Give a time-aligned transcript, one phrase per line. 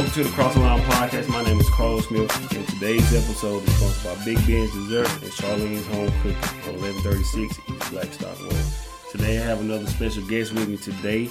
[0.00, 1.28] Welcome to the Cross the Line Podcast.
[1.28, 5.30] My name is Carlos Smith, and today's episode is sponsored by Big Ben's Dessert and
[5.30, 8.64] Charlene's Home Cooking on 1136 East Blackstock Road.
[9.10, 11.28] Today I have another special guest with me today.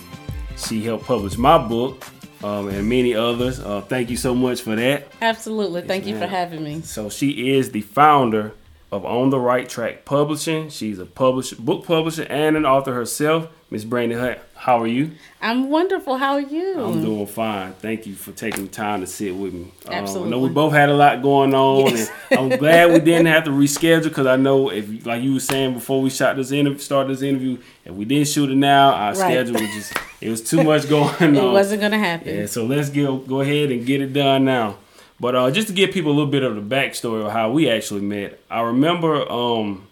[0.55, 2.05] She helped publish my book
[2.43, 3.59] um, and many others.
[3.59, 5.07] Uh, thank you so much for that.
[5.19, 5.81] Absolutely.
[5.81, 6.81] Thank you for having me.
[6.81, 8.53] So she is the founder
[8.91, 10.69] of On the Right Track Publishing.
[10.69, 13.47] She's a publisher, book publisher, and an author herself.
[13.71, 15.11] Miss Brandy Hunt, how are you?
[15.43, 16.17] I'm wonderful.
[16.17, 16.81] How are you?
[16.83, 17.73] I'm doing fine.
[17.73, 19.71] Thank you for taking the time to sit with me.
[19.87, 22.09] Um, I know we both had a lot going on, Yes.
[22.31, 25.39] and I'm glad we didn't have to reschedule because I know if, like you were
[25.39, 28.91] saying before we shot this interview, started this interview, if we didn't shoot it now,
[28.91, 29.17] our Right.
[29.17, 31.35] schedule was just it was too much going on.
[31.35, 32.35] it wasn't gonna happen.
[32.35, 34.77] Yeah, so let's go go ahead and get it done now.
[35.19, 37.69] But uh, just to give people a little bit of the backstory of how we
[37.69, 39.87] actually met, I remember um,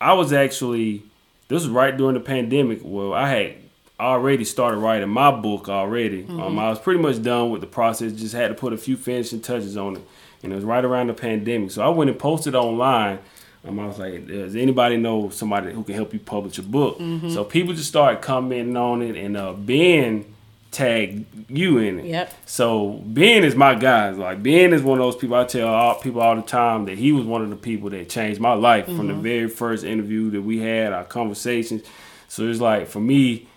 [0.00, 1.04] I was actually
[1.48, 2.80] this was right during the pandemic.
[2.82, 3.54] Well, I had
[3.98, 6.24] already started writing my book already.
[6.28, 8.12] Um, I was pretty much done with the process.
[8.12, 10.02] Just had to put a few finishing touches on it,
[10.42, 11.70] and it was right around the pandemic.
[11.70, 13.18] So I went and posted online.
[13.66, 16.98] Um, I was like, "Does anybody know somebody who can help you publish a book?"
[17.30, 20.24] So people just started commenting on it, and uh, Ben
[20.70, 22.04] tagged you in it.
[22.06, 22.32] Yep.
[22.46, 24.10] So Ben is my guy.
[24.10, 26.96] Like Ben is one of those people I tell all, people all the time that
[26.98, 30.30] he was one of the people that changed my life from the very first interview
[30.30, 31.82] that we had, our conversations.
[32.28, 33.48] So it's like for me,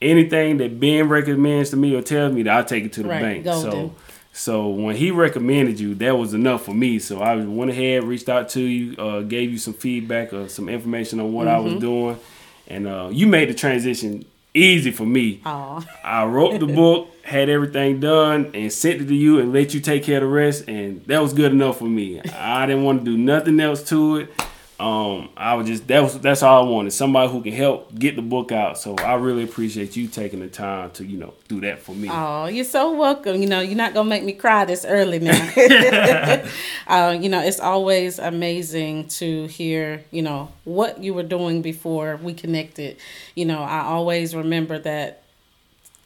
[0.00, 3.08] anything that Ben recommends to me or tells me that I take it to the
[3.08, 3.44] Right, bank.
[3.46, 3.94] So golden.
[4.32, 6.98] so when he recommended you, that was enough for me.
[6.98, 10.68] So I went ahead, reached out to you, uh, gave you some feedback or some
[10.68, 11.64] information on what I Mm-hmm.
[11.74, 12.18] was doing,
[12.68, 14.24] and uh, you made the transition
[14.54, 15.40] easy for me.
[15.44, 15.84] Aw.
[16.04, 19.80] I wrote the book, had everything done, and sent it to you and let you
[19.80, 22.20] take care of the rest, and that was good enough for me.
[22.20, 24.30] I didn't want to do nothing else to it.
[24.80, 26.90] Um, I was just that was that's all I wanted.
[26.92, 28.76] Somebody who can help get the book out.
[28.76, 32.08] So I really appreciate you taking the time to you know do that for me.
[32.10, 33.40] Oh, you're so welcome.
[33.40, 35.32] You know, you're not gonna make me cry this early now.
[36.88, 42.16] uh, you know, it's always amazing to hear, you know, what you were doing before
[42.16, 42.96] we connected.
[43.36, 45.22] You know, I always remember that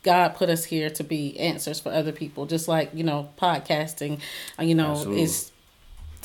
[0.02, 4.20] God put us here to be answers for other people, just like, you know, podcasting,
[4.58, 5.22] uh, you know, Absolutely.
[5.22, 5.52] is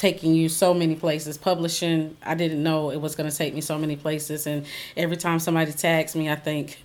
[0.04, 1.38] taking you so many places.
[1.38, 4.46] Publishing, I didn't know it was going to take me so many places.
[4.46, 4.66] And
[4.98, 6.78] every time somebody tags me, I think,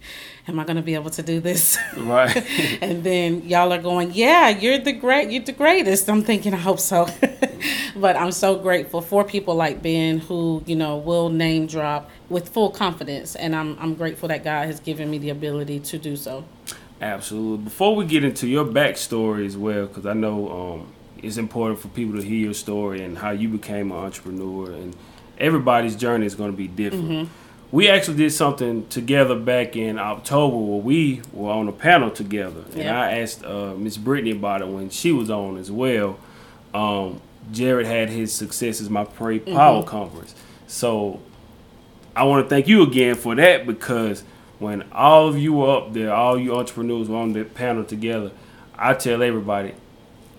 [0.46, 1.76] am I going to be able to do this?
[1.96, 2.36] Right.
[2.80, 6.08] and then y'all are going, yeah, you're the great, you're the greatest.
[6.08, 7.08] I'm thinking, I hope so.
[7.96, 12.48] but I'm so grateful for people like Ben who, you know, will name drop with
[12.48, 13.34] full confidence.
[13.34, 16.44] And I'm, I'm grateful that God has given me the ability to do so.
[17.00, 17.64] Absolutely.
[17.64, 20.92] Before we get into your backstory as well, because I know um,
[21.22, 24.96] it's important for people to hear your story and how you became an entrepreneur, and
[25.38, 27.28] everybody's journey is going to be different.
[27.70, 32.62] We actually did something together back in October where we were on a panel together,
[32.72, 32.98] and Yeah.
[33.00, 36.18] I asked uh, Miss Brittany about it when she was on as well.
[36.72, 37.20] Um,
[37.52, 40.34] Jared had his successes, my Pray Power conference,
[40.66, 41.20] so
[42.16, 44.22] I want to thank you again for that because
[44.58, 48.32] when all of you were up there, all you entrepreneurs were on that panel together,
[48.78, 49.74] I tell everybody,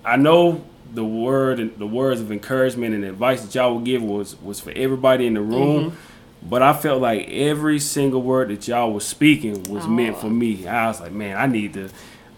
[0.04, 0.64] I know
[0.94, 4.60] the word and the words of encouragement and advice that y'all were giving was was
[4.60, 5.98] for everybody in the room.
[6.42, 10.66] But I felt like every single word that y'all was speaking was meant for me.
[10.68, 11.90] I was like, man, I need to.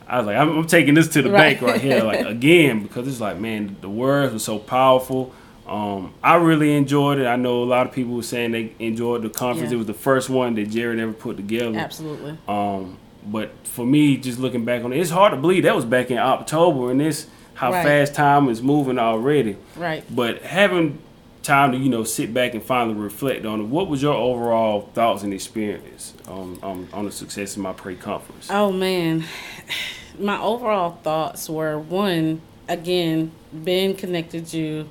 [0.08, 1.60] I was like, I'm, I'm taking this to the Right.
[1.60, 5.34] bank right here, like again, because it's like, man, the words were so powerful.
[5.68, 7.28] Um, I really enjoyed it.
[7.28, 9.70] I know a lot of people were saying they enjoyed the conference.
[9.72, 9.76] Yeah.
[9.76, 11.78] It was the first one that Jared ever put together.
[11.78, 12.38] Absolutely.
[12.48, 15.86] Um, but for me, just looking back on it, it's hard to believe that was
[15.86, 17.28] back in October, and this
[17.62, 17.86] how Right.
[17.86, 19.56] fast time is moving already.
[19.76, 20.04] Right.
[20.10, 20.98] But having
[21.44, 24.90] time to you know sit back and finally reflect on it, what was your overall
[24.96, 28.48] thoughts and experience um, um, on the success of my pre conference?
[28.50, 29.26] Oh man,
[30.20, 33.32] my overall thoughts were one again.
[33.54, 34.90] Ben connected you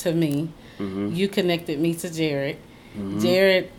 [0.00, 0.48] to me.
[0.80, 2.56] You connected me to Jared.
[3.20, 3.70] Jared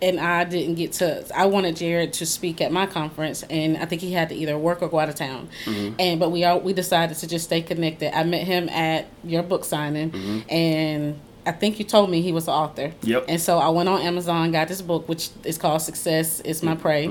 [0.00, 1.24] and I didn't get to.
[1.34, 4.56] I wanted Jared to speak at my conference, and I think he had to either
[4.56, 5.48] work or go out of town.
[5.64, 5.94] Mm-hmm.
[5.98, 8.16] And but we all we decided to just stay connected.
[8.16, 10.50] I met him at your book signing, mm-hmm.
[10.50, 12.92] and I think you told me he was the author.
[13.02, 13.24] Yep.
[13.26, 16.74] And so I went on Amazon, got this book, which is called Success is My
[16.74, 17.06] Prey.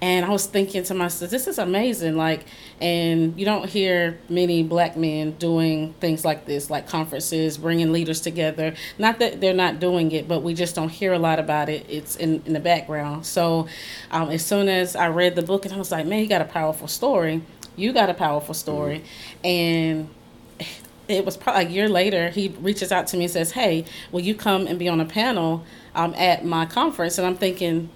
[0.00, 2.16] And I was thinking to myself, this is amazing.
[2.16, 2.46] Like,
[2.80, 8.22] and you don't hear many black men doing things like this, like conferences, bringing leaders
[8.22, 8.74] together.
[8.98, 11.84] Not that they're not doing it, but we just don't hear a lot about it.
[11.86, 13.26] It's in, in the background.
[13.26, 13.68] So
[14.10, 16.40] um, as soon as I read the book, and I was like, man, you got
[16.40, 17.42] a powerful story.
[17.76, 19.04] You got a powerful story.
[19.44, 20.08] And
[21.08, 24.20] it was probably a year later he reaches out to me and says hey will
[24.20, 25.64] you come and be on a panel
[25.94, 27.88] um, at my conference and i'm thinking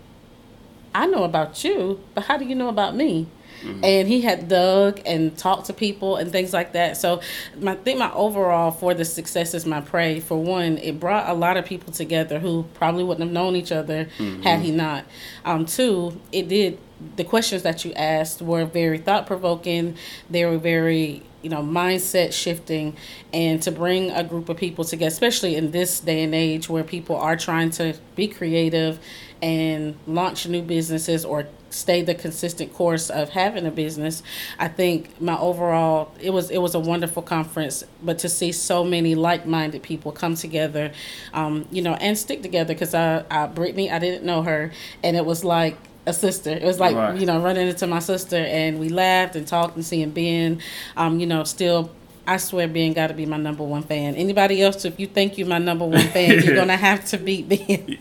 [0.94, 3.26] i know about you but how do you know about me
[3.62, 3.84] Mm-hmm.
[3.84, 6.96] And he had dug and talked to people and things like that.
[6.96, 7.20] So
[7.58, 10.20] my, I think my overall for the success is my prey.
[10.20, 13.72] For one, it brought a lot of people together who probably wouldn't have known each
[13.72, 14.42] other mm-hmm.
[14.42, 15.04] had he not.
[15.44, 16.78] Um, two, it did
[17.16, 19.96] the questions that you asked were very thought provoking.
[20.28, 22.96] They were very you know mindset shifting
[23.32, 26.84] and to bring a group of people together especially in this day and age where
[26.84, 28.98] people are trying to be creative
[29.40, 34.22] and launch new businesses or stay the consistent course of having a business.
[34.58, 38.84] I think my overall it was it was a wonderful conference but to see so
[38.84, 40.92] many like-minded people come together
[41.34, 45.16] um, you know and stick together because I, I brittany i didn't know her and
[45.16, 45.76] it was like
[46.08, 46.50] a sister.
[46.50, 47.18] It was like right.
[47.18, 50.60] you know running into my sister, and we laughed and talked and seeing Ben.
[50.96, 51.90] Um, you know, still.
[52.26, 54.14] I swear Ben got to be my number one fan.
[54.14, 57.48] Anybody else, if you think you're my number one fan, you're gonna have to beat
[57.48, 57.98] Ben.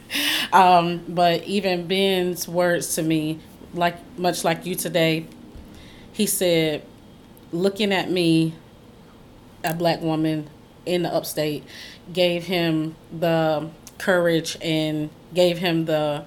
[0.51, 3.39] Um, but even Ben's words to me,
[3.73, 5.27] like much like you today,
[6.11, 6.83] he said,
[7.53, 8.53] looking at me,
[9.63, 10.49] a black woman
[10.85, 11.63] in the upstate,
[12.11, 16.25] gave him the courage and gave him the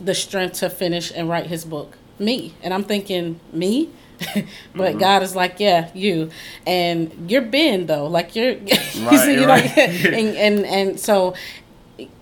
[0.00, 1.96] the strength to finish and write his book?
[2.18, 2.54] Me.
[2.62, 3.90] And I'm thinking, me?
[4.34, 4.44] but
[4.74, 4.98] mm-hmm.
[4.98, 6.30] God is like, yeah, you,
[6.66, 9.76] and you're Ben though, like you're, right, you right.
[9.76, 11.34] know, and, and and so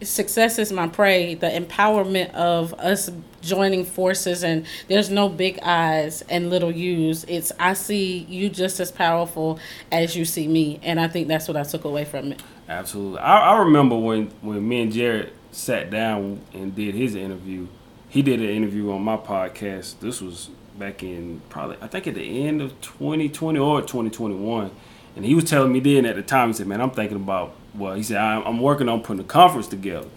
[0.03, 1.35] success is my prey.
[1.35, 3.11] The empowerment of us
[3.43, 7.25] joining forces, and there's no big eyes and little U's.
[7.25, 9.59] It's I see you just as powerful
[9.93, 12.43] as you see me, and I think that's what I took away from it.
[12.69, 17.67] Absolutely, I, I remember when when me and Jared sat down and did his interview.
[18.09, 20.01] He did an interview on my podcast.
[20.01, 24.71] This was back in probably I think at the end of 2020 or 2021,
[25.17, 27.55] and he was telling me then at the time he said, "Man, I'm thinking about
[27.75, 30.09] well," he said, "I'm working on putting a conference together,"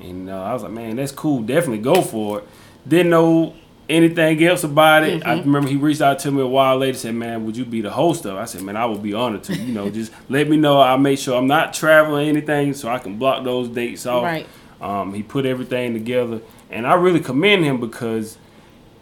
[0.00, 1.42] and uh, I was like, "Man, that's cool.
[1.42, 2.48] Definitely go for it."
[2.88, 3.54] Didn't know
[3.88, 5.20] anything else about it.
[5.20, 5.28] Mm-hmm.
[5.28, 7.80] I remember he reached out to me a while later, said, "Man, would you be
[7.80, 9.56] the host of?" I said, "Man, I would be honored to.
[9.56, 10.80] You know, just let me know.
[10.80, 14.46] I'll make sure I'm not traveling anything, so I can block those dates off." Right.
[14.80, 16.40] Um, he put everything together,
[16.70, 18.38] and I really commend him because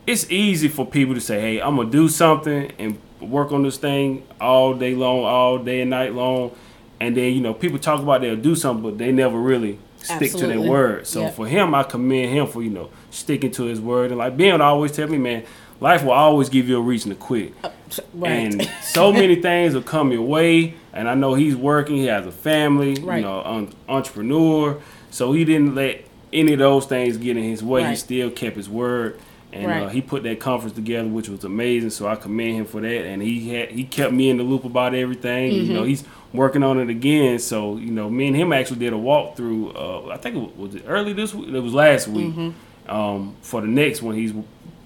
[0.06, 3.76] it's easy for people to say, "Hey, I'm gonna do something and work on this
[3.76, 6.52] thing all day long, all day and night long,"
[7.00, 10.22] and then you know people talk about they'll do something, but they never really stick
[10.22, 10.54] Absolutely.
[10.54, 11.06] to their word.
[11.06, 11.34] So yep.
[11.34, 14.60] for him, I commend him for you know sticking to his word and like Ben
[14.60, 15.44] always tell me, man,
[15.80, 17.52] life will always give you a reason to quit.
[17.62, 17.70] Uh,
[18.14, 18.30] right.
[18.30, 20.74] And so many things will come your way.
[20.92, 21.96] And I know he's working.
[21.96, 22.94] He has a family.
[22.94, 23.18] Right.
[23.18, 24.80] You know, un- entrepreneur.
[25.14, 27.82] So he didn't let any of those things get in his way.
[27.82, 27.90] Right.
[27.90, 29.20] He still kept his word.
[29.52, 29.82] And right.
[29.84, 31.90] uh, he put that conference together, which was amazing.
[31.90, 33.06] So I commend him for that.
[33.06, 35.52] And he had he kept me in the loop about everything.
[35.52, 35.66] Mm-hmm.
[35.66, 36.02] You know, he's
[36.32, 37.38] working on it again.
[37.38, 39.76] So you know, me and him actually did a walkthrough.
[39.76, 41.48] Uh, I think it was, was it early this week.
[41.48, 42.34] It was last week.
[42.34, 42.90] Mm-hmm.
[42.90, 44.32] Um, for the next one, he's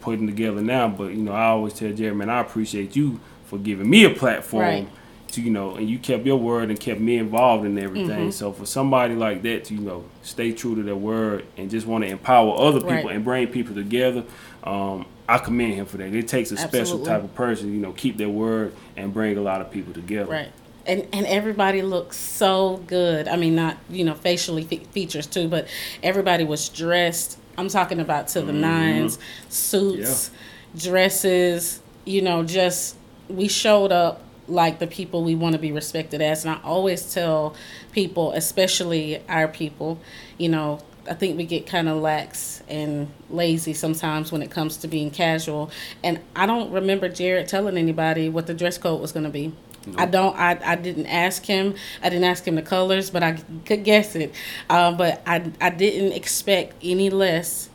[0.03, 0.89] putting together now.
[0.89, 4.11] But you know, I always tell Jerry, man, I appreciate you for giving me a
[4.11, 4.89] platform right
[5.33, 8.09] to you know, and you kept your word and kept me involved in everything.
[8.09, 8.31] Mm-hmm.
[8.31, 11.87] So for somebody like that to you know stay true to their word and just
[11.87, 13.17] want to empower other people right.
[13.17, 14.25] and bring people together,
[14.65, 16.15] um, I commend him for that.
[16.15, 16.79] It takes a Absolutely.
[16.79, 19.93] special type of person, you know, keep their word and bring a lot of people
[19.93, 20.31] together.
[20.31, 20.53] Right.
[20.87, 23.29] And, and everybody looks so good.
[23.29, 25.69] I mean, not you know facially fe- features too, but
[26.03, 27.39] everybody was dressed.
[27.59, 28.61] I'm talking about to the mm-hmm.
[28.61, 29.19] nines,
[29.51, 30.91] suits, yeah.
[30.91, 31.83] dresses.
[32.07, 32.97] You know, just
[33.29, 36.45] we showed up like the people we want to be respected as.
[36.45, 37.55] And I always tell
[37.93, 40.01] people, especially our people,
[40.39, 44.77] you know, I think we get kind of lax and lazy sometimes when it comes
[44.79, 45.71] to being casual.
[46.03, 49.53] And I don't remember Jared telling anybody what the dress code was going to be.
[49.87, 49.97] Nope.
[49.99, 50.37] I don't.
[50.37, 51.75] I, I didn't ask him.
[52.03, 54.35] I didn't ask him the colors, but I could guess it.
[54.69, 57.71] Uh, but I I didn't expect any less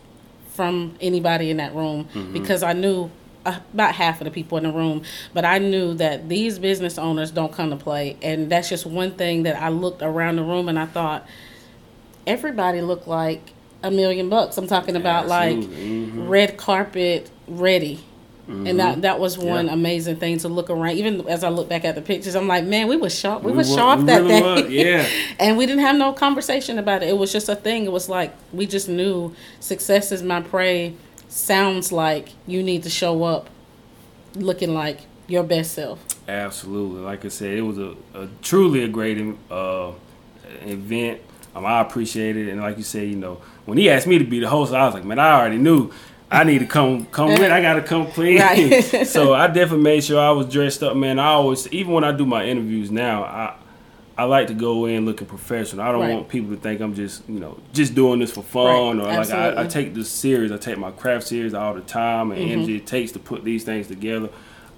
[0.49, 2.33] from anybody in that room mm-hmm.
[2.33, 3.09] because I knew
[3.45, 7.31] about half of the people in the room, but I knew that these business owners
[7.31, 10.69] don't come to play, and that's just one thing that I looked around the room
[10.69, 11.27] and I thought
[12.25, 14.57] everybody looked like a million bucks.
[14.57, 16.27] I'm talking about like mm-hmm.
[16.27, 18.03] red carpet ready.
[18.43, 18.67] Mm-hmm.
[18.67, 19.01] And that mm-hmm.
[19.01, 19.73] that was one yeah.
[19.73, 20.97] amazing thing to look around.
[20.97, 23.41] Even as I look back at the pictures, I'm like, man, we were sharp.
[23.41, 24.97] We, we were sharp we that really day.
[24.97, 25.07] Yeah.
[25.39, 27.09] and we didn't have no conversation about it.
[27.09, 27.85] It was just a thing.
[27.85, 30.93] It was like we just knew success is my prey
[31.33, 33.49] sounds like you need to show up
[34.35, 36.03] looking like your best self.
[36.27, 37.01] Absolutely.
[37.01, 39.17] Like I said, it was a, a truly a great
[39.49, 39.91] uh,
[40.61, 41.21] event.
[41.55, 42.49] Um, I appreciate it.
[42.49, 44.85] And like you said, you know, when he asked me to be the host, I
[44.85, 45.91] was like, man, I already knew
[46.31, 47.51] I need to come come in.
[47.51, 48.37] I got to come clean.
[48.41, 48.83] Right.
[49.07, 51.19] so I definitely made sure I was dressed up, man.
[51.19, 53.55] I always, even when I do my interviews now, I
[54.17, 55.83] I like to go in looking professional.
[55.85, 56.13] I don't Right.
[56.13, 59.05] want people to think I'm just, you know, just doing this for fun Right.
[59.15, 60.51] or like I, I take this serious.
[60.51, 62.51] I take my craft serious all the time and Mm-hmm.
[62.51, 64.29] energy it takes to put these things together.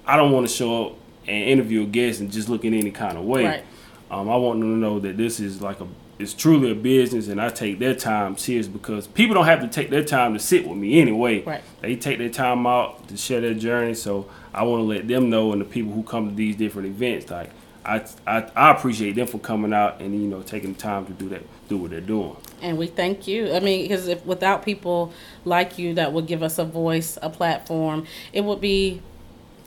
[0.06, 0.92] I don't want to show up
[1.28, 3.44] and interview a guest and just look in any kind of way.
[3.44, 3.64] Right.
[4.10, 5.86] Um, I want them to know that this is like a,
[6.18, 9.68] it's truly a business, and I take their time serious because people don't have to
[9.68, 11.42] take their time to sit with me anyway.
[11.42, 11.60] Right.
[11.82, 15.28] They take their time out to share their journey, so I want to let them
[15.28, 17.50] know, and the people who come to these different events, like
[17.86, 21.12] I, I, I appreciate them for coming out and you know taking the time to
[21.12, 22.36] do that, do what they're doing.
[22.60, 23.54] And we thank you.
[23.54, 25.12] I mean, because if without people
[25.44, 29.02] like you that would give us a voice, a platform, it would be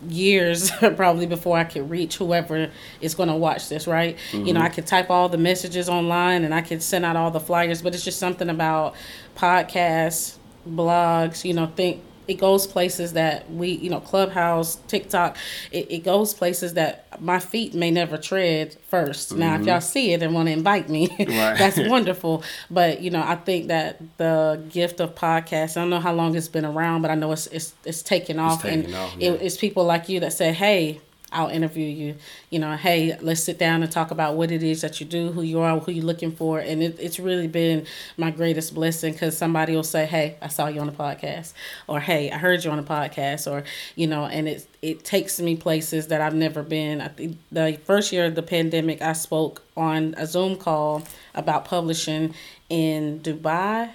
[0.07, 2.71] years probably before I could reach whoever
[3.01, 4.17] is going to watch this, right?
[4.33, 4.75] You know, I mm-hmm.
[4.75, 7.93] could type all the messages online and I could send out all the flyers, but
[7.93, 8.95] it's just something about
[9.35, 15.35] podcasts, blogs, you know, think it goes places that we, you know, Clubhouse, TikTok,
[15.71, 19.69] it, it goes places that my feet may never tread 1st Now, if mm-hmm.
[19.69, 22.43] y'all see it and want to invite me, that's wonderful.
[22.69, 25.75] But you know, I think that the gift of podcasts.
[25.75, 28.37] I don't know how long it's been around, but I know it's it's it's taking
[28.37, 32.15] off, taking and off, it- it's people like you that say, "Hey." I'll interview you.
[32.49, 35.31] You know, hey, let's sit down and talk about what it is that you do,
[35.31, 37.85] who you are, who you're looking for, and it, it's really been
[38.17, 41.53] my greatest blessing because somebody will say, "Hey, I saw you on the podcast,"
[41.87, 43.63] or "Hey, I heard you on the podcast," or
[43.95, 47.01] you know, and it it takes me places that I've never been.
[47.01, 51.03] I think the first year of the pandemic, I spoke on a Zoom call
[51.35, 52.33] about publishing
[52.69, 53.91] in Dubai.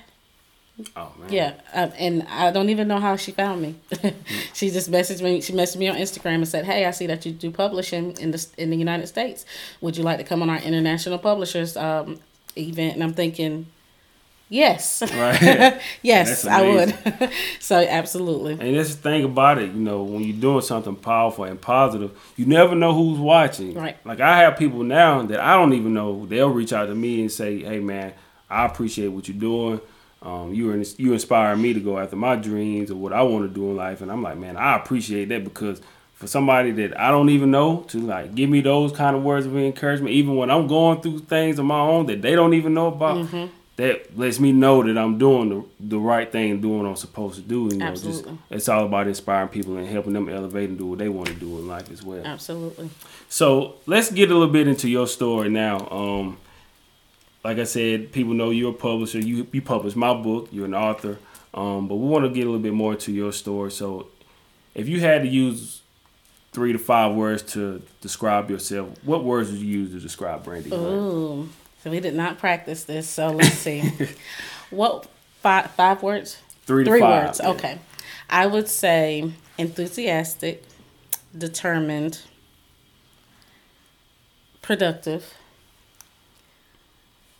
[0.96, 1.32] Oh man.
[1.32, 3.76] Yeah, uh, and I don't even know how she found me.
[4.54, 5.40] she just messaged me.
[5.40, 8.32] She messaged me on Instagram and said, "Hey, I see that you do publishing in
[8.32, 9.46] the in the United States.
[9.80, 12.18] Would you like to come on our international publishers um,
[12.56, 13.66] event?" And I'm thinking,
[14.48, 15.80] yes, Right.
[16.02, 17.30] yes, I would.
[17.60, 21.44] so absolutely, And that's the thing about it, you know, when you're doing something powerful
[21.44, 23.74] and positive, you never know who's watching.
[23.74, 23.96] Right.
[24.04, 26.26] Like I have people now that I don't even know.
[26.26, 28.12] They'll reach out to me and say, "Hey, man,
[28.50, 29.80] I appreciate what you're doing.
[30.24, 33.54] Um, you you inspire me to go after my dreams or what I want to
[33.54, 35.80] do in life." And I'm like, man, I appreciate that because
[36.14, 39.46] for somebody that I don't even know to like give me those kind of words
[39.46, 42.74] of encouragement, even when I'm going through things of my own that they don't even
[42.74, 43.28] know about.
[43.76, 47.34] That lets me know that I'm doing the, the right thing, doing what I'm supposed
[47.34, 47.68] to do.
[47.72, 48.38] You know, just Absolutely.
[48.48, 51.34] it's all about inspiring people and helping them elevate and do what they want to
[51.34, 52.24] do in life as well.
[52.24, 52.88] absolutely.
[53.28, 55.88] So let's get a little bit into your story now.
[55.90, 56.38] Um,
[57.44, 59.18] like I said, people know you're a publisher.
[59.20, 60.48] You you published my book.
[60.50, 61.18] You're an author.
[61.52, 63.70] Um, but we want to get a little bit more to your story.
[63.70, 64.08] So,
[64.74, 65.82] if you had to use
[66.52, 70.72] three to five words to describe yourself, what words would you use to describe Brandy?
[70.72, 71.48] Ooh,
[71.82, 73.08] so we did not practice this.
[73.08, 73.92] So let's see.
[74.70, 75.06] what
[75.42, 76.38] five five words?
[76.66, 77.40] Three to Three five, words.
[77.42, 77.50] yeah.
[77.50, 77.78] Okay.
[78.30, 80.64] I would say enthusiastic,
[81.36, 82.22] determined,
[84.62, 85.34] productive,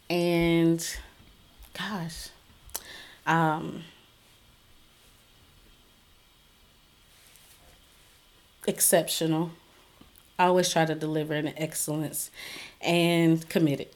[0.09, 0.97] and
[1.77, 2.29] gosh,
[3.27, 3.83] um,
[8.67, 9.51] exceptional.
[10.39, 12.31] I always try to deliver in excellence
[12.81, 13.89] and committed.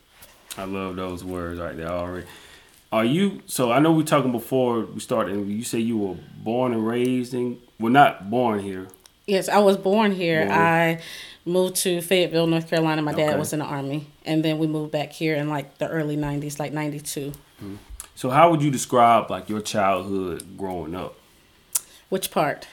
[0.57, 2.27] I love those words right there already.
[2.91, 6.17] Are you so I know we were talking before we started you say you were
[6.43, 8.89] born and raised in well not born here.
[9.29, 10.47] Yes, I was born here.
[10.47, 10.59] Born.
[10.59, 11.01] I
[11.45, 13.03] moved to Fayetteville, North Carolina.
[13.03, 13.39] My dad Okay.
[13.39, 16.59] was in the army, and then we moved back here in like the early '90s,
[16.59, 17.33] like '92.
[18.15, 21.15] So how would you describe like your childhood growing up?
[22.09, 22.67] Which part?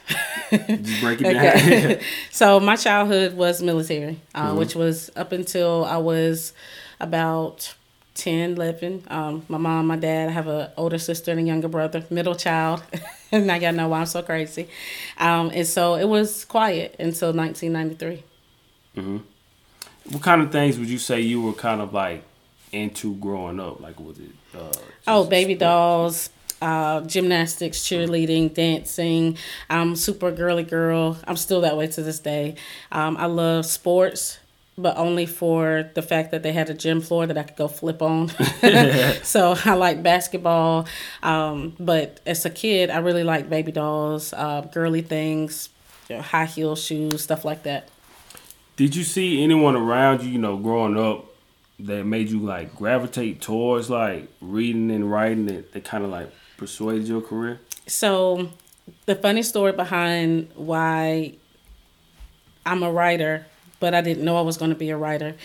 [0.50, 1.46] Just break it down.
[1.46, 2.02] Okay.
[2.32, 4.58] so my childhood was military, uh, Mm-hmm.
[4.58, 6.54] which was up until I was
[7.02, 7.76] about
[8.16, 9.04] 10, 11.
[9.10, 12.36] Um, my mom, my dad, I have an older sister and a younger brother, middle
[12.36, 12.82] child.
[13.32, 14.68] and now y'all know why I'm so crazy.
[15.18, 18.24] Um, and so it was quiet until 1993.
[18.98, 19.18] Mm-hmm.
[20.14, 22.24] what kind of things would you say you were kind of like
[22.72, 23.82] into growing up?
[23.82, 24.72] Like was it uh
[25.08, 26.30] Oh, baby dolls,
[26.62, 29.38] uh, gymnastics, cheerleading, dancing.
[29.70, 31.18] I'm super girly girl.
[31.28, 32.56] I'm still that way to this day.
[32.92, 34.40] Um, I love sports,
[34.78, 37.68] but only for the fact that they had a gym floor that I could go
[37.68, 38.30] flip on.
[39.24, 40.86] so I like basketball.
[41.24, 45.70] Um, but as a kid, I really like baby dolls, uh, girly things,
[46.10, 47.90] you know, high heel shoes, stuff like that.
[48.76, 51.26] Did you see anyone around you, you know, growing up
[51.80, 56.30] that made you like gravitate towards like reading and writing that, that kind of like
[56.58, 57.62] persuaded your career?
[57.88, 58.50] So,
[59.06, 61.36] the funny story behind why
[62.66, 63.46] I'm a writer,
[63.80, 65.36] but I didn't know I was going to be a writer,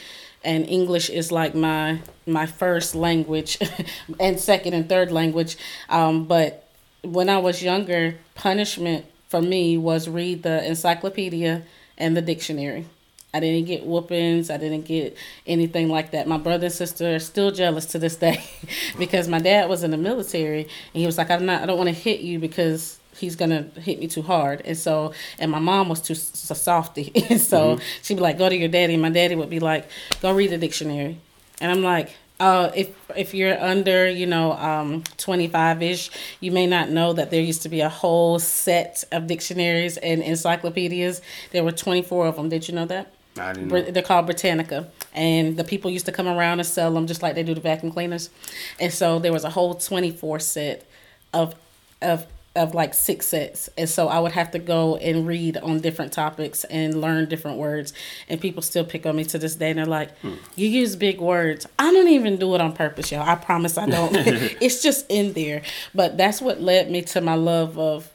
[0.42, 3.58] and English is like my my first language,
[4.20, 5.56] and second and third language.
[5.88, 6.66] Um, but
[7.02, 11.62] when I was younger, punishment for me was read the encyclopedia
[11.96, 12.86] and the dictionary.
[13.32, 14.50] I didn't get whoopings.
[14.50, 16.26] I didn't get anything like that.
[16.26, 18.42] My brother and sister are still jealous to this day
[18.98, 20.70] because my dad was in the military and
[21.00, 23.98] he was like, I'm not, I don't want to hit you because he's gonna hit
[23.98, 24.62] me too hard.
[24.64, 27.84] And so, and my mom was too so softy, and so mm-hmm.
[28.02, 29.88] she'd be like, "Go to your daddy." And my daddy would be like,
[30.20, 31.18] "Go read the dictionary."
[31.60, 36.66] And I'm like, uh, if if you're under, you know, um, 25 ish, you may
[36.66, 41.20] not know that there used to be a whole set of dictionaries and encyclopedias.
[41.52, 42.48] There were 24 of them.
[42.48, 43.12] Did you know that?
[43.38, 43.82] I didn't know.
[43.82, 47.34] They're called Britannica, and the people used to come around and sell them just like
[47.34, 48.30] they do the vacuum cleaners.
[48.80, 50.86] And so there was a whole 24 set
[51.34, 51.54] of
[52.00, 52.26] of
[52.56, 53.68] of like six sets.
[53.78, 57.58] And so i would have to go and read on different topics and learn different
[57.58, 57.92] words.
[58.28, 60.34] And people still pick on me to this day and they're like hmm.
[60.56, 61.66] you use big words.
[61.78, 63.28] I don't even do it on purpose y'all.
[63.28, 64.16] I promise i don't.
[64.60, 65.62] It's just in there.
[65.94, 68.10] But that's what led me to my love of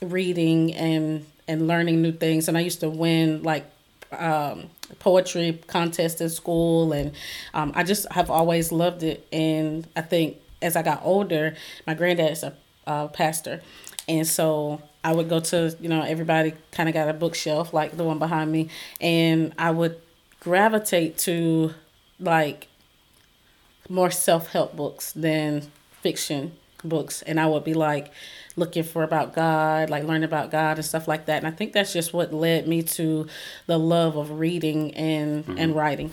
[0.00, 2.46] reading and and learning new things.
[2.46, 3.66] And i used to win like
[4.12, 4.68] um,
[5.00, 6.92] poetry contests in school.
[6.92, 7.12] And
[7.54, 9.26] um, i just have always loved it.
[9.32, 11.56] And i think as i got older
[11.88, 12.54] my granddad's a
[12.86, 13.60] uh, pastor,
[14.08, 17.96] and so I would go to you know everybody kind of got a bookshelf like
[17.96, 18.68] the one behind me,
[19.00, 20.00] and I would
[20.40, 21.74] gravitate to
[22.18, 22.68] like
[23.88, 25.70] more self help books than
[26.00, 26.52] fiction
[26.84, 28.12] books, and I would be like
[28.56, 31.38] looking for about God, like learning about God and stuff like that.
[31.38, 33.26] And I think that's just what led me to
[33.66, 35.58] the love of reading and mm-hmm.
[35.58, 36.12] and writing.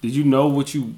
[0.00, 0.96] Did you know what you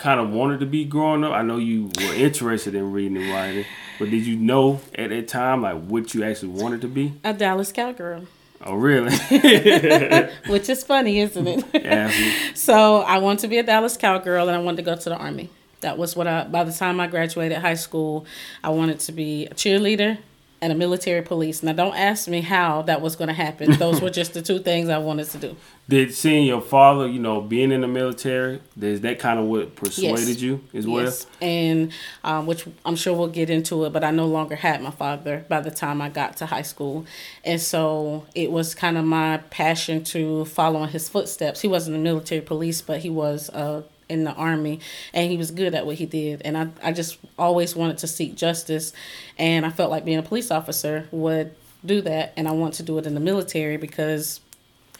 [0.00, 1.32] kind of wanted to be growing up?
[1.32, 3.64] I know you were interested in reading and writing.
[3.98, 7.12] But did you know at that time like what you actually wanted to be?
[7.22, 8.24] A Dallas cowgirl.
[8.64, 9.14] Oh, really?
[10.48, 11.64] Which is funny, isn't it?
[11.74, 12.10] Yeah.
[12.54, 15.16] so I wanted to be a Dallas cowgirl, and I wanted to go to the
[15.16, 15.48] army.
[15.80, 16.44] That was what I.
[16.44, 18.26] By the time I graduated high school,
[18.62, 20.18] I wanted to be a cheerleader
[20.62, 21.62] and a military police.
[21.62, 23.72] Now, don't ask me how that was going to happen.
[23.72, 25.56] Those were just the two things I wanted to do.
[25.88, 29.74] Did seeing your father, you know, being in the military, is that kind of what
[29.74, 30.40] persuaded yes.
[30.40, 31.04] you as well?
[31.04, 34.82] Yes, and um, which I'm sure we'll get into it, but I no longer had
[34.82, 37.06] my father by the time I got to high school.
[37.42, 41.62] And so it was kind of my passion to follow in his footsteps.
[41.62, 44.80] He wasn't a military police, but he was a in the army
[45.14, 48.06] and he was good at what he did and I, I just always wanted to
[48.06, 48.92] seek justice
[49.38, 52.82] and I felt like being a police officer would do that and I want to
[52.82, 54.40] do it in the military because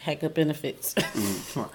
[0.01, 0.93] heck of benefits.
[0.95, 1.69] mm,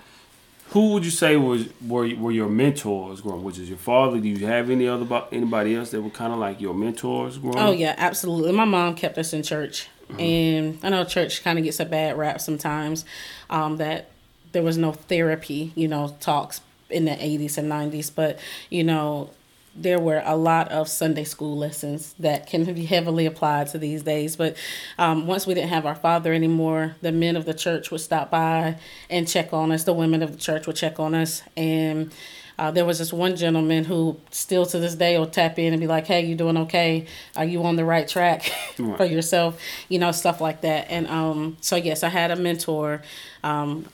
[0.70, 3.44] Who would you say was were were your mentors growing?
[3.44, 4.18] Which is your father?
[4.18, 7.58] Do you have any other anybody else that were kind of like your mentors growing?
[7.58, 8.52] Oh yeah, absolutely.
[8.52, 10.20] My mom kept us in church, mm-hmm.
[10.20, 13.04] and I know church kind of gets a bad rap sometimes.
[13.48, 14.10] Um, that
[14.52, 18.38] there was no therapy, you know, talks in the 80s and 90s but
[18.70, 19.30] you know
[19.78, 24.02] there were a lot of Sunday school lessons that can be heavily applied to these
[24.02, 24.36] days.
[24.36, 24.56] But
[24.98, 28.30] um, once we didn't have our father anymore, the men of the church would stop
[28.30, 28.78] by
[29.10, 29.84] and check on us.
[29.84, 31.42] The women of the church would check on us.
[31.56, 32.12] And
[32.58, 35.80] uh, there was this one gentleman who still to this day will tap in and
[35.80, 37.06] be like, hey, you doing okay?
[37.36, 38.42] Are you on the right track
[38.76, 39.60] for yourself?
[39.88, 40.90] You know, stuff like that.
[40.90, 43.02] And um, so, yes, I had a mentor.
[43.44, 43.86] Um,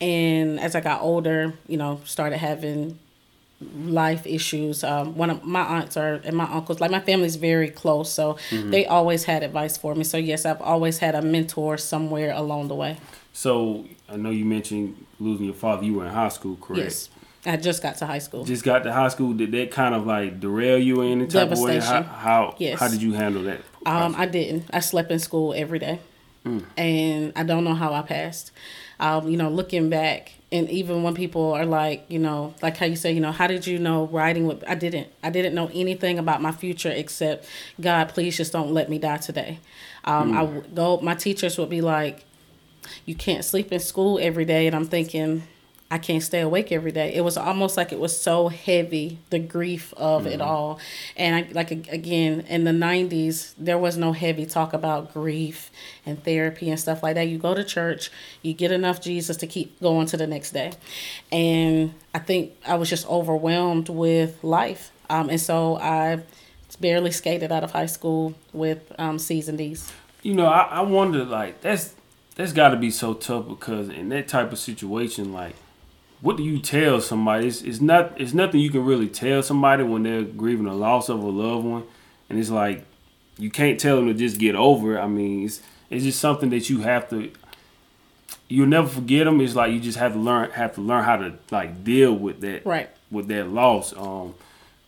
[0.00, 2.98] and as I got older, you know, started having
[3.60, 4.84] life issues.
[4.84, 8.34] Um, one of my aunts are and my uncles, like my family's very close, so
[8.50, 8.70] mm-hmm.
[8.70, 10.04] they always had advice for me.
[10.04, 12.98] So yes, I've always had a mentor somewhere along the way.
[13.32, 15.84] So I know you mentioned losing your father.
[15.84, 16.84] You were in high school, correct?
[16.84, 17.08] Yes.
[17.46, 18.44] I just got to high school.
[18.44, 19.34] Just got to high school.
[19.34, 21.78] Did that kind of like derail you in any type of way?
[21.78, 22.80] How how, yes.
[22.80, 23.60] how did you handle that?
[23.84, 24.70] Um, I didn't.
[24.72, 26.00] I slept in school every day,
[26.46, 26.64] mm.
[26.78, 28.50] and I don't know how I passed
[29.00, 32.86] um, you know, looking back, and even when people are like, you know, like how
[32.86, 35.08] you say, you know, how did you know writing with I didn't.
[35.22, 37.46] I didn't know anything about my future except
[37.80, 39.58] God, please just don't let me die today.
[40.04, 40.36] Um, mm.
[40.36, 41.00] I would go.
[41.00, 42.24] My teachers would be like,
[43.06, 45.42] you can't sleep in school every day, and I'm thinking,
[45.94, 47.14] I can't stay awake every day.
[47.14, 50.32] It was almost like it was so heavy, the grief of mm-hmm.
[50.32, 50.80] it all.
[51.16, 55.70] And I, like again, in the 90s, there was no heavy talk about grief
[56.04, 57.28] and therapy and stuff like that.
[57.28, 58.10] You go to church,
[58.42, 60.72] you get enough Jesus to keep going to the next day.
[61.30, 64.90] And I think I was just overwhelmed with life.
[65.08, 66.24] Um, and so I
[66.80, 69.92] barely skated out of high school with um, C's and D's.
[70.24, 71.94] You know, I, I wonder, like, that's
[72.34, 75.54] that's got to be so tough because in that type of situation, like,
[76.24, 77.46] what do you tell somebody?
[77.46, 81.10] It's, it's not it's nothing you can really tell somebody when they're grieving a loss
[81.10, 81.84] of a loved one,
[82.30, 82.86] and it's like
[83.36, 85.00] you can't tell them to just get over it.
[85.02, 85.60] I mean, it's
[85.90, 87.30] it's just something that you have to.
[88.48, 89.38] You'll never forget them.
[89.42, 92.40] It's like you just have to learn have to learn how to like deal with
[92.40, 93.94] that right with that loss.
[93.94, 94.34] Um,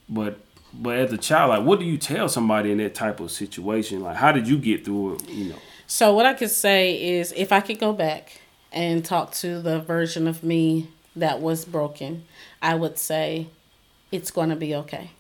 [0.09, 0.39] but
[0.73, 4.01] but as a child, like what do you tell somebody in that type of situation?
[4.01, 5.29] Like how did you get through it?
[5.29, 5.59] You know.
[5.87, 8.41] So what I could say is, if I could go back
[8.73, 12.25] and talk to the version of me that was broken,
[12.63, 13.49] I would say,
[14.13, 15.11] it's going to be okay.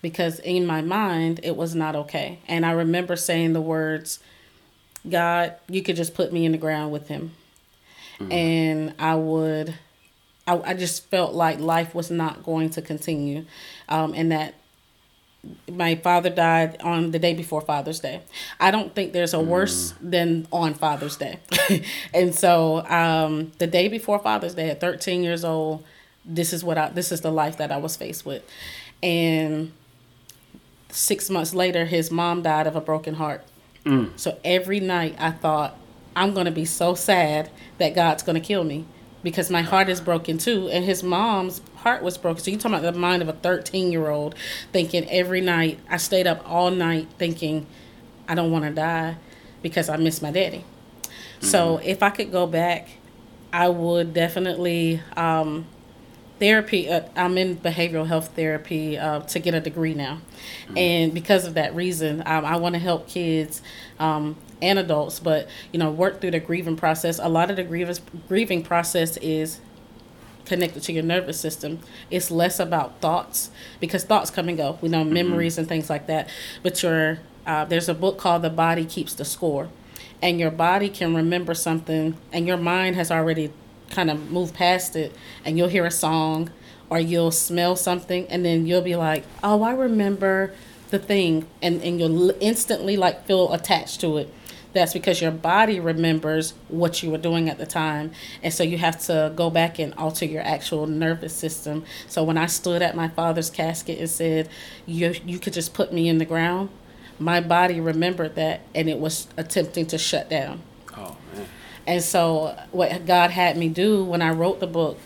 [0.00, 2.38] Because in my mind, it was not okay.
[2.46, 4.20] And I remember saying the words,
[5.08, 7.32] God, you could just put me in the ground with him.
[8.18, 8.32] Mm-hmm.
[8.32, 9.74] And I would,
[10.46, 13.44] I, I just felt like life was not going to continue.
[13.88, 14.54] Um, and that
[15.70, 18.22] my father died on the day before Father's Day.
[18.60, 20.10] I don't think there's a worse mm.
[20.10, 21.38] than on Father's Day.
[22.14, 25.84] and so um, the day before Father's Day, at 13 years old,
[26.24, 28.42] this is what I this is the life that I was faced with.
[29.02, 29.72] And
[30.88, 33.44] six months later, his mom died of a broken heart.
[33.84, 34.18] Mm.
[34.18, 35.76] So every night I thought,
[36.16, 38.86] I'm going to be so sad that God's going to kill me
[39.24, 40.68] because my heart is broken too.
[40.68, 42.44] And his mom's heart was broken.
[42.44, 44.36] So you're talking about the mind of a 13 year old
[44.70, 47.66] thinking every night, I stayed up all night thinking,
[48.28, 49.16] I don't want to die
[49.62, 50.58] because I miss my daddy.
[50.58, 51.46] Mm-hmm.
[51.46, 52.88] So if I could go back,
[53.52, 55.66] I would definitely um,
[56.38, 56.88] therapy.
[56.88, 60.20] Uh, I'm in behavioral health therapy uh, to get a degree now,
[60.66, 60.78] mm-hmm.
[60.78, 63.62] and because of that reason, um, I want to help kids
[63.98, 65.20] um, and adults.
[65.20, 67.18] But you know, work through the grieving process.
[67.18, 69.60] A lot of the grievous grieving process is
[70.44, 71.80] connected to your nervous system.
[72.10, 74.78] It's less about thoughts because thoughts come and go.
[74.80, 75.14] We know mm-hmm.
[75.14, 76.28] memories and things like that.
[76.62, 79.68] But your uh, there's a book called The Body Keeps the Score,
[80.22, 83.52] and your body can remember something, and your mind has already
[83.90, 86.50] kind of move past it and you'll hear a song
[86.90, 90.52] or you'll smell something and then you'll be like, oh, I remember
[90.90, 91.46] the thing.
[91.62, 94.32] And, and you'll instantly like feel attached to it.
[94.72, 98.10] That's because your body remembers what you were doing at the time.
[98.42, 101.84] And so you have to go back and alter your actual nervous system.
[102.08, 104.48] So when I stood at my father's casket and said,
[104.84, 106.70] you, you could just put me in the ground,
[107.20, 110.60] my body remembered that and it was attempting to shut down.
[111.86, 114.98] And so what God had me do when I wrote the book,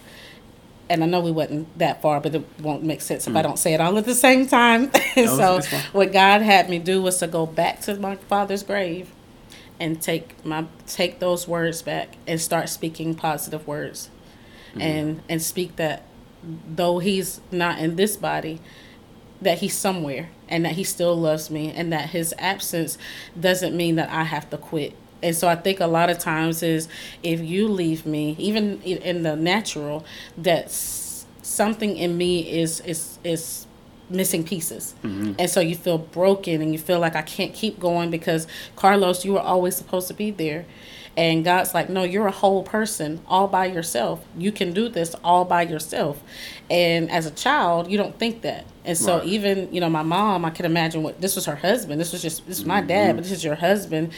[0.88, 3.36] and I know we wasn't that far, but it won't make sense if mm.
[3.36, 4.90] I don't say it all at the same time.
[5.14, 5.60] so
[5.92, 9.10] what God had me do was to go back to my father's grave
[9.80, 14.10] and take my take those words back and start speaking positive words.
[14.74, 14.80] Mm.
[14.80, 16.04] And and speak that
[16.42, 18.60] though he's not in this body,
[19.42, 22.96] that he's somewhere and that he still loves me and that his absence
[23.38, 26.62] doesn't mean that I have to quit and so I think a lot of times
[26.62, 26.88] is
[27.22, 30.04] if you leave me, even in the natural,
[30.36, 33.66] that something in me is is is
[34.10, 34.94] missing pieces.
[35.02, 35.34] Mm-hmm.
[35.38, 39.24] And so you feel broken and you feel like I can't keep going because Carlos,
[39.24, 40.64] you were always supposed to be there.
[41.16, 44.24] And God's like, no, you're a whole person all by yourself.
[44.36, 46.22] You can do this all by yourself.
[46.70, 48.66] And as a child, you don't think that.
[48.88, 49.26] And so right.
[49.26, 52.00] even, you know, my mom, I can imagine what this was her husband.
[52.00, 53.16] This was just this is my dad, mm-hmm.
[53.16, 54.12] but this is your husband.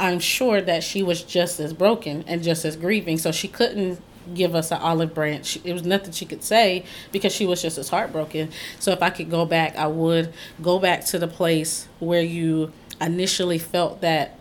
[0.00, 3.18] I'm sure that she was just as broken and just as grieving.
[3.18, 4.00] So she couldn't
[4.34, 5.60] give us an olive branch.
[5.62, 8.50] It was nothing she could say because she was just as heartbroken.
[8.80, 12.72] So if I could go back, I would go back to the place where you
[13.00, 14.36] initially felt that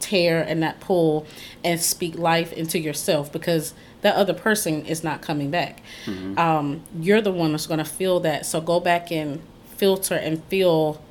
[0.00, 1.26] tear and that pull
[1.62, 5.82] and speak life into yourself because that other person is not coming back.
[6.04, 6.38] Mm-hmm.
[6.38, 8.46] Um, you're the one that's going to feel that.
[8.46, 9.42] So go back and
[9.76, 11.02] filter and feel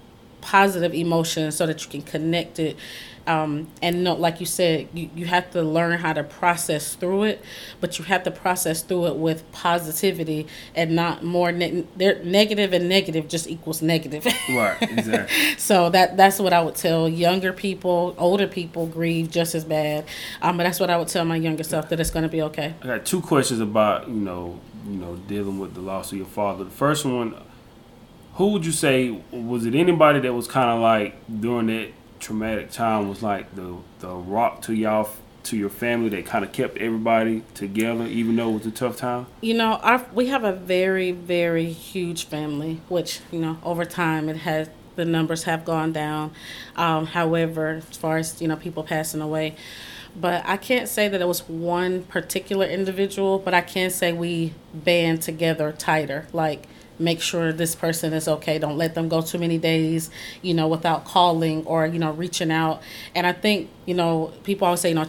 [0.42, 2.78] positive emotions so that you can connect it
[3.28, 7.24] um, and no, like you said, you, you have to learn how to process through
[7.24, 7.42] it,
[7.82, 11.52] but you have to process through it with positivity and not more.
[11.52, 14.26] Ne- negative and negative just equals negative.
[14.56, 14.78] Right.
[14.82, 15.56] Exactly.
[15.58, 18.16] so that that's what I would tell younger people.
[18.18, 20.06] Older people grieve just as bad,
[20.42, 22.42] um, but that's what I would tell my younger self that it's going to be
[22.44, 22.76] okay.
[22.84, 26.28] I got two questions about you know you know dealing with the loss of your
[26.28, 26.64] father.
[26.64, 27.36] The first one,
[28.36, 32.72] who would you say was it anybody that was kind of like during that traumatic
[32.72, 35.10] time was like the the rock to y'all
[35.44, 38.98] to your family that kind of kept everybody together even though it was a tough
[38.98, 43.86] time you know our we have a very very huge family which you know over
[43.86, 46.32] time it has the numbers have gone down
[46.76, 49.56] um, however as far as you know people passing away
[50.16, 54.54] but I can't say that it was one particular individual, but I can say we
[54.74, 56.28] band together tighter.
[56.32, 56.68] Like
[57.00, 58.60] make sure this person is okay.
[58.60, 60.10] Don't let them go too many days,
[60.42, 62.82] you know, without calling or, you know, reaching out.
[63.14, 65.06] And I think, you know, people always say, you know,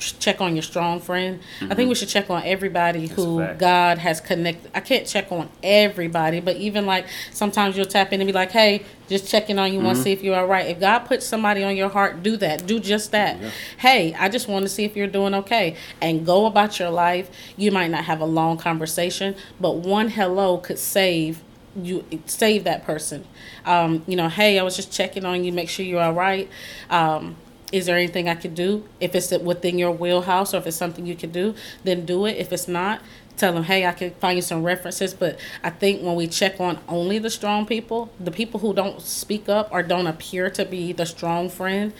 [0.00, 1.38] check on your strong friend.
[1.38, 1.64] Mm-hmm.
[1.64, 1.88] I think mm-hmm.
[1.90, 4.70] we should check on everybody That's who God has connected.
[4.74, 8.50] I can't check on everybody, but even like sometimes you'll tap in and be like,
[8.50, 9.86] "Hey, just checking on you, mm-hmm.
[9.86, 12.36] want to see if you're all right." If God puts somebody on your heart, do
[12.38, 12.66] that.
[12.66, 13.40] Do just that.
[13.40, 13.50] Yeah.
[13.78, 17.30] Hey, I just want to see if you're doing okay, and go about your life.
[17.56, 21.42] You might not have a long conversation, but one hello could save
[21.76, 23.24] you save that person.
[23.64, 26.48] Um, you know, hey, I was just checking on you, make sure you're all right.
[26.88, 27.36] Um,
[27.72, 28.84] is there anything I could do?
[29.00, 31.54] If it's within your wheelhouse or if it's something you can do,
[31.84, 32.36] then do it.
[32.36, 33.00] If it's not,
[33.36, 35.14] tell them, hey, I can find you some references.
[35.14, 39.00] But I think when we check on only the strong people, the people who don't
[39.00, 41.92] speak up or don't appear to be the strong friend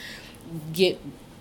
[0.72, 1.00] get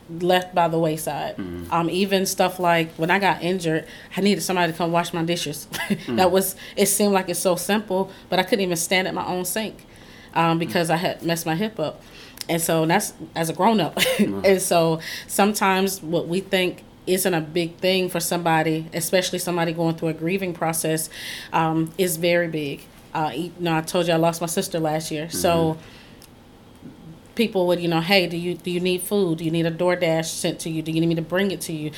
[0.10, 1.38] left by the wayside.
[1.38, 1.72] Mm-hmm.
[1.72, 5.24] Um, even stuff like when I got injured, I needed somebody to come wash my
[5.24, 5.68] dishes.
[5.72, 6.16] mm-hmm.
[6.20, 9.26] That was it seemed like it's so simple, but I couldn't even stand at my
[9.26, 9.86] own sink
[10.34, 11.06] um, because mm-hmm.
[11.06, 12.02] I had messed my hip up.
[12.50, 13.96] And so that's as a grown up.
[13.96, 14.42] Mm-hmm.
[14.46, 19.96] and so sometimes what we think isn't a big thing for somebody, especially somebody going
[19.96, 21.10] through a grieving process,
[21.54, 22.84] um, is very big.
[23.14, 26.92] Uh, you know, I told you I lost my sister last year, so mm-hmm.
[27.36, 29.40] people would, you know, hey, do you do you need food?
[29.40, 30.82] Do you need a DoorDash sent to you?
[30.82, 31.92] Do you need me to bring it to you?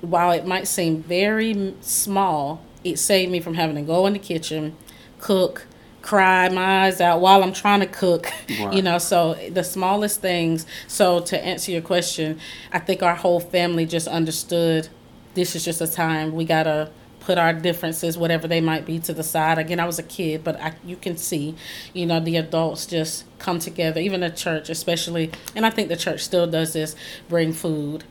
[0.00, 4.18] While it might seem very small, it saved me from having to go in the
[4.18, 4.76] kitchen,
[5.18, 5.66] cook,
[6.02, 8.30] cry my eyes out while I'm trying to cook.
[8.60, 8.74] Right.
[8.74, 10.66] You know, so the smallest things.
[10.86, 12.38] So to answer your question,
[12.70, 14.88] I think our whole family just understood
[15.34, 19.14] this is just a time we gotta put our differences, whatever they might be, to
[19.14, 19.58] the side.
[19.58, 21.54] Again, I was a kid, but I, you can see,
[21.92, 25.96] you know, the adults just come together, even the church, especially, and I think the
[25.96, 26.96] church still does this
[27.28, 28.04] bring food,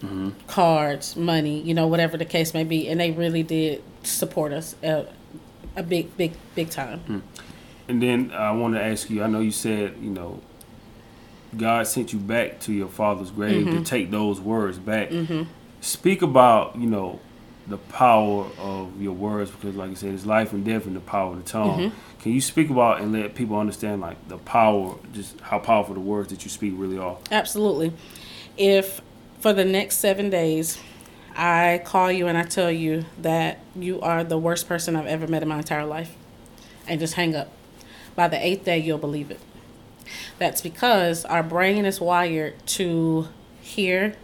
[0.00, 0.30] mm-hmm.
[0.48, 2.88] cards, money, you know, whatever the case may be.
[2.88, 5.04] And they really did support us uh,
[5.76, 7.00] a big, big, big time.
[7.08, 7.22] Mm.
[7.88, 9.22] And then I want to ask you.
[9.22, 10.40] I know you said you know
[11.56, 13.78] God sent you back to your father's grave mm-hmm.
[13.78, 15.10] to take those words back.
[15.10, 15.44] Mm-hmm.
[15.80, 17.20] Speak about you know
[17.66, 21.00] the power of your words because, like I said, it's life and death in the
[21.00, 21.78] power of the tongue.
[21.78, 22.22] Mm-hmm.
[22.22, 26.00] Can you speak about and let people understand like the power, just how powerful the
[26.00, 27.18] words that you speak really are?
[27.30, 27.92] Absolutely.
[28.56, 29.00] If
[29.40, 30.78] for the next seven days
[31.36, 35.26] I call you and I tell you that you are the worst person I've ever
[35.26, 36.16] met in my entire life,
[36.88, 37.52] and just hang up.
[38.16, 39.40] By the eighth day, you'll believe it.
[40.38, 43.28] That's because our brain is wired to
[43.60, 44.14] hear,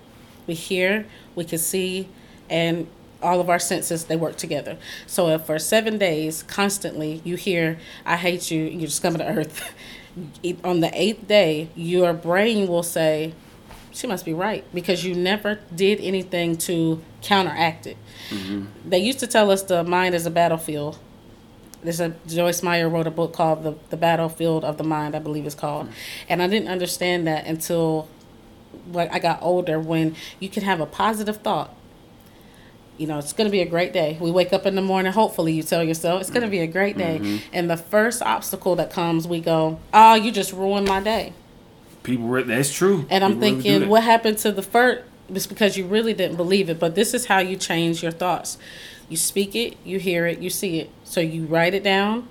[0.47, 2.09] we hear, we can see,
[2.49, 2.89] and
[3.23, 4.77] all of our senses they work together.
[5.07, 9.29] So if for seven days constantly you hear, "I hate you," you're just coming to
[9.29, 9.73] earth.
[10.65, 13.33] On the eighth day, your brain will say,
[13.93, 17.97] she must be right because you never did anything to counteract it.
[18.31, 18.89] Mm-hmm.
[18.89, 20.99] They used to tell us the mind is a battlefield.
[21.83, 25.19] There's a Joyce Meyer wrote a book called the the Battlefield of the Mind, I
[25.19, 26.27] believe it's called, mm-hmm.
[26.29, 28.09] and I didn't understand that until
[28.93, 29.79] like I got older.
[29.79, 31.75] When you can have a positive thought,
[32.99, 34.17] you know, it's going to be a great day.
[34.21, 36.67] We wake up in the morning, hopefully, you tell yourself it's going to be a
[36.67, 37.39] great day, mm-hmm.
[37.53, 41.33] and the first obstacle that comes, we go, "Oh, you just ruined my day."
[42.03, 43.07] People, that's true.
[43.11, 45.05] And I'm People thinking, really what happened to the first?
[45.29, 46.79] It's because you really didn't believe it.
[46.79, 48.59] But this is how you change your thoughts.
[49.13, 50.89] You speak it, you hear it, you see it.
[51.05, 52.27] So you write it down,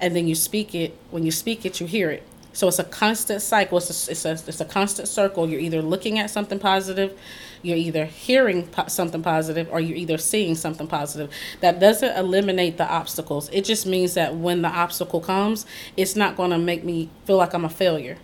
[0.00, 0.96] and then you speak it.
[1.10, 2.22] When you speak it, you hear it.
[2.54, 3.76] So it's a constant cycle.
[3.76, 5.46] It's a, it's a, it's a constant circle.
[5.46, 7.18] You're either looking at something positive,
[7.60, 11.30] you're either hearing po- something positive, or you're either seeing something positive.
[11.60, 13.50] That doesn't eliminate the obstacles.
[13.50, 15.66] It just means that when the obstacle comes,
[15.98, 18.16] it's not going to make me feel like I'm a failure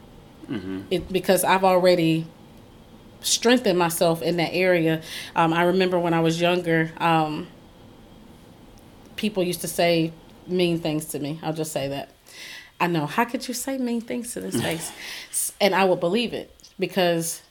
[0.50, 0.80] mm-hmm.
[0.90, 2.26] it, because I've already
[3.20, 5.02] strengthened myself in that area.
[5.36, 7.48] Um, I remember when I was younger, um,
[9.18, 10.12] people used to say
[10.46, 11.38] mean things to me.
[11.42, 12.08] I'll just say that.
[12.80, 13.04] I know.
[13.04, 15.52] How could you say mean things to this face?
[15.60, 17.42] and I would believe it because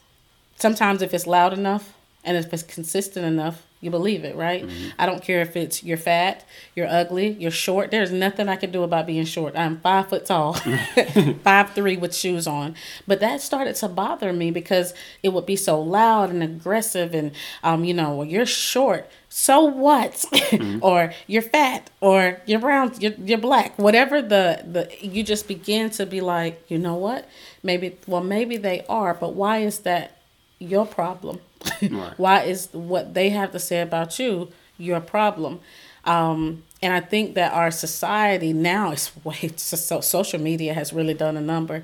[0.56, 4.66] sometimes if it's loud enough and if it's consistent enough, you believe it, right?
[4.66, 4.90] Mm-hmm.
[4.98, 7.92] I don't care if it's you're fat, you're ugly, you're short.
[7.92, 9.56] There's nothing I can do about being short.
[9.56, 10.54] I'm five foot tall,
[11.44, 12.76] five three with shoes on.
[13.06, 17.32] But that started to bother me because it would be so loud and aggressive, and
[17.63, 19.10] um, you know, well, you're short.
[19.30, 20.13] So what?
[20.34, 20.80] mm-hmm.
[20.82, 23.78] or you're fat, or you're brown, you're, you're black.
[23.78, 27.30] Whatever the the you just begin to be like, you know what?
[27.62, 30.18] Maybe well, maybe they are, but why is that
[30.60, 31.42] your problem?
[31.82, 32.13] Right.
[32.17, 35.60] Why is what they have to say about you your problem?
[36.06, 41.13] Um, and I think that our society now is way so social media has really
[41.13, 41.84] done a number,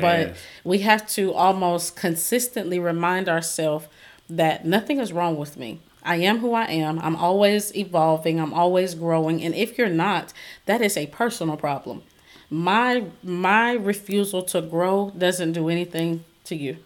[0.00, 3.86] but we have to almost consistently remind ourselves
[4.28, 5.80] that nothing is wrong with me.
[6.04, 6.98] I am who I am.
[7.00, 8.38] I'm always evolving.
[8.38, 9.42] I'm always growing.
[9.42, 10.32] And if you're not,
[10.66, 12.02] that is a personal problem.
[12.50, 16.76] My my refusal to grow doesn't do anything to you,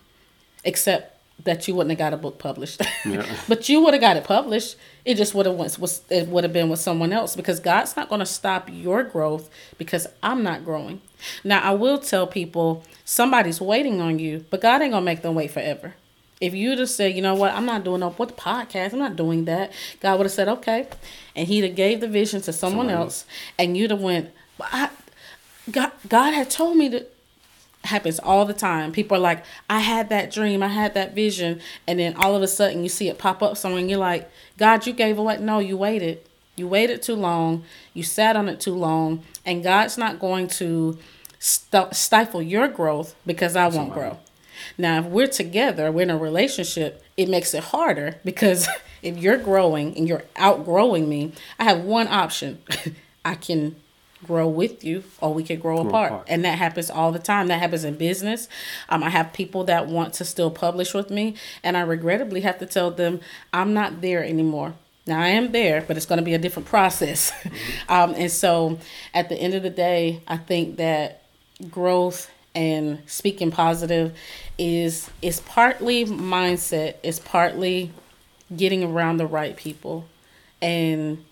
[0.64, 2.82] except that you wouldn't have got a book published.
[3.04, 3.24] Yeah.
[3.48, 4.76] but you would have got it published.
[5.04, 7.96] It just would have went was it would have been with someone else because God's
[7.96, 9.48] not going to stop your growth
[9.78, 11.00] because I'm not growing.
[11.44, 15.34] Now I will tell people somebody's waiting on you, but God ain't gonna make them
[15.34, 15.94] wait forever.
[16.40, 19.00] If you just say, you know what, I'm not doing up with the podcast, I'm
[19.00, 19.72] not doing that.
[20.00, 20.86] God would have said, okay,
[21.34, 23.26] and He'd have gave the vision to someone, someone else, else,
[23.58, 24.90] and you'd have went, I,
[25.70, 27.06] God, God had told me to
[27.88, 28.92] happens all the time.
[28.92, 32.42] People are like, I had that dream, I had that vision, and then all of
[32.42, 35.38] a sudden you see it pop up somewhere and you're like, God, you gave away.
[35.38, 36.20] No, you waited.
[36.56, 37.64] You waited too long.
[37.94, 40.98] You sat on it too long, and God's not going to
[41.38, 44.18] st- stifle your growth because I won't grow.
[44.76, 48.68] Now, if we're together, we're in a relationship, it makes it harder because
[49.02, 52.60] if you're growing and you're outgrowing me, I have one option.
[53.24, 53.76] I can
[54.26, 56.12] grow with you or we could grow, apart.
[56.12, 56.26] apart.
[56.28, 57.48] And that happens all the time.
[57.48, 58.48] That happens in business.
[58.88, 62.58] Um, I have people that want to still publish with me, and I regrettably have
[62.58, 63.20] to tell them
[63.52, 64.74] I'm not there anymore.
[65.06, 67.32] Now I am there, but it's going to be a different process.
[67.48, 67.92] Mm-hmm.
[67.92, 68.78] um, and so
[69.14, 71.22] at the end of the day, I think that
[71.70, 74.16] growth and speaking positive
[74.58, 77.90] is is partly mindset, it's partly
[78.54, 80.06] getting around the right people
[80.60, 81.24] and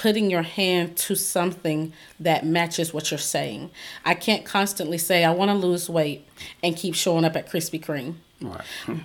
[0.00, 3.70] putting your hand to something that matches what you're saying.
[4.02, 6.26] I can't constantly say I want to lose weight
[6.62, 8.14] and keep showing up at Krispy Kreme.
[8.40, 8.64] Right.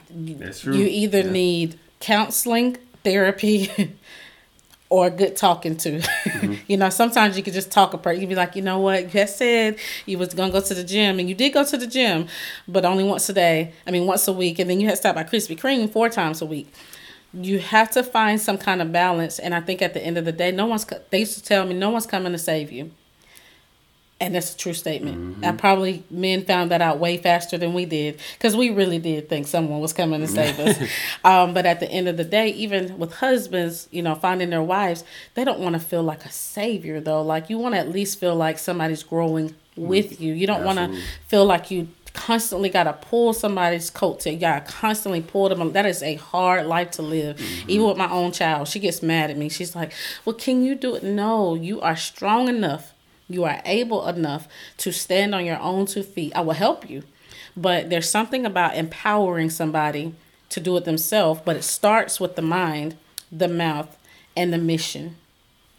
[0.39, 0.73] That's true.
[0.73, 1.31] You either yeah.
[1.31, 3.69] need counseling, therapy,
[4.89, 5.99] or good talking to.
[5.99, 6.53] Mm-hmm.
[6.67, 8.21] you know, sometimes you could just talk a person.
[8.21, 11.19] You'd be like, you know what, you said you was gonna go to the gym,
[11.19, 12.27] and you did go to the gym,
[12.69, 13.73] but only once a day.
[13.85, 16.07] I mean, once a week, and then you had to stop by Krispy Kreme four
[16.07, 16.71] times a week.
[17.35, 20.25] You have to find some kind of balance, and I think at the end of
[20.25, 20.85] the day, no one's.
[21.09, 22.91] They used to tell me, no one's coming to save you.
[24.17, 25.17] And that's a true statement.
[25.17, 25.45] Mm-hmm.
[25.45, 29.27] I probably men found that out way faster than we did because we really did
[29.27, 30.79] think someone was coming to save us.
[31.25, 34.63] um, but at the end of the day, even with husbands, you know, finding their
[34.63, 37.21] wives, they don't want to feel like a savior though.
[37.21, 40.33] Like you want to at least feel like somebody's growing with you.
[40.33, 44.21] You don't want to feel like you constantly got to pull somebody's coat.
[44.21, 45.71] To constantly pull them.
[45.73, 47.37] That is a hard life to live.
[47.37, 47.69] Mm-hmm.
[47.69, 49.49] Even with my own child, she gets mad at me.
[49.49, 52.93] She's like, "Well, can you do it?" No, you are strong enough
[53.27, 54.47] you are able enough
[54.77, 57.03] to stand on your own two feet, I will help you.
[57.57, 60.13] But there's something about empowering somebody
[60.49, 62.95] to do it themselves, but it starts with the mind,
[63.31, 63.97] the mouth,
[64.35, 65.15] and the mission.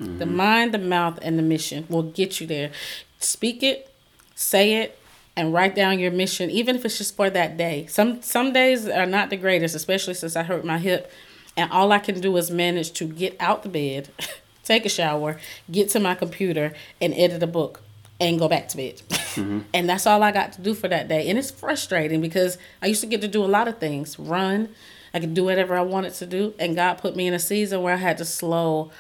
[0.01, 0.19] Mm-hmm.
[0.19, 2.71] The mind, the mouth, and the mission will get you there.
[3.19, 3.93] Speak it,
[4.35, 4.99] say it,
[5.37, 7.87] and write down your mission, even if it's just for that day.
[7.87, 11.11] Some some days are not the greatest, especially since I hurt my hip,
[11.57, 14.09] and all I can do is manage to get out the bed.
[14.65, 15.39] take a shower,
[15.71, 17.83] get to my computer, and edit a book
[18.19, 19.01] and go back to bed.
[19.09, 19.61] Mm-hmm.
[19.75, 21.29] and that's all I got to do for that day.
[21.29, 24.71] And it's frustrating because I used to get to do a lot of things run,
[25.15, 26.55] I could do whatever I wanted to do.
[26.59, 28.91] And God put me in a season where I had to slow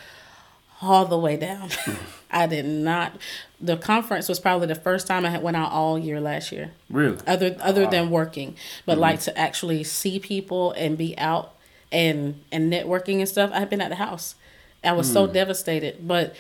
[0.80, 1.70] all the way down.
[2.30, 3.16] I did not.
[3.60, 6.72] The conference was probably the first time I had went out all year last year.
[6.90, 7.18] Really?
[7.26, 7.90] Other other wow.
[7.90, 9.00] than working, but mm-hmm.
[9.02, 11.54] like to actually see people and be out
[11.90, 13.50] and and networking and stuff.
[13.52, 14.34] I've been at the house.
[14.84, 15.14] I was mm.
[15.14, 16.36] so devastated, but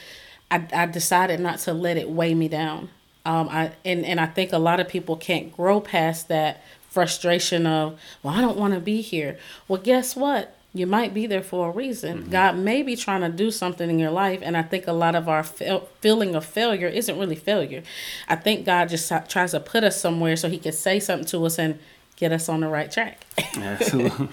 [0.50, 2.90] I, I decided not to let it weigh me down.
[3.24, 7.66] Um, I and, and I think a lot of people can't grow past that frustration
[7.66, 9.38] of, well, I don't want to be here.
[9.68, 10.55] Well, guess what?
[10.76, 12.18] You might be there for a reason.
[12.18, 12.30] Mm-hmm.
[12.30, 15.14] God may be trying to do something in your life, and I think a lot
[15.14, 17.82] of our feeling of failure isn't really failure.
[18.28, 21.44] I think God just tries to put us somewhere so He can say something to
[21.46, 21.78] us and
[22.16, 23.26] get us on the right track.
[23.56, 24.28] Absolutely,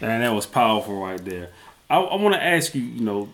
[0.00, 1.50] and that was powerful right there.
[1.88, 3.28] I, I want to ask you, you know,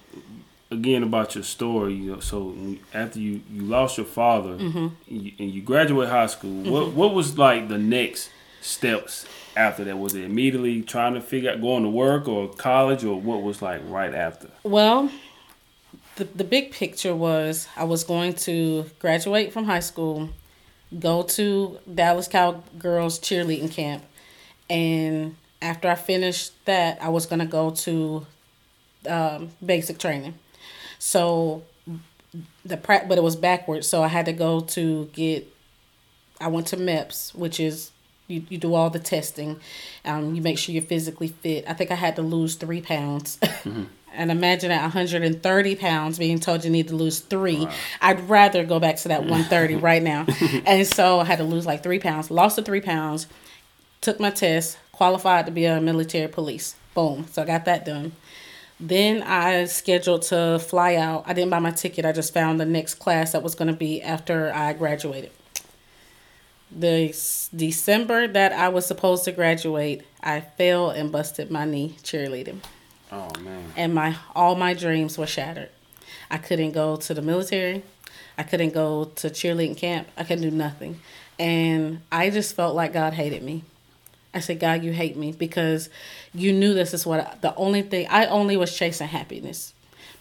[0.70, 1.94] again about your story.
[1.94, 2.54] You know, so
[2.92, 4.78] after you, you lost your father mm-hmm.
[4.78, 6.70] and, you, and, you, graduate high school, mm-hmm.
[6.70, 9.98] what what was like the next steps after that?
[9.98, 13.62] Was it immediately trying to figure out going to work or college, or what was
[13.62, 14.50] like right after?
[14.62, 15.10] Well,
[16.16, 20.30] the the big picture was I was going to graduate from high school,
[20.98, 24.04] go to Dallas Cowgirls cheerleading camp,
[24.68, 28.26] and after I finished that, I was gonna go to
[29.08, 30.34] um, basic training.
[30.98, 31.62] So
[32.64, 33.86] the but it was backwards.
[33.86, 35.46] So I had to go to get.
[36.40, 37.90] I went to MEPS, which is
[38.28, 39.58] you, you do all the testing.
[40.04, 41.64] Um, you make sure you're physically fit.
[41.66, 43.38] I think I had to lose three pounds.
[43.58, 43.84] Mm-hmm.
[44.14, 47.66] and imagine at 130 pounds being told you need to lose three.
[47.66, 47.72] Wow.
[48.00, 50.26] I'd rather go back to that 130 right now.
[50.64, 52.30] And so I had to lose like three pounds.
[52.30, 53.26] Lost the three pounds.
[54.00, 54.78] Took my test.
[54.92, 56.76] Qualified to be a military police.
[56.94, 57.26] Boom.
[57.32, 58.12] So I got that done.
[58.80, 61.24] Then I scheduled to fly out.
[61.26, 62.04] I didn't buy my ticket.
[62.04, 65.32] I just found the next class that was going to be after I graduated.
[66.70, 67.08] The
[67.54, 72.60] December that I was supposed to graduate, I fell and busted my knee cheerleading.
[73.10, 73.72] Oh man.
[73.76, 75.70] And my all my dreams were shattered.
[76.30, 77.82] I couldn't go to the military.
[78.36, 80.08] I couldn't go to cheerleading camp.
[80.16, 81.00] I couldn't do nothing.
[81.38, 83.64] And I just felt like God hated me.
[84.34, 85.88] I said, God, you hate me because
[86.34, 89.72] you knew this is what I, the only thing I only was chasing happiness.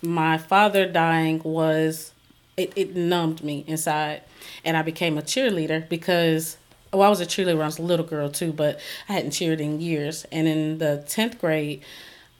[0.01, 2.13] My father dying was
[2.57, 4.23] it, it numbed me inside
[4.65, 6.57] and I became a cheerleader because
[6.91, 9.31] well, I was a cheerleader when I was a little girl too, but I hadn't
[9.31, 10.25] cheered in years.
[10.31, 11.83] And in the tenth grade,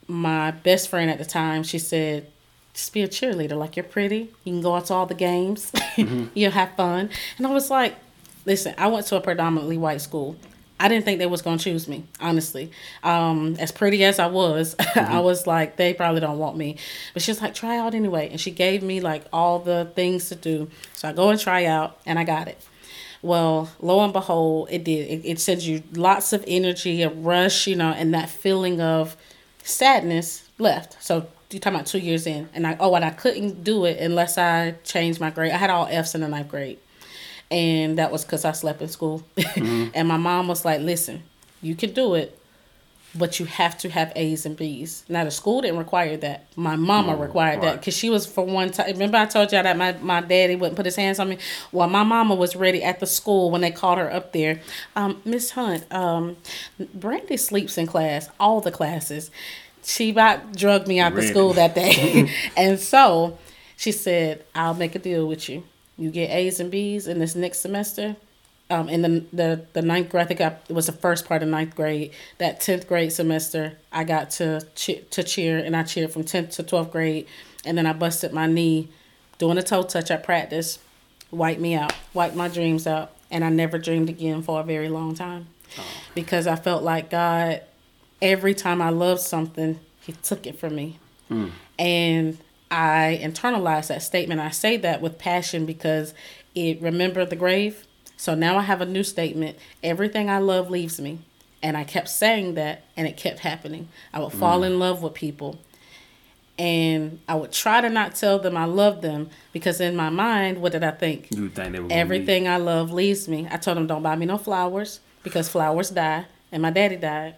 [0.08, 2.28] my best friend at the time, she said,
[2.74, 3.58] "Just be a cheerleader.
[3.58, 4.34] Like you're pretty.
[4.46, 5.72] You can go out to all the games.
[5.98, 6.26] Mm-hmm.
[6.36, 7.96] You'll have fun." And I was like,
[8.46, 10.36] "Listen, I went to a predominantly white school."
[10.80, 12.72] I didn't think they was gonna choose me, honestly.
[13.04, 15.12] Um, as pretty as I was, mm-hmm.
[15.12, 16.78] I was like, they probably don't want me.
[17.14, 18.30] But she was like, try out anyway.
[18.30, 20.70] And she gave me like all the things to do.
[20.94, 22.64] So I go and try out and I got it.
[23.24, 25.10] Well, lo and behold, it did.
[25.10, 29.18] It, it sends you lots of energy, a rush, you know, and that feeling of
[29.64, 31.02] sadness left.
[31.04, 33.98] So you're talking about two years in, and I oh, and I couldn't do it
[34.00, 35.52] unless I changed my grade.
[35.52, 36.78] I had all Fs in the ninth grade
[37.50, 39.24] and that was because I slept in school.
[39.58, 39.90] Mm-hmm.
[39.96, 41.24] and my mom was like, "Listen,
[41.64, 42.38] you can do it,
[43.16, 46.46] but you have to have A's and B's." Now the school didn't require that.
[46.56, 47.62] My mama mm, required right.
[47.64, 48.92] that because she was for one time.
[48.92, 51.40] Remember I told y'all that my my daddy wouldn't put his hands on me.
[51.72, 54.62] Well, my mama was ready at the school when they called her up there.
[54.96, 56.38] Um, Miss Hunt, um,
[56.94, 59.32] Brandy sleeps in class, all the classes.
[59.84, 63.40] She about drugged me out the school that day, and so
[63.76, 65.64] she said, "I'll make a deal with you."
[65.98, 68.16] You get A's and B's in this next semester.
[68.70, 71.42] Um, in the, the the ninth grade, I think I, it was the first part
[71.42, 72.12] of ninth grade.
[72.38, 76.52] That tenth grade semester, I got to cheer, to cheer, and I cheered from tenth
[76.52, 77.28] to twelfth grade,
[77.64, 78.90] and then I busted my knee
[79.38, 80.80] doing a toe touch at practice,
[81.32, 84.90] wiped me out, wiped my dreams out, and I never dreamed again for a very
[84.90, 85.48] long time,
[85.80, 85.84] oh.
[86.14, 87.62] because I felt like God,
[88.22, 91.00] every time I loved something, He took it from me,
[91.32, 91.52] mm.
[91.80, 92.38] and
[92.70, 94.42] I internalize that statement.
[94.42, 96.14] I say that with passion because
[96.56, 97.86] it remember the grave.
[98.18, 99.58] So now I have a new statement.
[99.84, 101.20] Everything I love leaves me.
[101.64, 103.90] And I kept saying that and it kept happening.
[104.14, 104.68] I would fall mm.
[104.68, 105.60] in love with people.
[106.60, 110.60] And I would try to not tell them I love them because in my mind,
[110.60, 111.28] what did I think?
[111.32, 113.48] You think they Everything I love leaves me.
[113.50, 117.36] I told them don't buy me no flowers because flowers die and my daddy died.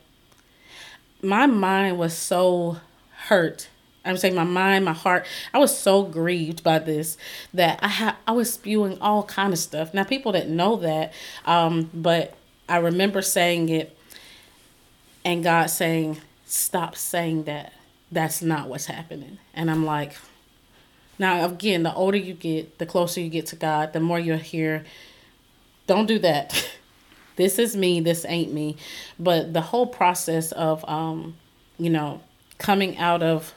[1.22, 2.78] My mind was so
[3.28, 3.68] hurt
[4.10, 5.26] I'm saying my mind, my heart.
[5.54, 7.18] I was so grieved by this
[7.54, 9.94] that I had I was spewing all kind of stuff.
[9.94, 11.14] Now people didn't know that,
[11.46, 12.34] um, but
[12.68, 13.96] I remember saying it,
[15.24, 17.74] and God saying, "Stop saying that.
[18.12, 20.14] That's not what's happening." And I'm like,
[21.20, 24.38] now again, the older you get, the closer you get to God, the more you'll
[24.38, 24.86] hear,
[25.86, 26.70] "Don't do that."
[27.36, 28.02] this is me.
[28.02, 28.76] This ain't me.
[29.20, 31.38] But the whole process of, um,
[31.78, 32.22] you know,
[32.58, 33.54] coming out of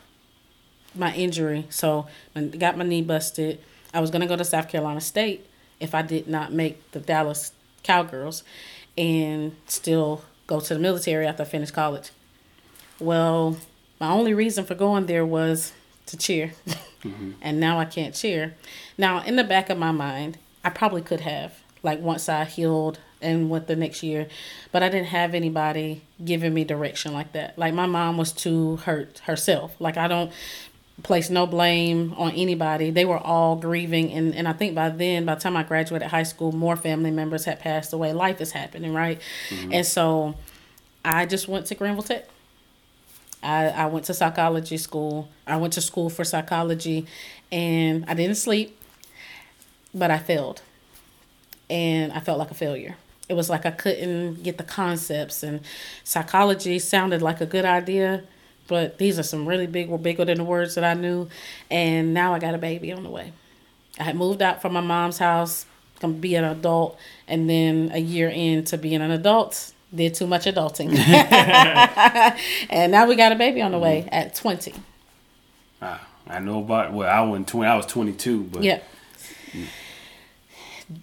[0.95, 1.67] my injury.
[1.71, 3.61] So I got my knee busted.
[3.95, 5.47] I was gonna go to South Carolina State
[5.81, 8.45] if I did not make the Dallas Cowgirls
[8.97, 12.11] and still go to the military after I finished college.
[12.99, 13.57] Well,
[14.01, 15.73] my only reason for going there was
[16.07, 16.53] to cheer.
[17.03, 17.33] Mm-hmm.
[17.41, 18.55] and now I can't cheer.
[18.97, 23.01] Now, in the back of my mind, I probably could have, like once I healed
[23.21, 24.29] and went the next year,
[24.71, 27.59] but I didn't have anybody giving me direction like that.
[27.59, 29.75] Like my mom was too hurt herself.
[29.81, 30.31] Like I don't
[31.03, 32.91] place no blame on anybody.
[32.91, 36.09] They were all grieving, and, and I think by then, by the time I graduated
[36.09, 38.13] high school, more family members had passed away.
[38.13, 39.21] Life is happening, right?
[39.49, 39.73] Mm-hmm.
[39.73, 40.35] And so
[41.05, 42.29] I just went to Greenville Tech.
[43.43, 45.29] I, I went to psychology school.
[45.47, 47.07] I went to school for psychology,
[47.51, 48.79] and I didn't sleep,
[49.93, 50.63] but I failed.
[51.69, 52.97] And I felt like a failure.
[53.29, 55.61] It was like I couldn't get the concepts, and
[56.05, 58.25] psychology sounded like a good idea
[58.73, 61.29] but these are some really big, were bigger than the words that I knew.
[61.71, 63.35] And now I got a baby on the way.
[64.01, 65.67] I had moved out from my mom's house,
[66.01, 66.99] to be an adult,
[67.29, 70.97] and then a year into being an adult, did too much adulting.
[72.71, 74.15] and now we got a baby on the way mm-hmm.
[74.15, 74.73] at 20.
[75.83, 78.63] Uh, I know about, well, I wasn't 20, I was 22, but.
[78.63, 78.81] Yeah.
[79.51, 79.67] Mm.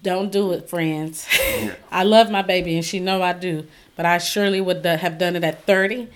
[0.01, 1.27] Don't do it, friends.
[1.39, 1.75] Yeah.
[1.91, 5.35] I love my baby and she know I do, but I surely would have done
[5.35, 6.07] it at 30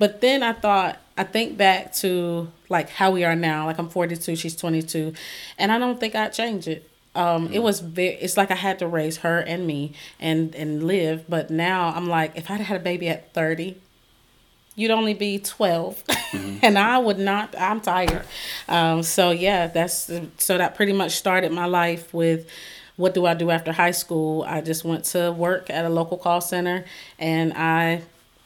[0.00, 3.66] but then I thought, I think back to like how we are now.
[3.66, 5.12] Like I'm 42, she's 22,
[5.58, 6.90] and I don't think I'd change it.
[7.14, 7.52] Um.
[7.52, 8.14] It was very.
[8.14, 11.24] It's like I had to raise her and me and and live.
[11.28, 13.76] But now I'm like, if I'd had a baby at 30,
[14.74, 16.58] you'd only be 12 mm-hmm.
[16.62, 18.24] and i would not i'm tired
[18.68, 22.48] um, so yeah that's so that pretty much started my life with
[22.96, 26.16] what do i do after high school i just went to work at a local
[26.16, 26.84] call center
[27.18, 28.00] and i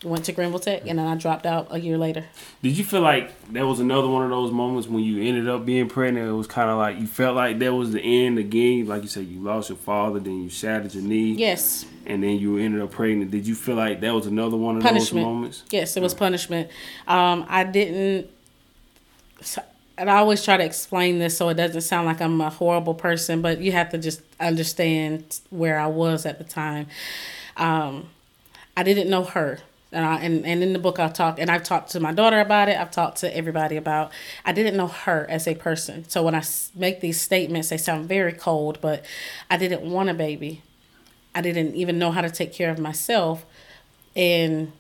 [0.05, 2.25] went to Greenville Tech, and then I dropped out a year later.
[2.63, 5.65] Did you feel like that was another one of those moments when you ended up
[5.65, 6.29] being pregnant?
[6.29, 8.87] It was kind of like you felt like that was the end again.
[8.87, 11.33] Like you said, you lost your father, then you shattered your knee.
[11.33, 11.87] Yes.
[12.07, 13.31] And then you ended up pregnant.
[13.31, 15.25] Did you feel like that was another one of punishment.
[15.25, 15.65] those moments?
[15.71, 16.69] Yes, it was punishment.
[17.09, 18.31] Um, I didn't.
[19.97, 22.95] and I always try to explain this so it doesn't sound like I'm a horrible
[22.95, 26.89] person, but you have to just understand where I was at the time.
[27.57, 28.09] Um,
[28.77, 29.61] I didn't know her.
[29.95, 32.40] And, I, and and in the book I talk and I've talked to my daughter
[32.40, 32.76] about it.
[32.76, 34.12] I've talked to everybody about.
[34.45, 36.09] I didn't know her as a person.
[36.09, 36.42] So when I
[36.74, 38.80] make these statements, they sound very cold.
[38.80, 39.05] But
[39.51, 40.62] I didn't want a baby.
[41.34, 43.45] I didn't even know how to take care of myself,
[44.14, 44.72] and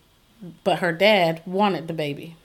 [0.62, 2.36] but her dad wanted the baby.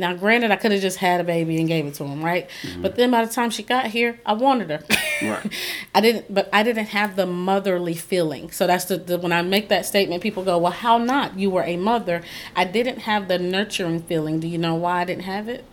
[0.00, 2.48] Now, granted, I could have just had a baby and gave it to him, right?
[2.62, 2.82] Mm-hmm.
[2.82, 4.82] But then by the time she got here, I wanted her.
[5.22, 5.52] Right.
[5.94, 8.50] I didn't, but I didn't have the motherly feeling.
[8.50, 11.38] So that's the, the when I make that statement, people go, "Well, how not?
[11.38, 12.22] You were a mother."
[12.56, 14.40] I didn't have the nurturing feeling.
[14.40, 15.64] Do you know why I didn't have it?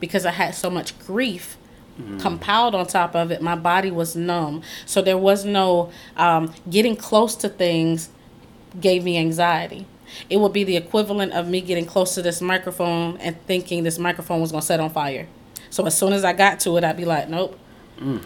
[0.00, 1.56] Because I had so much grief
[1.98, 2.20] Mm.
[2.20, 3.40] compiled on top of it.
[3.40, 4.60] My body was numb.
[4.84, 8.10] So there was no um, getting close to things
[8.78, 9.86] gave me anxiety
[10.30, 13.98] it would be the equivalent of me getting close to this microphone and thinking this
[13.98, 15.26] microphone was going to set on fire.
[15.70, 17.58] So as soon as I got to it, I'd be like, nope,
[17.98, 18.22] mm.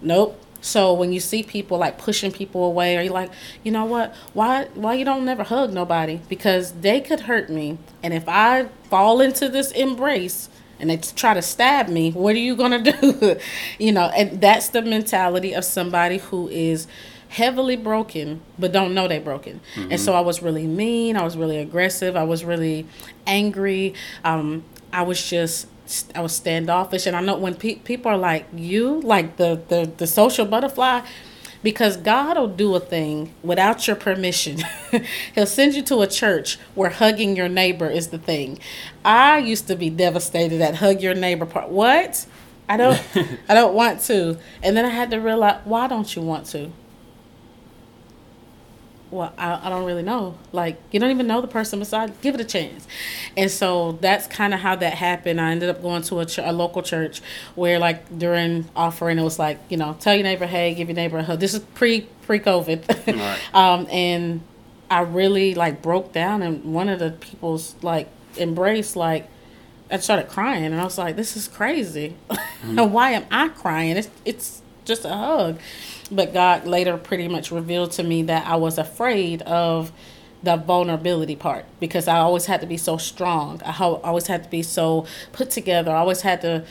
[0.00, 0.40] nope.
[0.60, 3.30] So when you see people like pushing people away, or you like,
[3.62, 4.14] you know what?
[4.34, 6.20] Why why you don't never hug nobody?
[6.28, 10.48] Because they could hurt me, and if I fall into this embrace
[10.78, 13.38] and they try to stab me, what are you gonna do?
[13.78, 16.86] you know, and that's the mentality of somebody who is
[17.30, 19.92] heavily broken but don't know they're broken mm-hmm.
[19.92, 22.84] and so i was really mean i was really aggressive i was really
[23.26, 25.66] angry um, i was just
[26.14, 29.90] i was standoffish and i know when pe- people are like you like the, the
[29.96, 31.00] the social butterfly
[31.62, 34.58] because God will do a thing without your permission.
[35.34, 38.58] He'll send you to a church where hugging your neighbor is the thing.
[39.04, 41.68] I used to be devastated at hug your neighbor part.
[41.68, 42.26] What?
[42.68, 43.02] I don't
[43.48, 44.38] I don't want to.
[44.62, 46.72] And then I had to realize why don't you want to?
[49.10, 50.36] Well, I, I don't really know.
[50.52, 52.20] Like, you don't even know the person beside.
[52.20, 52.86] Give it a chance.
[53.36, 55.40] And so that's kind of how that happened.
[55.40, 57.20] I ended up going to a, ch- a local church
[57.54, 60.94] where, like, during offering, it was like, you know, tell your neighbor, hey, give your
[60.96, 61.40] neighbor a hug.
[61.40, 62.80] This is pre pre COVID.
[63.20, 63.54] Right.
[63.54, 64.40] um, and
[64.90, 69.28] I really like broke down, and one of the people's like embrace, like,
[69.90, 72.16] I started crying, and I was like, this is crazy.
[72.60, 72.78] Mm-hmm.
[72.78, 73.96] and why am I crying?
[73.96, 75.58] It's it's just a hug.
[76.10, 79.92] But God later pretty much revealed to me that I was afraid of
[80.42, 83.60] the vulnerability part because I always had to be so strong.
[83.64, 85.92] I always had to be so put together.
[85.92, 86.64] I always had to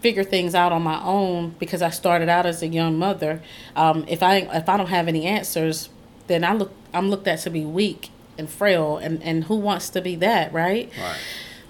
[0.00, 3.42] figure things out on my own because I started out as a young mother.
[3.74, 5.90] Um, if I if I don't have any answers,
[6.26, 9.90] then I look I'm looked at to be weak and frail, and and who wants
[9.90, 10.90] to be that, right?
[10.98, 11.18] Right.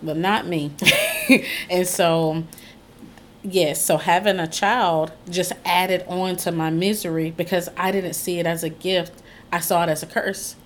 [0.02, 0.72] But not me.
[1.70, 2.44] and so
[3.46, 8.38] yes, so having a child just added on to my misery because I didn't see
[8.38, 9.22] it as a gift.
[9.52, 10.56] I saw it as a curse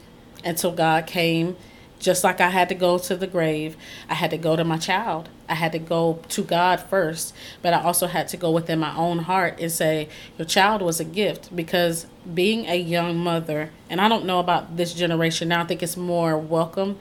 [0.44, 1.56] until God came.
[1.98, 3.76] Just like I had to go to the grave,
[4.08, 5.28] I had to go to my child.
[5.50, 8.96] I had to go to God first, but I also had to go within my
[8.96, 10.08] own heart and say,
[10.38, 14.78] Your child was a gift because being a young mother, and I don't know about
[14.78, 16.98] this generation now, I think it's more welcome,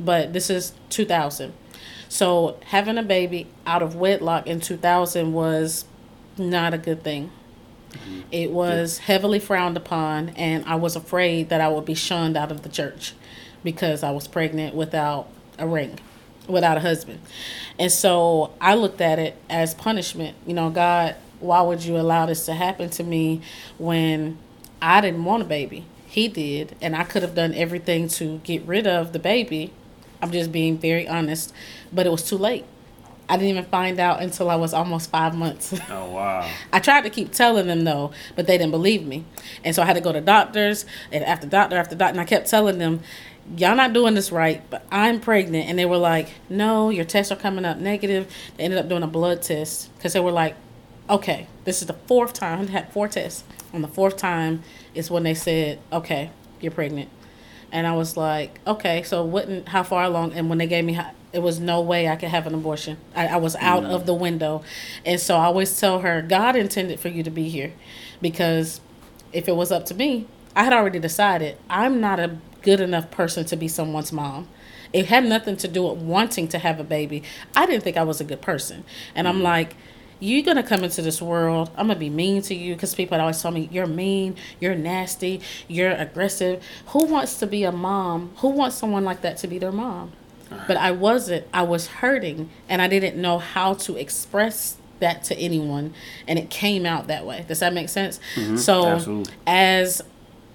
[0.00, 1.52] but this is 2000
[2.10, 5.84] so having a baby out of wedlock in 2000 was
[6.36, 7.30] not a good thing.
[7.92, 8.20] Mm-hmm.
[8.32, 9.04] It was yeah.
[9.06, 12.68] heavily frowned upon, and I was afraid that I would be shunned out of the
[12.68, 13.14] church
[13.62, 16.00] because I was pregnant without a ring,
[16.48, 17.20] without a husband.
[17.78, 20.36] And so I looked at it as punishment.
[20.44, 23.40] You know, God, why would you allow this to happen to me
[23.78, 24.36] when
[24.82, 25.84] I didn't want a baby?
[26.08, 29.72] He did, and I could have done everything to get rid of the baby
[30.22, 31.52] I'm just being very honest.
[31.92, 32.64] But it was too late.
[33.30, 35.72] I didn't even find out until I was almost five months.
[35.88, 36.50] Oh wow!
[36.72, 39.24] I tried to keep telling them though, but they didn't believe me,
[39.62, 42.24] and so I had to go to doctors and after doctor after doctor, and I
[42.24, 43.00] kept telling them,
[43.56, 47.30] "Y'all not doing this right, but I'm pregnant," and they were like, "No, your tests
[47.30, 50.56] are coming up negative." They ended up doing a blood test because they were like,
[51.08, 52.66] "Okay, this is the fourth time.
[52.66, 53.44] I had four tests.
[53.72, 57.08] On the fourth time is when they said, "Okay, you're pregnant."
[57.72, 59.48] And I was like, okay, so what?
[59.68, 60.32] How far along?
[60.32, 60.98] And when they gave me,
[61.32, 62.96] it was no way I could have an abortion.
[63.14, 63.90] I, I was out mm.
[63.90, 64.62] of the window,
[65.06, 67.72] and so I always tell her, God intended for you to be here,
[68.20, 68.80] because
[69.32, 73.10] if it was up to me, I had already decided I'm not a good enough
[73.10, 74.48] person to be someone's mom.
[74.92, 77.22] It had nothing to do with wanting to have a baby.
[77.54, 78.82] I didn't think I was a good person,
[79.14, 79.30] and mm.
[79.30, 79.76] I'm like
[80.20, 81.70] you're gonna come into this world.
[81.76, 85.40] I'm gonna be mean to you because people always tell me you're mean, you're nasty,
[85.66, 86.62] you're aggressive.
[86.88, 88.32] Who wants to be a mom?
[88.36, 90.12] Who wants someone like that to be their mom?
[90.66, 91.46] But I wasn't.
[91.54, 95.94] I was hurting, and I didn't know how to express that to anyone,
[96.26, 97.44] and it came out that way.
[97.46, 98.20] Does that make sense?
[98.34, 98.56] Mm-hmm.
[98.56, 99.32] So Absolutely.
[99.46, 100.02] as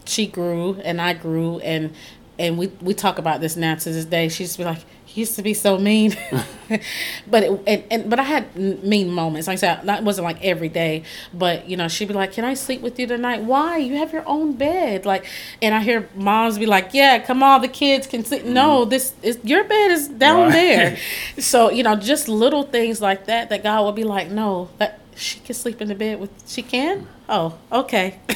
[0.06, 1.94] she grew and I grew and
[2.38, 4.30] and we we talk about this now to this day.
[4.30, 4.86] She's be like, "You
[5.16, 6.16] used to be so mean,"
[7.28, 9.48] but it, and, and but I had mean moments.
[9.48, 11.04] Like I said, that wasn't like every day,
[11.34, 13.78] but you know, she'd be like, "Can I sleep with you tonight?" Why?
[13.78, 15.26] You have your own bed, like.
[15.62, 18.90] And I hear moms be like, "Yeah, come on, the kids can sleep." No, mm-hmm.
[18.90, 20.54] this is your bed is down right.
[20.54, 20.98] there.
[21.38, 25.00] So you know, just little things like that that God would be like, "No, that
[25.16, 26.32] she can sleep in the bed with.
[26.48, 27.08] She can.
[27.30, 28.20] Oh, okay."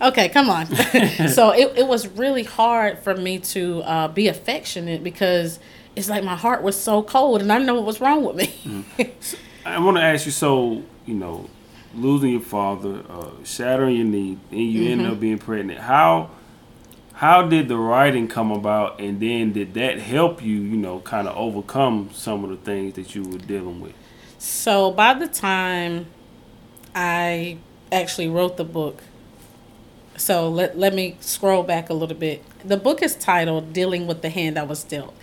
[0.00, 0.66] Okay, come on.
[1.28, 5.58] so it, it was really hard for me to uh, be affectionate because
[5.96, 8.36] it's like my heart was so cold and I didn't know what was wrong with
[8.36, 8.46] me.
[8.64, 9.10] mm.
[9.20, 11.50] so I want to ask you so, you know,
[11.94, 15.00] losing your father, uh, shattering your knee, and you mm-hmm.
[15.00, 15.80] end up being pregnant.
[15.80, 16.30] How
[17.14, 21.26] how did the writing come about and then did that help you, you know, kind
[21.26, 23.94] of overcome some of the things that you were dealing with?
[24.38, 26.06] So by the time
[26.94, 27.56] I
[27.90, 29.02] actually wrote the book,
[30.18, 32.44] so let, let me scroll back a little bit.
[32.62, 35.14] The book is titled Dealing with the Hand I Was Dealt.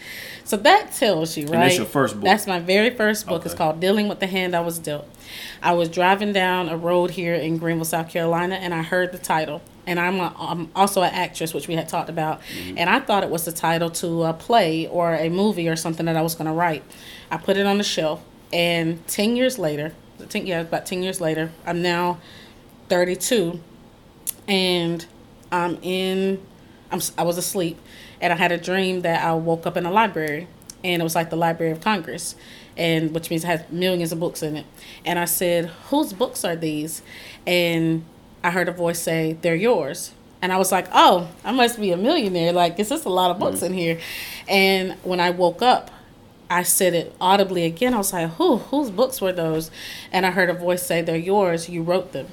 [0.45, 1.53] So that tells you, right?
[1.53, 2.23] And that's your first book.
[2.23, 3.41] That's my very first book.
[3.41, 3.49] Okay.
[3.49, 5.07] It's called Dealing with the Hand I Was Dealt.
[5.61, 9.17] I was driving down a road here in Greenville, South Carolina, and I heard the
[9.17, 9.61] title.
[9.87, 12.41] And I'm, a, I'm also an actress, which we had talked about.
[12.41, 12.77] Mm-hmm.
[12.77, 16.05] And I thought it was the title to a play or a movie or something
[16.05, 16.83] that I was going to write.
[17.31, 18.23] I put it on the shelf.
[18.51, 19.93] And 10 years later,
[20.29, 22.19] 10, yeah, about 10 years later, I'm now
[22.89, 23.59] 32
[24.47, 25.05] and
[25.51, 26.41] I'm in.
[26.91, 27.79] I'm, I was asleep,
[28.23, 30.47] and I had a dream that I woke up in a library,
[30.81, 32.35] and it was like the Library of Congress,
[32.77, 34.65] and which means it has millions of books in it.
[35.05, 37.01] And I said, "Whose books are these?"
[37.45, 38.05] And
[38.41, 41.91] I heard a voice say, "They're yours." And I was like, "Oh, I must be
[41.91, 42.53] a millionaire.
[42.53, 43.65] Like, it's just a lot of books mm-hmm.
[43.65, 43.99] in here."
[44.47, 45.91] And when I woke up,
[46.49, 47.93] I said it audibly again.
[47.93, 48.57] I was like, "Who?
[48.57, 49.69] Whose books were those?"
[50.13, 51.67] And I heard a voice say, "They're yours.
[51.67, 52.27] You wrote them."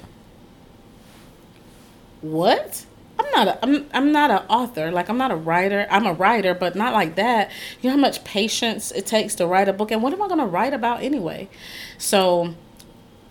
[2.21, 2.85] what?
[3.21, 4.91] I'm not a, I'm I'm not an author.
[4.91, 5.87] Like I'm not a writer.
[5.89, 7.51] I'm a writer, but not like that.
[7.81, 10.27] You know how much patience it takes to write a book, and what am I
[10.27, 11.49] going to write about anyway?
[11.97, 12.55] So,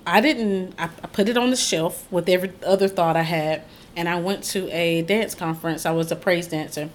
[0.07, 0.74] I didn't.
[0.78, 3.62] I, I put it on the shelf with every other thought I had,
[3.97, 5.84] and I went to a dance conference.
[5.84, 6.91] I was a praise dancer,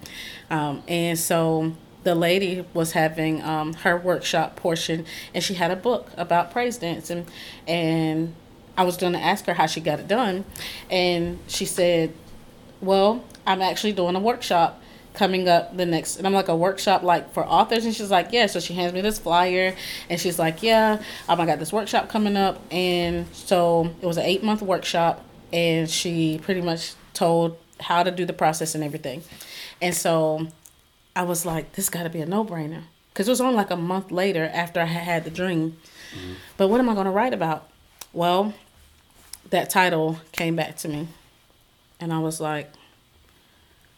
[0.50, 1.74] um, and so
[2.04, 6.78] the lady was having um, her workshop portion, and she had a book about praise
[6.78, 7.26] dancing,
[7.68, 8.34] and
[8.78, 10.46] I was going to ask her how she got it done,
[10.90, 12.14] and she said,
[12.82, 14.82] "Well, I'm actually doing a workshop."
[15.14, 18.34] coming up the next and I'm like a workshop like for authors and she's like
[18.34, 19.74] yeah so she hands me this flyer
[20.10, 24.18] and she's like yeah um, I got this workshop coming up and so it was
[24.18, 25.24] an eight month workshop
[25.54, 29.24] and she pretty much told how to do the process and everything
[29.82, 30.48] and so
[31.16, 33.72] I was like this got to be a no brainer because it was only like
[33.72, 35.78] a month later after I had the dream
[36.14, 36.34] mm-hmm.
[36.58, 37.70] but what am I going to write about
[38.12, 38.54] well
[39.50, 41.08] that title came back to me,
[42.00, 42.72] and I was like,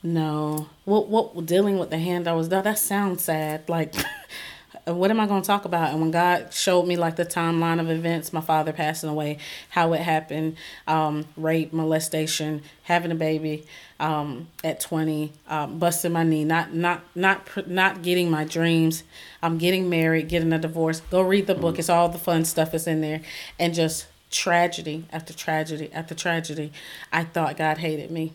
[0.04, 3.68] no, what what dealing with the hand I was dealt that sounds sad.
[3.68, 3.96] Like,
[4.86, 5.92] what am I going to talk about?
[5.92, 9.40] And when God showed me like the timeline of events, my father passing away,
[9.70, 10.56] how it happened,
[10.88, 13.66] um, rape, molestation, having a baby
[14.00, 19.04] um, at twenty, um, busting my knee, not not not not getting my dreams.
[19.42, 21.02] I'm getting married, getting a divorce.
[21.12, 21.74] Go read the book.
[21.74, 21.80] Mm-hmm.
[21.80, 23.22] It's all the fun stuff is in there,
[23.60, 26.72] and just tragedy after tragedy after tragedy,
[27.12, 28.34] I thought God hated me.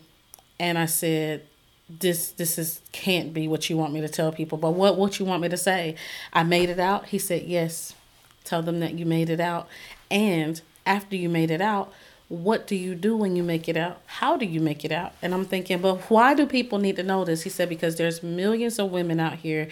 [0.59, 1.45] And I said,
[1.89, 4.57] this this is can't be what you want me to tell people.
[4.57, 5.95] But what what you want me to say?
[6.31, 7.07] I made it out.
[7.07, 7.95] He said, "Yes."
[8.43, 9.67] Tell them that you made it out.
[10.11, 11.93] And after you made it out,
[12.27, 14.01] what do you do when you make it out?
[14.05, 15.13] How do you make it out?
[15.21, 17.43] And I'm thinking, but why do people need to know this?
[17.43, 19.69] He said, because there's millions of women out here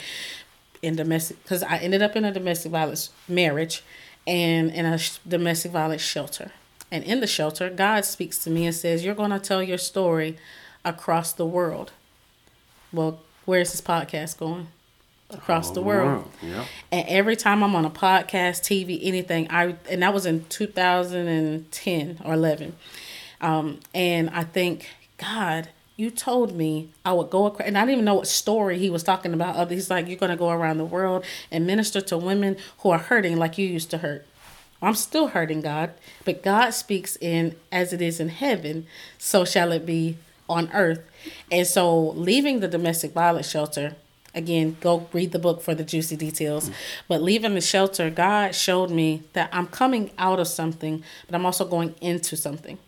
[0.81, 3.83] in domestic, because I ended up in a domestic violence marriage
[4.27, 6.51] and in a domestic violence shelter.
[6.91, 9.77] And in the shelter, God speaks to me and says, You're going to tell your
[9.77, 10.37] story
[10.83, 11.91] across the world.
[12.91, 14.67] Well, where's this podcast going?
[15.29, 16.07] Across the world.
[16.07, 16.31] world.
[16.41, 16.65] Yeah.
[16.91, 22.19] And every time I'm on a podcast, TV, anything, I and that was in 2010
[22.25, 22.75] or 11.
[23.39, 25.69] Um, and I think, God,
[26.01, 28.89] you told me I would go across, and I didn't even know what story he
[28.89, 29.69] was talking about.
[29.69, 32.97] He's like, you're going to go around the world and minister to women who are
[32.97, 34.25] hurting like you used to hurt.
[34.81, 35.91] I'm still hurting, God,
[36.25, 38.87] but God speaks in as it is in heaven,
[39.19, 40.17] so shall it be
[40.49, 41.03] on earth.
[41.51, 43.95] And so, leaving the domestic violence shelter,
[44.33, 46.71] again, go read the book for the juicy details.
[47.07, 51.45] But leaving the shelter, God showed me that I'm coming out of something, but I'm
[51.45, 52.79] also going into something.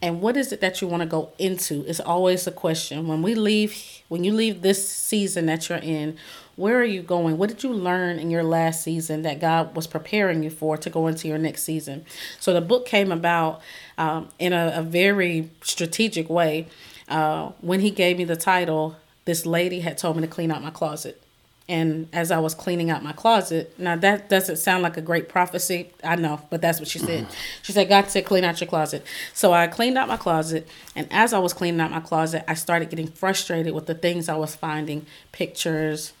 [0.00, 3.06] And what is it that you want to go into is always a question.
[3.06, 3.76] When we leave,
[4.08, 6.16] when you leave this season that you're in,
[6.56, 7.38] where are you going?
[7.38, 10.90] What did you learn in your last season that God was preparing you for to
[10.90, 12.04] go into your next season?
[12.40, 13.60] So the book came about
[13.96, 16.66] um, in a, a, very strategic way.
[17.08, 20.62] Uh, when he gave me the title, this lady had told me to clean out
[20.62, 21.22] my closet.
[21.68, 25.28] And as I was cleaning out my closet, now that doesn't sound like a great
[25.28, 25.90] prophecy.
[26.02, 27.26] I know, but that's what she said.
[27.62, 29.04] She said, God said, clean out your closet.
[29.34, 30.66] So I cleaned out my closet.
[30.96, 34.30] And as I was cleaning out my closet, I started getting frustrated with the things
[34.30, 36.14] I was finding pictures,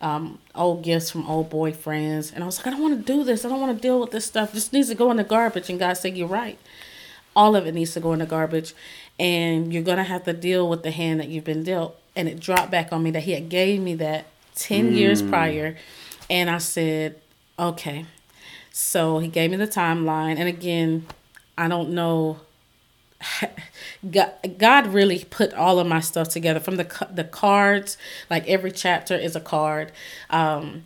[0.00, 2.32] um, old gifts from old boyfriends.
[2.32, 3.44] And I was like, I don't want to do this.
[3.44, 4.52] I don't want to deal with this stuff.
[4.52, 5.68] This needs to go in the garbage.
[5.68, 6.58] And God said, You're right.
[7.36, 8.74] All of it needs to go in the garbage.
[9.18, 12.00] And you're going to have to deal with the hand that you've been dealt.
[12.16, 14.26] And it dropped back on me that He had gave me that
[14.56, 14.96] 10 mm.
[14.96, 15.76] years prior.
[16.30, 17.20] And I said,
[17.58, 18.06] okay.
[18.72, 20.36] So he gave me the timeline.
[20.36, 21.06] And again,
[21.56, 22.40] I don't know.
[24.58, 27.96] God really put all of my stuff together from the the cards.
[28.28, 29.92] Like every chapter is a card.
[30.28, 30.84] Um,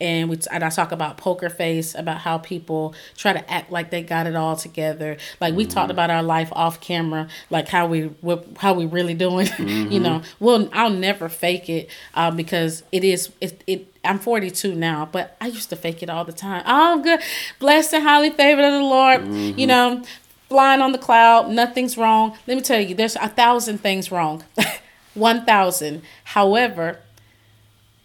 [0.00, 3.90] and we and I talk about poker face, about how people try to act like
[3.90, 5.16] they got it all together.
[5.40, 5.72] Like we mm-hmm.
[5.72, 8.10] talked about our life off camera, like how we
[8.56, 9.46] how we really doing.
[9.46, 9.92] Mm-hmm.
[9.92, 14.74] you know, well, I'll never fake it uh, because it is it, it I'm 42
[14.74, 16.62] now, but I used to fake it all the time.
[16.66, 17.20] Oh, I'm good,
[17.58, 19.20] blessed and highly favored of the Lord.
[19.20, 19.58] Mm-hmm.
[19.58, 20.02] You know,
[20.48, 22.36] flying on the cloud, nothing's wrong.
[22.46, 24.44] Let me tell you, there's a thousand things wrong.
[25.14, 26.02] One thousand.
[26.24, 27.00] However,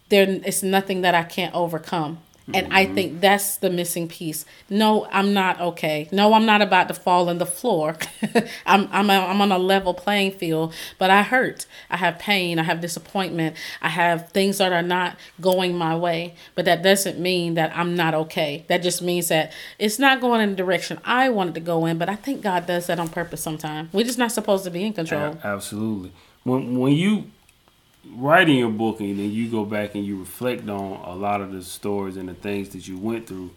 [0.09, 2.19] there is nothing that I can't overcome.
[2.53, 2.75] And mm-hmm.
[2.75, 4.45] I think that's the missing piece.
[4.69, 6.07] No, I'm not okay.
[6.11, 7.97] No, I'm not about to fall on the floor.
[8.67, 11.65] I'm I'm a, I'm on a level playing field, but I hurt.
[11.89, 13.55] I have pain, I have disappointment.
[13.81, 17.95] I have things that are not going my way, but that doesn't mean that I'm
[17.95, 18.63] not okay.
[18.67, 21.97] That just means that it's not going in the direction I wanted to go in,
[21.97, 23.91] but I think God does that on purpose sometimes.
[23.91, 25.39] We're just not supposed to be in control.
[25.43, 26.11] absolutely.
[26.43, 27.31] When when you
[28.13, 31.51] writing your book and then you go back and you reflect on a lot of
[31.51, 33.49] the stories and the things that you went through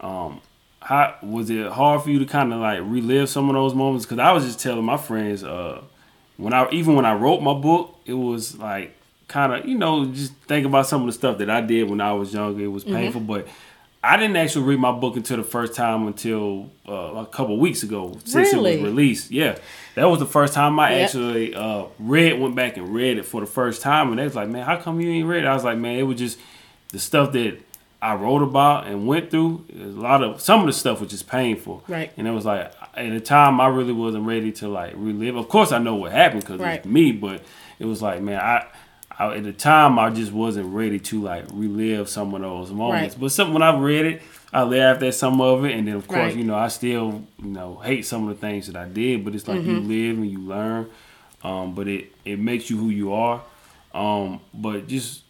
[0.00, 0.40] um,
[0.80, 4.06] how was it hard for you to kind of like relive some of those moments
[4.06, 5.80] because i was just telling my friends uh,
[6.36, 8.94] when i even when i wrote my book it was like
[9.26, 12.00] kind of you know just think about some of the stuff that i did when
[12.00, 12.94] i was younger it was mm-hmm.
[12.94, 13.32] painful mm-hmm.
[13.32, 13.48] but
[14.02, 17.82] I didn't actually read my book until the first time until uh, a couple weeks
[17.82, 18.74] ago since really?
[18.74, 19.30] it was released.
[19.30, 19.58] Yeah,
[19.96, 21.04] that was the first time I yep.
[21.06, 24.36] actually uh, read, went back and read it for the first time, and they was
[24.36, 25.46] like, "Man, how come you ain't read?" it?
[25.48, 26.38] I was like, "Man, it was just
[26.90, 27.58] the stuff that
[28.00, 29.64] I wrote about and went through.
[29.74, 32.12] A lot of some of the stuff was just painful, right?
[32.16, 35.36] And it was like at the time I really wasn't ready to like relive.
[35.36, 36.78] Of course, I know what happened because right.
[36.78, 37.42] it's me, but
[37.80, 38.66] it was like, man, I
[39.18, 43.14] I, at the time I just wasn't ready to like relive some of those moments.
[43.14, 43.20] Right.
[43.20, 46.06] But some when I read it, I laughed at some of it, and then of
[46.06, 46.36] course right.
[46.36, 49.24] you know I still you know hate some of the things that I did.
[49.24, 49.70] But it's like mm-hmm.
[49.70, 50.90] you live and you learn.
[51.42, 53.42] Um, but it it makes you who you are.
[53.92, 55.22] Um, but just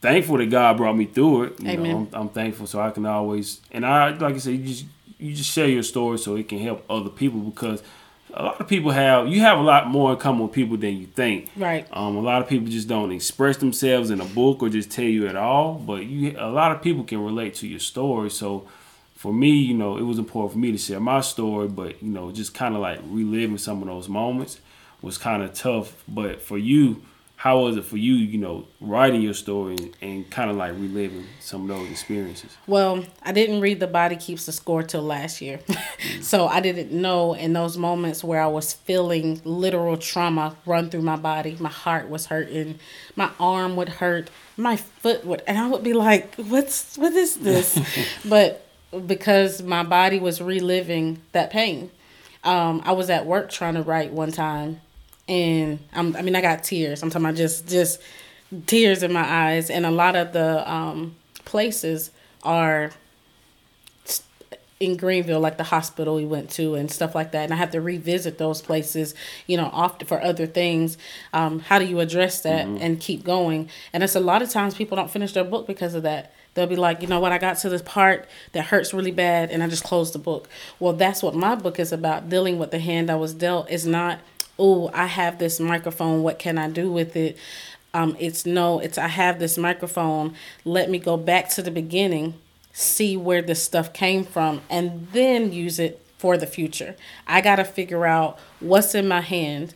[0.00, 1.60] thankful that God brought me through it.
[1.60, 1.90] You Amen.
[1.90, 4.84] know, I'm, I'm, thankful so I can always and I like I said, you just
[5.18, 7.82] you just share your story so it can help other people because
[8.36, 10.96] a lot of people have you have a lot more in common with people than
[10.96, 11.50] you think.
[11.56, 11.86] Right.
[11.92, 15.04] Um, a lot of people just don't express themselves in a book or just tell
[15.04, 15.74] you at all.
[15.74, 18.30] But you, a lot of people can relate to your story.
[18.30, 18.66] So,
[19.14, 21.68] for me, you know, it was important for me to share my story.
[21.68, 24.60] But you know, just kind of like reliving some of those moments
[25.00, 26.02] was kind of tough.
[26.08, 27.02] But for you,
[27.44, 30.72] how was it for you, you know, writing your story and, and kind of like
[30.72, 32.56] reliving some of those experiences?
[32.66, 35.58] Well, I didn't read The Body Keeps the Score till last year.
[35.58, 36.22] mm.
[36.22, 41.02] So I didn't know in those moments where I was feeling literal trauma run through
[41.02, 41.54] my body.
[41.60, 42.78] My heart was hurting,
[43.14, 47.34] my arm would hurt, my foot would, and I would be like, what's, what is
[47.36, 47.78] this?
[48.24, 48.66] but
[49.06, 51.90] because my body was reliving that pain.
[52.42, 54.80] Um, I was at work trying to write one time
[55.28, 57.00] and I'm, I mean, I got tears.
[57.00, 58.00] Sometimes I'm talking about just just
[58.66, 62.10] tears in my eyes, and a lot of the um, places
[62.42, 62.90] are
[64.80, 67.44] in Greenville, like the hospital we went to and stuff like that.
[67.44, 69.14] And I have to revisit those places,
[69.46, 70.98] you know, often for other things.
[71.32, 72.82] Um, how do you address that mm-hmm.
[72.82, 73.70] and keep going?
[73.92, 76.32] And it's a lot of times people don't finish their book because of that.
[76.54, 79.50] They'll be like, you know what, I got to this part that hurts really bad
[79.50, 80.48] and I just closed the book.
[80.78, 82.28] Well, that's what my book is about.
[82.28, 84.20] Dealing with the hand I was dealt is not
[84.58, 86.22] oh, I have this microphone.
[86.22, 87.36] What can I do with it?
[87.92, 90.34] Um, it's no, it's I have this microphone.
[90.64, 92.34] Let me go back to the beginning,
[92.72, 96.96] see where this stuff came from, and then use it for the future.
[97.26, 99.74] I got to figure out what's in my hand.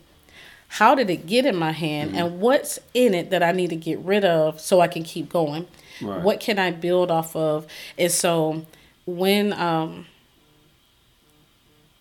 [0.73, 2.11] How did it get in my hand?
[2.11, 2.19] Mm-hmm.
[2.19, 5.29] And what's in it that I need to get rid of so I can keep
[5.29, 5.67] going?
[6.01, 6.21] Right.
[6.21, 7.67] What can I build off of?
[7.97, 8.65] And so
[9.05, 10.05] when um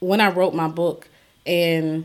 [0.00, 1.08] when I wrote my book
[1.46, 2.04] and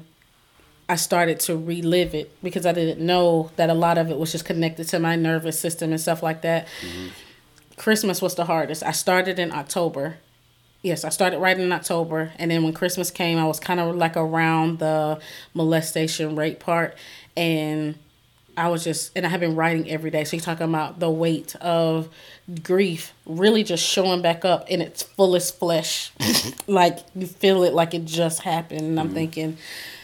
[0.94, 4.32] I started to relive it because I didn't know that a lot of it was
[4.32, 6.68] just connected to my nervous system and stuff like that.
[6.82, 7.08] Mm-hmm.
[7.78, 8.84] Christmas was the hardest.
[8.84, 10.18] I started in October.
[10.84, 13.96] Yes, I started writing in October, and then when Christmas came, I was kind of
[13.96, 15.20] like around the
[15.56, 16.96] molestation rate part,
[17.36, 17.96] and
[18.56, 20.26] I was just, and I have been writing every day.
[20.26, 22.08] So you're talking about the weight of
[22.62, 26.12] grief really just showing back up in its fullest flesh.
[26.68, 28.82] like you feel it like it just happened.
[28.82, 29.16] And I'm mm-hmm.
[29.16, 29.58] thinking,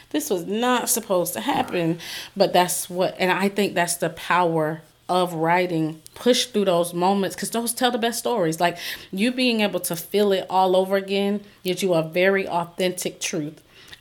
[0.10, 2.00] this was not supposed to happen.
[2.36, 7.36] But that's what, and I think that's the power of writing push through those moments
[7.36, 8.78] because those tell the best stories like
[9.12, 13.60] you being able to feel it all over again gives you a very authentic truth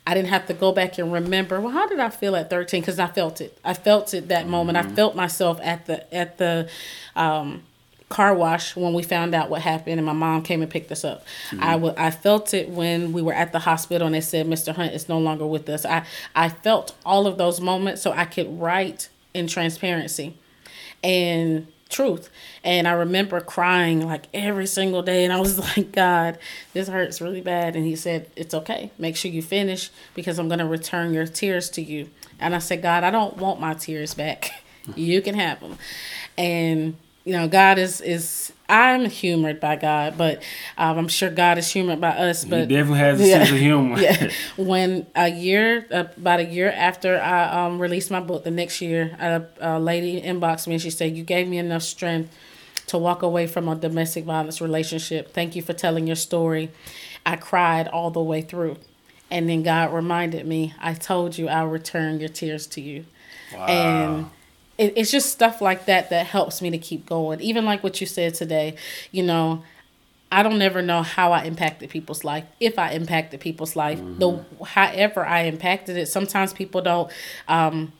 [0.09, 1.61] I didn't have to go back and remember.
[1.61, 2.81] Well, how did I feel at 13?
[2.81, 3.55] Because I felt it.
[3.63, 4.51] I felt it that mm-hmm.
[4.51, 4.77] moment.
[4.77, 4.95] I mm-hmm.
[4.95, 6.67] felt myself at the at the
[7.15, 7.61] um,
[8.09, 11.05] car wash when we found out what happened, and my mom came and picked us
[11.05, 11.23] up.
[11.51, 11.63] Mm-hmm.
[11.63, 14.75] I, w- I felt it when we were at the hospital and they said Mr.
[14.75, 15.85] Hunt is no longer with us.
[15.85, 16.05] I
[16.35, 20.35] I felt all of those moments so I could write in transparency,
[21.03, 22.29] and truth.
[22.63, 25.23] And I remember crying like every single day.
[25.23, 26.37] And I was like, God,
[26.73, 27.75] this hurts really bad.
[27.75, 28.91] And he said, It's okay.
[28.97, 32.09] Make sure you finish because I'm going to return your tears to you.
[32.39, 34.51] And I said, God, I don't want my tears back.
[34.95, 35.77] you can have them.
[36.37, 36.95] And
[37.25, 40.41] you know, God is is I'm humored by God, but
[40.77, 42.45] um, I'm sure God is humored by us.
[42.45, 43.99] But he definitely has a yeah, sense of humor.
[44.01, 44.31] yeah.
[44.57, 49.15] When a year, about a year after I um, released my book, the next year,
[49.19, 52.35] a, a lady inboxed me and she said, "You gave me enough strength
[52.87, 55.33] to walk away from a domestic violence relationship.
[55.33, 56.71] Thank you for telling your story."
[57.25, 58.77] I cried all the way through,
[59.29, 63.05] and then God reminded me, "I told you I'll return your tears to you,"
[63.53, 63.65] wow.
[63.65, 64.25] and
[64.79, 67.41] it, it's just stuff like that that helps me to keep going.
[67.41, 68.75] Even like what you said today,
[69.11, 69.63] you know,
[70.31, 72.45] I don't ever know how I impacted people's life.
[72.59, 74.19] If I impacted people's life, mm-hmm.
[74.19, 77.11] the however I impacted it, sometimes people don't
[77.47, 77.91] um,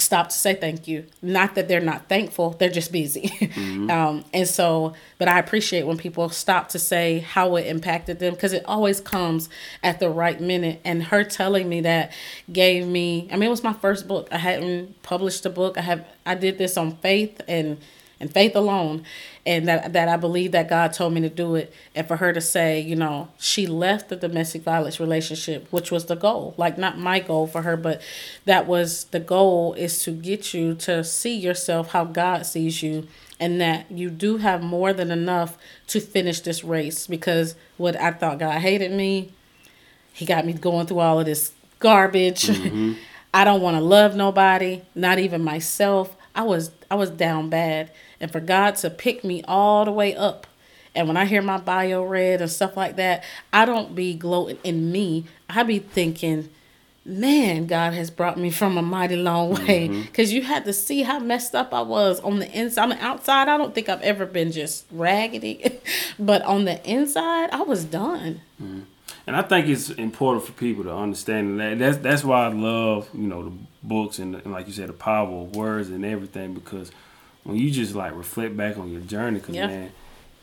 [0.00, 1.06] stop to say thank you.
[1.22, 3.32] Not that they're not thankful, they're just busy.
[3.58, 3.90] Mm-hmm.
[3.90, 8.34] um, and so, but I appreciate when people stop to say how it impacted them
[8.34, 9.48] because it always comes
[9.82, 10.80] at the right minute.
[10.84, 12.12] And her telling me that
[12.52, 14.28] gave me, I mean, it was my first book.
[14.30, 15.76] I hadn't published a book.
[15.76, 17.78] I have, I did this on faith and
[18.20, 19.04] and faith alone
[19.46, 22.32] and that that I believe that God told me to do it and for her
[22.32, 26.54] to say, you know, she left the domestic violence relationship, which was the goal.
[26.56, 28.02] Like not my goal for her, but
[28.44, 33.08] that was the goal is to get you to see yourself how God sees you
[33.40, 35.56] and that you do have more than enough
[35.86, 39.32] to finish this race because what I thought God hated me,
[40.12, 42.50] he got me going through all of this garbage.
[42.58, 42.94] Mm-hmm.
[43.32, 46.16] I don't want to love nobody, not even myself.
[46.34, 47.90] I was I was down bad
[48.20, 50.46] and for God to pick me all the way up.
[50.94, 54.58] And when I hear my bio read and stuff like that, I don't be gloating
[54.64, 55.26] in me.
[55.48, 56.48] I be thinking,
[57.04, 59.88] man, God has brought me from a mighty long way.
[59.88, 60.36] Because mm-hmm.
[60.36, 62.82] you had to see how messed up I was on the inside.
[62.82, 65.80] On the outside, I don't think I've ever been just raggedy.
[66.18, 68.40] but on the inside, I was done.
[68.62, 68.80] Mm-hmm.
[69.26, 71.78] And I think it's important for people to understand that.
[71.78, 73.52] That's that's why I love you know the
[73.82, 76.90] books and, and like you said the power of words and everything because
[77.48, 79.90] when you just like reflect back on your journey, because man,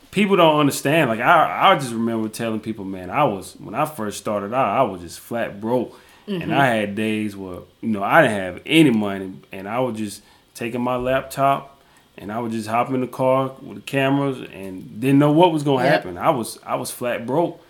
[0.10, 1.08] people don't understand.
[1.08, 4.68] Like I, I just remember telling people, man, I was when I first started out,
[4.68, 5.93] I was just flat broke,
[6.28, 6.41] mm-hmm.
[6.41, 9.99] and I had days where you know I didn't have any money, and I was
[9.99, 10.24] just
[10.56, 11.80] taking my laptop
[12.18, 15.51] and I would just hop in the car with the cameras and didn't know what
[15.51, 15.93] was gonna yep.
[15.93, 16.18] happen.
[16.18, 17.62] I was I was flat broke,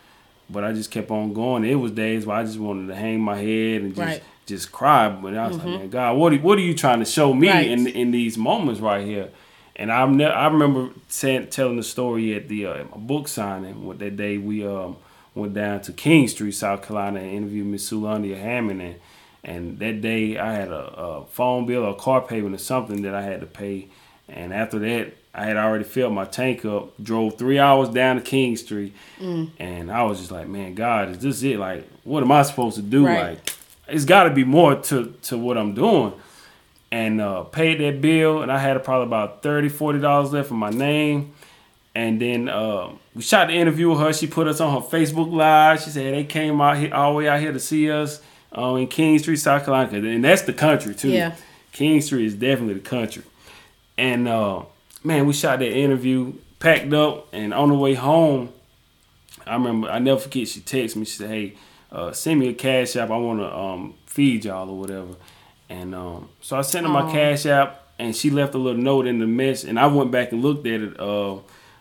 [0.50, 1.66] but I just kept on going.
[1.66, 4.72] It was days where I just wanted to hang my head and just right just
[4.72, 5.10] cry.
[5.10, 5.68] But I was mm-hmm.
[5.68, 7.68] like, man, God, what are, what are you trying to show me right.
[7.68, 9.30] in in these moments right here?
[9.76, 13.86] And I ne- I remember saying, telling the story at the uh, book signing.
[13.86, 14.98] What that day we um,
[15.34, 18.82] went down to Kingstree, South Carolina, and interviewed Miss Sulandia Hammond.
[18.82, 18.96] And,
[19.44, 23.02] and that day I had a, a phone bill or a car payment or something
[23.02, 23.90] that I had to pay.
[24.28, 28.22] And after that, I had already filled my tank up, drove three hours down to
[28.22, 29.52] Kingstree, mm.
[29.60, 31.60] and I was just like, man, God, is this it?
[31.60, 33.06] Like, what am I supposed to do?
[33.06, 33.32] Right.
[33.32, 33.55] Like,
[33.88, 36.14] it's got to be more to to what I'm doing.
[36.92, 40.58] And uh, paid that bill, and I had probably about 30 40 dollars left in
[40.58, 41.34] my name.
[41.94, 44.14] And then uh, we shot the interview with her.
[44.14, 45.82] She put us on her Facebook Live.
[45.82, 48.22] She said they came out here all the way out here to see us
[48.58, 51.10] uh, in Kingstree, South Carolina, and that's the country too.
[51.10, 51.36] Yeah.
[51.74, 53.24] Kingstree is definitely the country.
[53.98, 54.64] And uh,
[55.04, 58.50] man, we shot that interview, packed up, and on the way home,
[59.46, 60.48] I remember I never forget.
[60.48, 61.06] She texted me.
[61.06, 61.54] She said, "Hey,
[61.96, 63.10] uh, send me a cash app.
[63.10, 65.16] I want to um, feed y'all or whatever.
[65.70, 69.08] And um, so I sent her my cash app, and she left a little note
[69.08, 69.64] in the mess.
[69.64, 71.38] And I went back and looked at it uh,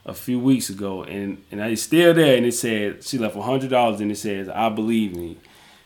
[0.07, 2.37] a few weeks ago, and and it's still there.
[2.37, 5.37] And it said she left hundred dollars, and it says I believe me.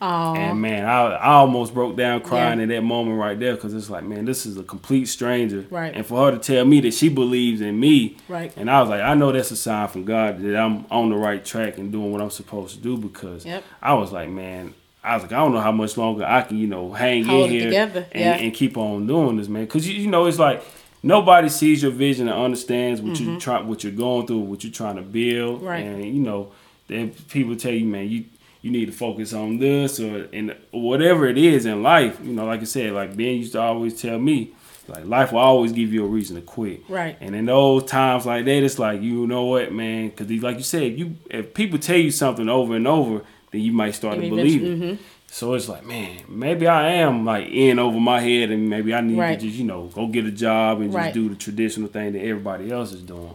[0.00, 0.36] Aww.
[0.36, 2.62] And man, I, I almost broke down crying yeah.
[2.64, 5.66] in that moment right there because it's like, man, this is a complete stranger.
[5.70, 5.92] Right.
[5.94, 8.16] And for her to tell me that she believes in me.
[8.28, 8.52] Right.
[8.56, 11.16] And I was like, I know that's a sign from God that I'm on the
[11.16, 13.64] right track and doing what I'm supposed to do because yep.
[13.82, 16.58] I was like, man, I was like, I don't know how much longer I can,
[16.58, 18.34] you know, hang Hold in here together, and, yeah.
[18.36, 19.64] and keep on doing this, man.
[19.64, 20.62] Because you, you know, it's like
[21.02, 24.72] nobody sees your vision and understands what you try, what you're going through, what you're
[24.72, 25.66] trying to build, Mm-hmm.
[25.66, 25.84] Right.
[25.84, 26.52] and you know,
[26.88, 28.24] then people tell you, man, you
[28.62, 32.18] you need to focus on this or and whatever it is in life.
[32.22, 34.50] You know, like I said, like Ben used to always tell me,
[34.88, 36.82] like life will always give you a reason to quit.
[36.88, 37.16] Right.
[37.20, 40.62] And in those times like that, it's like you know what, man, because like you
[40.64, 44.16] said, if you if people tell you something over and over, then you might start
[44.20, 44.98] to believe it.
[45.30, 49.02] So it's like, man, maybe I am like in over my head, and maybe I
[49.02, 49.38] need Right.
[49.38, 51.12] to just you know go get a job and just Right.
[51.14, 53.34] do the traditional thing that everybody else is doing.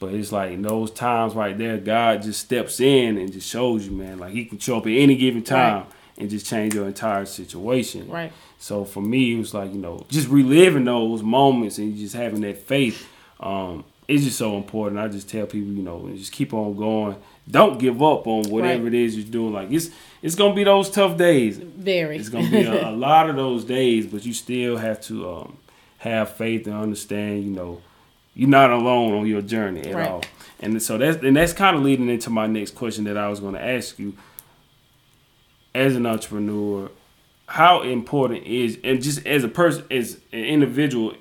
[0.00, 3.84] But it's like in those times right there, God just steps in and just shows
[3.86, 5.86] you, man, like He can show up at any given time Right.
[6.18, 8.08] and just change your entire situation.
[8.08, 8.32] Right.
[8.58, 12.40] So for me, it was like you know, just reliving those moments and just having
[12.42, 13.08] that faith.
[13.40, 15.00] Um, it's just so important.
[15.00, 17.16] I just tell people, you know, just keep on going.
[17.50, 18.94] Don't give up on whatever Right.
[18.94, 19.52] it is you're doing.
[19.52, 19.90] Like it's
[20.22, 21.58] it's gonna be those tough days.
[21.58, 22.16] Very.
[22.18, 25.56] It's gonna be a, a lot of those days, but you still have to um,
[25.98, 27.44] have faith and understand.
[27.44, 27.80] You know,
[28.38, 30.08] you're not alone on your journey at Right.
[30.08, 30.22] all.
[30.60, 33.40] And so that's and that's kind of leading into my next question that I was
[33.40, 34.14] going to ask you.
[35.74, 36.90] As an entrepreneur,
[37.46, 41.14] how important is and just as a person, as an individual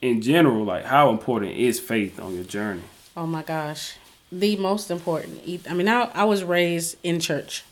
[0.00, 2.82] in general, like how important is faith on your journey?
[3.16, 3.96] Oh my gosh,
[4.30, 5.40] the most important.
[5.68, 7.64] I mean, I, I was raised in church.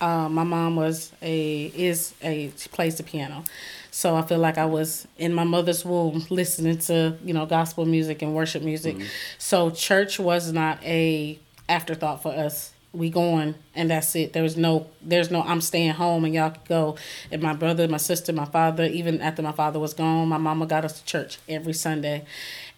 [0.00, 3.44] Uh, my mom was a is a she plays the piano,
[3.90, 7.86] so I feel like I was in my mother's womb listening to you know gospel
[7.86, 8.96] music and worship music.
[9.38, 11.38] So church was not a
[11.68, 12.72] afterthought for us.
[12.92, 14.32] We going and that's it.
[14.34, 16.96] There was no there's no I'm staying home and y'all could go.
[17.30, 20.66] And my brother, my sister, my father, even after my father was gone, my mama
[20.66, 22.26] got us to church every Sunday.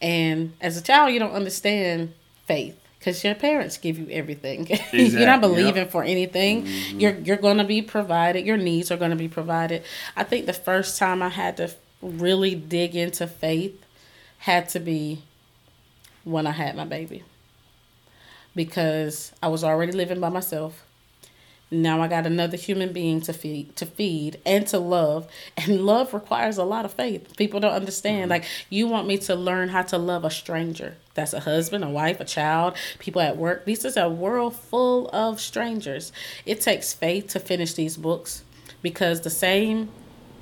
[0.00, 2.12] And as a child, you don't understand
[2.46, 4.66] faith because your parents give you everything.
[4.92, 5.90] you're not believing yep.
[5.90, 6.64] for anything.
[6.64, 7.00] Mm-hmm.
[7.00, 8.46] You're you're going to be provided.
[8.46, 9.82] Your needs are going to be provided.
[10.16, 13.84] I think the first time I had to really dig into faith
[14.38, 15.22] had to be
[16.24, 17.24] when I had my baby.
[18.56, 20.82] Because I was already living by myself.
[21.70, 25.26] Now I got another human being to feed, to feed and to love,
[25.56, 27.36] and love requires a lot of faith.
[27.36, 28.22] People don't understand.
[28.22, 28.30] Mm-hmm.
[28.30, 30.96] Like you want me to learn how to love a stranger.
[31.14, 33.64] That's a husband, a wife, a child, people at work.
[33.64, 36.12] This is a world full of strangers.
[36.44, 38.42] It takes faith to finish these books
[38.82, 39.90] because the same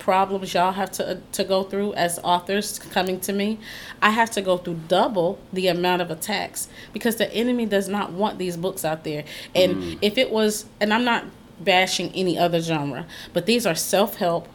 [0.02, 3.56] problems y'all have to uh, to go through as authors coming to me
[4.02, 8.10] i have to go through double the amount of attacks because the enemy does not
[8.10, 9.22] want these books out there
[9.54, 9.98] and mm.
[10.02, 11.24] if it was and i'm not
[11.60, 14.48] bashing any other genre but these are self-help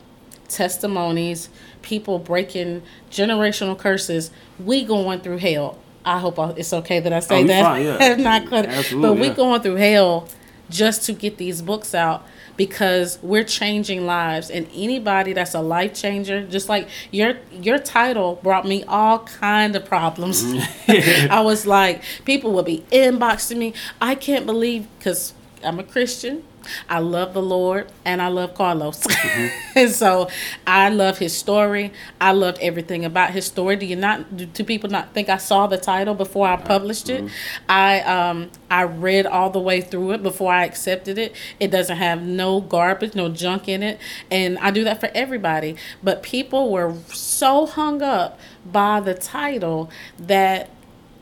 [0.49, 1.47] testimonies
[1.81, 7.19] people breaking generational curses we going through hell i hope I- it's okay that i
[7.19, 8.15] say Oh, that fine, yeah.
[8.39, 8.51] Not.
[8.53, 9.33] Absolutely, but we yeah.
[9.33, 10.27] going through hell
[10.69, 12.25] just to get these books out
[12.57, 18.39] because we're changing lives and anybody that's a life changer just like your your title
[18.43, 21.29] brought me all kind of problems mm.
[21.29, 25.33] i was like people would be inboxing me i can't believe because
[25.63, 26.43] i'm a christian
[26.89, 29.05] I love the Lord and I love Carlos.
[29.75, 30.29] and so
[30.65, 31.93] I love his story.
[32.19, 33.75] I loved everything about his story.
[33.75, 37.09] Do you not do, do people not think I saw the title before I published
[37.09, 37.29] it?
[37.67, 41.35] I um I read all the way through it before I accepted it.
[41.59, 43.99] It doesn't have no garbage, no junk in it.
[44.29, 45.75] And I do that for everybody.
[46.03, 49.89] But people were so hung up by the title
[50.19, 50.69] that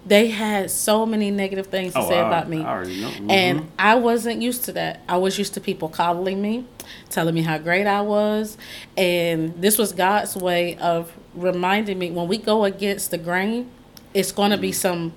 [0.05, 2.61] they had so many negative things to Oh, say I- about me.
[2.61, 2.83] I.
[2.85, 3.31] Mhm.
[3.31, 4.99] And I wasn't used to that.
[5.09, 6.65] I was used to people coddling me,
[7.09, 8.57] telling me how great I was.
[8.95, 13.67] And this was God's way of reminding me when we go against the grain,
[14.13, 15.13] it's going to be some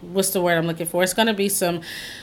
[0.00, 1.02] what's the word I'm looking for?
[1.02, 1.80] It's going to be some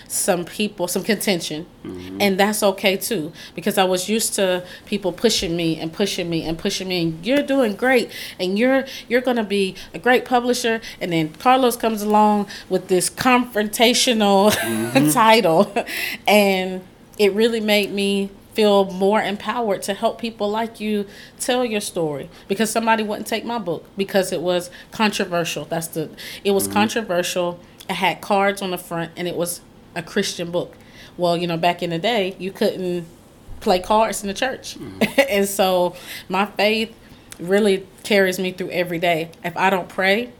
[0.07, 1.65] some people, some contention.
[1.83, 2.21] Mm-hmm.
[2.21, 6.43] And that's okay too because I was used to people pushing me and pushing me
[6.43, 7.01] and pushing me.
[7.01, 10.81] And you're doing great and you're you're going to be a great publisher.
[11.01, 15.09] And then Carlos comes along with this confrontational mm-hmm.
[15.09, 15.73] title.
[16.27, 16.81] And
[17.17, 21.05] it really made me feel more empowered to help people like you
[21.39, 22.29] tell your story.
[22.47, 25.65] Because somebody wouldn't take my book because it was controversial.
[25.65, 26.09] That's the
[26.43, 26.73] it was mm-hmm.
[26.73, 27.59] controversial.
[27.89, 29.61] It had cards on the front and it was
[29.93, 30.75] a christian book.
[31.17, 33.05] Well you know back in the day you couldn't
[33.59, 34.77] play cards in the church.
[34.79, 35.21] Mm-hmm.
[35.29, 35.95] And so
[36.29, 36.95] my faith
[37.39, 39.31] really carries me through every day.
[39.43, 40.31] If i don't pray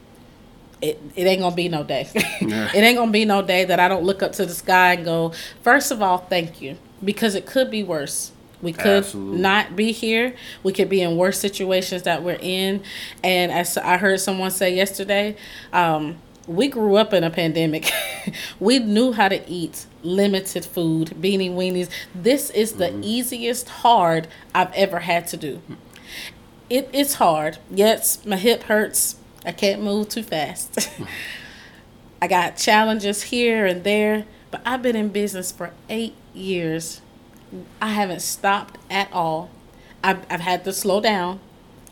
[0.80, 2.08] it, it ain't gonna be no day.
[2.14, 5.04] it ain't gonna be no day that I don't look up to the sky and
[5.04, 6.76] go, first of all, thank you.
[7.04, 8.32] Because it could be worse.
[8.62, 9.40] We could Absolutely.
[9.40, 10.34] not be here.
[10.62, 12.82] We could be in worse situations that we're in.
[13.22, 15.36] And as I heard someone say yesterday,
[15.72, 16.16] um,
[16.46, 17.90] we grew up in a pandemic.
[18.60, 21.90] we knew how to eat limited food, beanie weenies.
[22.14, 23.04] This is the mm-hmm.
[23.04, 25.60] easiest hard I've ever had to do.
[26.70, 27.58] It, it's hard.
[27.70, 29.16] Yes, my hip hurts.
[29.44, 30.88] I can't move too fast.
[32.22, 37.00] I got challenges here and there, but I've been in business for eight years.
[37.80, 39.50] I haven't stopped at all.
[40.02, 41.40] I've, I've had to slow down.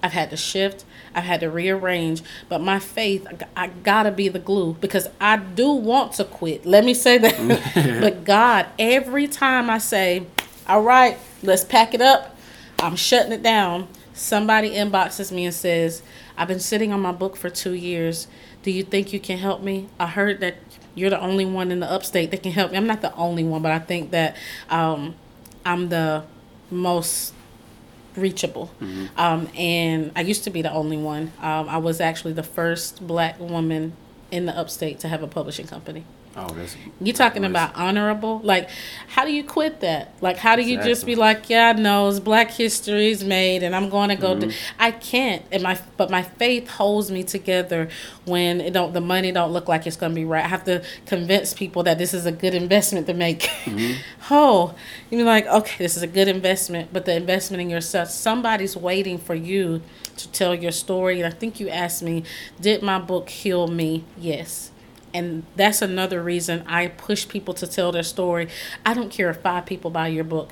[0.02, 0.84] I've had to shift.
[1.14, 2.22] I've had to rearrange.
[2.48, 6.66] But my faith, I, I gotta be the glue because I do want to quit.
[6.66, 8.00] Let me say that.
[8.00, 10.26] but God, every time I say,
[10.68, 12.36] all right, let's pack it up,
[12.80, 13.88] I'm shutting it down.
[14.12, 16.02] Somebody inboxes me and says,
[16.36, 18.26] I've been sitting on my book for two years.
[18.62, 19.88] Do you think you can help me?
[19.98, 20.63] I heard that
[20.94, 22.76] you're the only one in the upstate that can help me.
[22.76, 24.36] I'm not the only one, but I think that
[24.70, 25.14] um,
[25.64, 26.24] I'm the
[26.70, 27.34] most
[28.16, 28.70] reachable.
[28.80, 29.18] Mm-hmm.
[29.18, 31.32] Um, and I used to be the only one.
[31.40, 33.94] Um, I was actually the first black woman
[34.30, 36.04] in the upstate to have a publishing company.
[36.36, 38.40] Oh, that's you're talking about honorable.
[38.40, 38.68] Like,
[39.06, 40.14] how do you quit that?
[40.20, 40.92] Like, how do you exactly.
[40.92, 44.34] just be like, yeah, no, it's Black History's made, and I'm going to go.
[44.34, 44.50] Mm-hmm.
[44.80, 47.88] I can't, and my but my faith holds me together
[48.24, 50.44] when it don't the money don't look like it's going to be right.
[50.44, 53.42] I have to convince people that this is a good investment to make.
[53.64, 54.00] Mm-hmm.
[54.30, 54.74] oh,
[55.10, 58.76] you be like, okay, this is a good investment, but the investment in yourself, somebody's
[58.76, 59.82] waiting for you
[60.16, 61.20] to tell your story.
[61.20, 62.24] And I think you asked me,
[62.60, 64.04] did my book heal me?
[64.18, 64.72] Yes
[65.14, 68.48] and that's another reason I push people to tell their story.
[68.84, 70.50] I don't care if five people buy your book.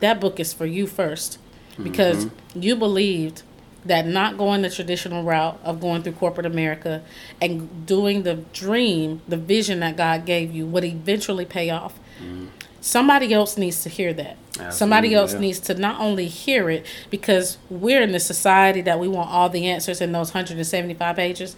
[0.00, 1.38] That book is for you first
[1.80, 2.62] because mm-hmm.
[2.62, 3.42] you believed
[3.84, 7.02] that not going the traditional route of going through corporate America
[7.40, 11.98] and doing the dream, the vision that God gave you would eventually pay off.
[12.22, 12.46] Mm-hmm.
[12.82, 14.36] Somebody else needs to hear that.
[14.52, 15.40] Absolutely, Somebody else yeah.
[15.40, 19.50] needs to not only hear it because we're in the society that we want all
[19.50, 21.56] the answers in those 175 pages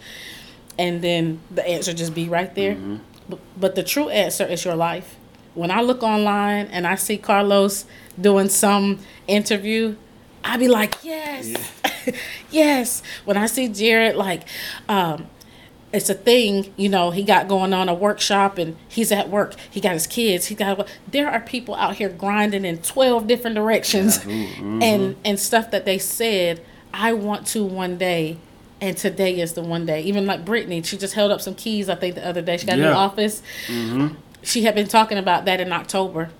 [0.79, 2.75] and then the answer just be right there.
[2.75, 2.97] Mm-hmm.
[3.29, 5.17] But, but the true answer is your life.
[5.55, 7.85] When I look online and I see Carlos
[8.21, 9.97] doing some interview,
[10.45, 11.49] I be like, yes,
[12.07, 12.13] yeah.
[12.51, 13.03] yes.
[13.25, 14.43] When I see Jared, like,
[14.89, 15.27] um,
[15.93, 19.55] it's a thing, you know, he got going on a workshop and he's at work.
[19.71, 20.47] He got his kids.
[20.47, 24.83] He got there are people out here grinding in 12 different directions mm-hmm.
[24.83, 26.65] and and stuff that they said
[26.95, 28.39] I want to one day
[28.83, 30.03] and today is the one day.
[30.03, 31.89] Even like Brittany, she just held up some keys.
[31.89, 32.87] I think the other day she got yeah.
[32.87, 33.41] a new office.
[33.69, 34.17] Mm-hmm.
[34.43, 36.31] She had been talking about that in October.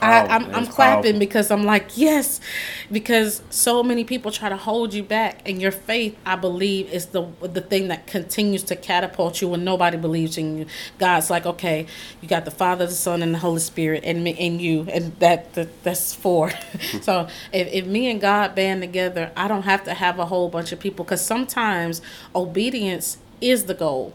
[0.00, 2.40] I, am I'm, I'm clapping because I'm like yes,
[2.92, 7.06] because so many people try to hold you back, and your faith, I believe, is
[7.06, 10.66] the the thing that continues to catapult you when nobody believes in you.
[10.98, 11.86] God's like, okay,
[12.20, 15.16] you got the Father, the Son, and the Holy Spirit, and me and you, and
[15.18, 16.50] that, that that's four.
[17.02, 20.48] so if, if me and God band together, I don't have to have a whole
[20.48, 22.00] bunch of people because sometimes
[22.34, 24.14] obedience is the goal.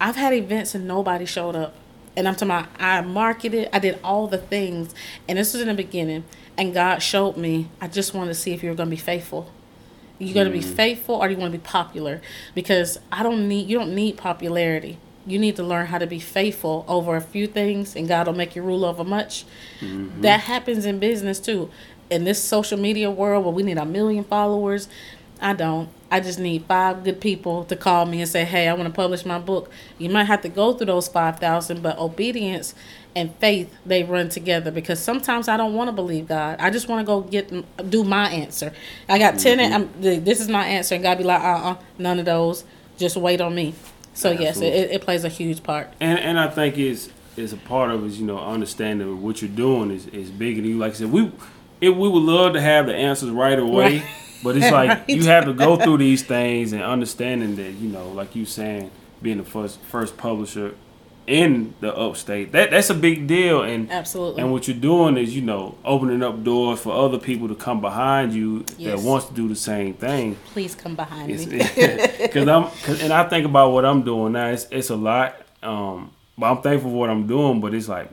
[0.00, 1.74] I've had events and nobody showed up
[2.16, 4.94] and I'm talking about I marketed, I did all the things,
[5.28, 6.24] and this was in the beginning.
[6.56, 9.00] And God showed me, I just wanted to see if you were going to be
[9.00, 9.50] faithful.
[10.18, 10.74] You're going to be mm.
[10.74, 12.20] faithful, or do you want to be popular?
[12.54, 14.98] Because I don't need you don't need popularity.
[15.26, 18.34] You need to learn how to be faithful over a few things, and God will
[18.34, 19.44] make you rule over much.
[19.80, 20.20] Mm-hmm.
[20.20, 21.70] That happens in business too.
[22.10, 24.88] In this social media world where we need a million followers,
[25.42, 25.88] I don't.
[26.10, 28.94] I just need five good people to call me and say, "Hey, I want to
[28.94, 32.74] publish my book." You might have to go through those five thousand, but obedience
[33.16, 36.58] and faith they run together because sometimes I don't want to believe God.
[36.60, 38.72] I just want to go get do my answer.
[39.08, 39.74] I got 10 mm-hmm.
[39.74, 42.64] I'm, this is my answer, and God be like, "Uh, uh-uh, uh none of those.
[42.96, 43.74] Just wait on me."
[44.14, 45.92] So yes, it, it plays a huge part.
[45.98, 49.50] And and I think it's is a part of is you know understanding what you're
[49.50, 50.78] doing is is bigger than you.
[50.78, 51.32] Like I said, we
[51.80, 53.98] if we would love to have the answers right away.
[53.98, 54.04] Right
[54.42, 55.04] but it's like right.
[55.08, 58.90] you have to go through these things and understanding that you know, like you saying,
[59.22, 60.74] being the first first publisher
[61.26, 65.36] in the upstate that that's a big deal and absolutely and what you're doing is
[65.36, 69.00] you know opening up doors for other people to come behind you yes.
[69.00, 71.58] that wants to do the same thing please come behind it's, me
[72.22, 75.36] because i'm cause, and i think about what i'm doing now it's, it's a lot
[75.62, 78.10] um but i'm thankful for what i'm doing but it's like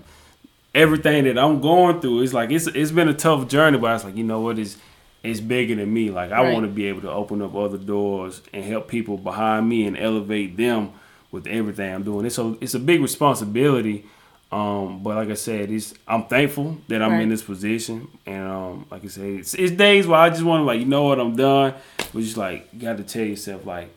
[0.75, 4.03] everything that i'm going through it's like it's it's been a tough journey but it's
[4.03, 4.77] like you know what is
[5.23, 6.11] it's bigger than me.
[6.11, 6.53] Like I right.
[6.53, 9.97] want to be able to open up other doors and help people behind me and
[9.97, 10.93] elevate them
[11.31, 12.25] with everything I'm doing.
[12.25, 14.05] It's a it's a big responsibility.
[14.51, 17.21] Um, but like I said, it's I'm thankful that I'm right.
[17.21, 20.61] in this position, and um, like I said, it's, it's days where I just want
[20.61, 21.75] to like, you know what, I'm done.
[21.97, 23.89] But just like, you got to tell yourself like,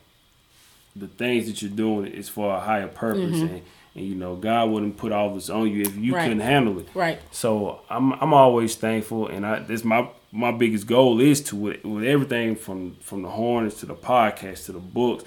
[0.94, 3.54] the things that you're doing is for a higher purpose, mm-hmm.
[3.54, 3.62] and
[3.94, 6.24] and you know God wouldn't put all this on you if you right.
[6.24, 6.88] couldn't handle it.
[6.94, 7.18] Right.
[7.30, 11.84] So I'm I'm always thankful, and I this my my biggest goal is to with,
[11.84, 15.24] with everything from from the Hornets to the podcast to the books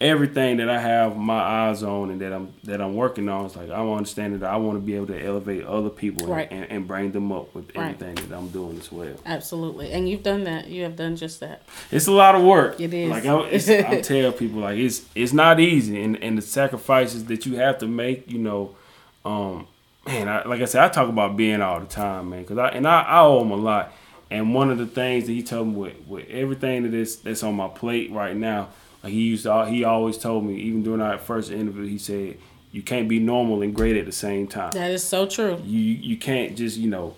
[0.00, 3.56] everything that I have my eyes on and that I'm that I'm working on is
[3.56, 6.48] like I understand that I want to be able to elevate other people Right.
[6.50, 7.94] and, and, bring them up with Right.
[7.94, 9.14] everything that I'm doing as well.
[9.24, 9.92] Absolutely.
[9.92, 10.68] And you've done that.
[10.68, 11.62] You have done just that.
[11.90, 12.78] It's a lot of work.
[12.78, 13.10] It is.
[13.10, 17.46] Like I, I tell people, like it's it's not easy, and and the sacrifices that
[17.46, 18.76] you have to make, you know,
[19.24, 19.66] um,
[20.06, 22.68] man, I, like I said, I talk about being all the time, man, because I
[22.68, 23.92] and I, I owe him a lot.
[24.30, 27.42] And one of the things that he told me with, with everything that is that's
[27.42, 28.68] on my plate right now,
[29.02, 32.36] like he used to, he always told me, even during our first interview, he said,
[32.72, 35.62] you can't be normal and great at the same time That is so true.
[35.64, 37.14] you you can't just you know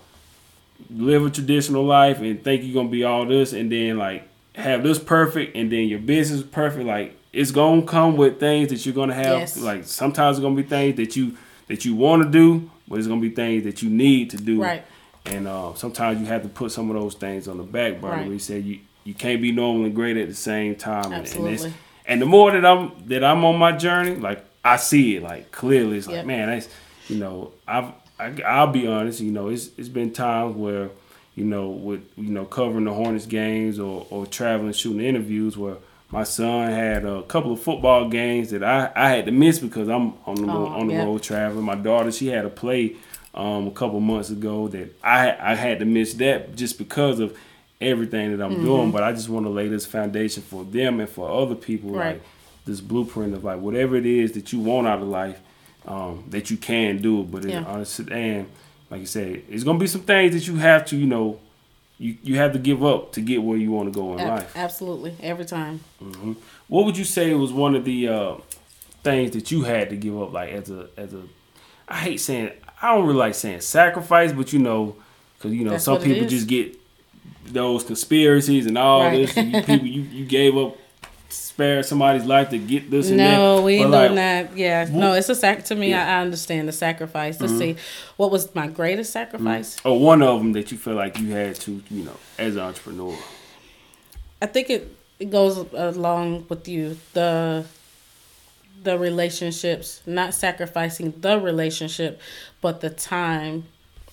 [0.91, 4.83] live a traditional life and think you're gonna be all this and then like have
[4.85, 8.85] this perfect and then your business is perfect like it's gonna come with things that
[8.87, 9.57] you're gonna have Yes.
[9.57, 11.37] like sometimes it's gonna be things that you
[11.67, 14.63] that you want to do but it's gonna be things that you need to do
[14.63, 14.85] Right.
[15.35, 18.17] And uh, sometimes you have to put some of those things on the back burner
[18.23, 18.29] Right.
[18.31, 21.21] we said you you can't be normal and great at the same time and, and,
[21.27, 21.55] Absolutely.
[21.69, 21.77] it's,
[22.07, 25.51] and the more that i'm that i'm on my journey like i see it like
[25.51, 26.27] clearly it's like Yep.
[26.27, 26.69] man that's
[27.09, 30.91] you know i've I, I'll be honest, you know, it's it's been times where,
[31.37, 35.77] you know, with you know covering the Hornets games or, or traveling shooting interviews where
[36.11, 39.87] my son had a couple of football games that I, I had to miss because
[39.89, 41.65] I'm on the Oh, on the road traveling.
[41.65, 42.97] My daughter she had a play
[43.35, 47.37] um, a couple months ago that I I had to miss that just because of
[47.81, 48.65] everything that I'm Mm-hmm.
[48.65, 48.91] doing.
[48.91, 52.15] But I just want to lay this foundation for them and for other people Right.
[52.15, 52.23] like
[52.67, 55.39] this blueprint of like whatever it is that you want out of life
[55.87, 57.31] um, that you can do it.
[57.31, 57.61] But Yeah.
[57.61, 58.47] it, honestly, and
[58.91, 61.39] like you said, it's gonna be some things that you have to, you know,
[62.01, 64.29] you, you have to give up to get where you want to go in Ab-
[64.29, 64.53] life.
[64.57, 65.15] Absolutely.
[65.21, 65.81] Every time.
[66.69, 68.35] What would you say was one of the uh,
[69.03, 71.23] things that you had to give up, like as a as a?
[71.89, 72.51] I hate saying
[72.81, 74.97] I don't really like saying sacrifice, but you know,
[75.37, 76.79] because you know That's some people just get
[77.47, 79.17] those conspiracies and all Right.
[79.27, 79.37] this.
[79.37, 80.77] And you, people, you, you gave up,
[81.31, 83.37] spare somebody's life to get this and that.
[83.37, 84.57] No, we But, ain't like, doing that.
[84.57, 85.65] Yeah, no, it's a sac.
[85.67, 86.03] To me, Yeah.
[86.03, 86.11] Mm-hmm.
[86.11, 87.41] I, I understand the sacrifice.
[87.41, 87.77] Let's see,
[88.17, 89.77] what was my greatest sacrifice?
[89.85, 92.63] Or one of them that you feel like you had to, you know, as an
[92.63, 93.17] entrepreneur.
[94.41, 97.65] I think it, it goes along with you the
[98.83, 102.21] the relationships, not sacrificing the relationship,
[102.61, 103.65] but the time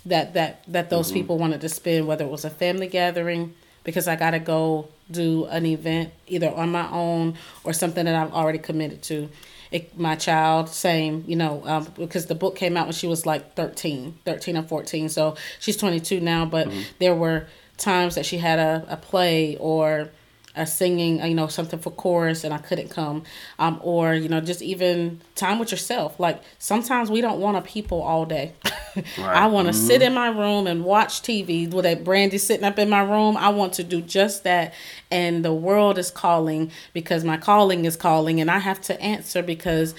[0.06, 4.08] that that that those people wanted to spend, whether it was a family gathering, because
[4.08, 8.34] I got to go do an event either on my own or something that I've
[8.34, 9.30] already committed to.
[9.72, 13.26] It, my child, same, you know, um, because the book came out when she was
[13.26, 15.10] like 13, 13 or 14.
[15.10, 17.48] So she's 22 now, but there were
[17.78, 20.10] times that she had a, a play or
[20.56, 23.24] a singing, you know, something for chorus and I couldn't come.
[23.60, 26.20] Um, or, you know, just even time with yourself.
[26.20, 28.54] Like sometimes we don't want a people all day.
[29.18, 32.80] I want to sit in my room and watch TV with a brandy sitting up
[32.80, 33.38] in my room.
[33.38, 34.74] I want to do just that.
[35.12, 39.44] And the world is calling because my calling is calling and I have to answer
[39.44, 39.94] because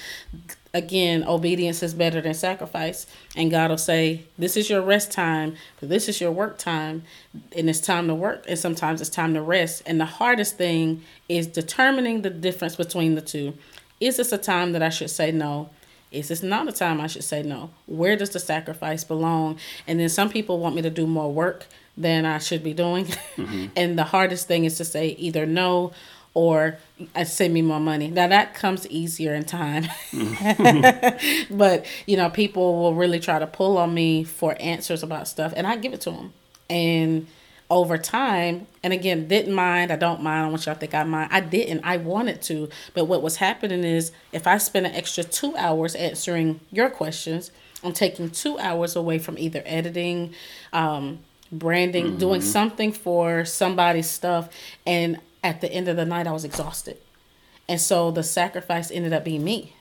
[0.75, 3.07] again, obedience is better than sacrifice.
[3.35, 7.05] And God will say, This is your rest time, but this is your work time.
[7.57, 9.83] And it's time to work, and sometimes it's time to rest.
[9.87, 13.55] And the hardest thing is determining the difference between the two.
[14.01, 15.71] Is this a time that I should say no?
[16.13, 17.71] Is this not a time I should say no?
[17.87, 19.59] Where does the sacrifice belong?
[19.87, 21.67] And then some people want me to do more work
[21.97, 23.07] than I should be doing.
[23.37, 23.67] Mm-hmm.
[23.77, 25.93] and the hardest thing is to say either no
[26.37, 26.77] or
[27.15, 28.09] uh, send me more money.
[28.09, 29.87] Now that comes easier in time.
[31.51, 35.55] but, you know, people will really try to pull on me for answers about stuff
[35.57, 36.35] and I give it to them.
[36.69, 37.27] And
[37.71, 41.05] over time, and again, didn't mind, I don't mind, I want y'all to think I
[41.05, 41.31] mind.
[41.33, 42.69] I didn't, I wanted to.
[42.93, 47.51] But what was happening is if I spend an extra two hours answering your questions,
[47.83, 50.35] I'm taking two hours away from either editing,
[50.75, 54.51] um, branding, doing something for somebody's stuff.
[54.87, 56.99] And at the end of the night, I was exhausted.
[57.69, 59.75] And so the sacrifice ended up being me.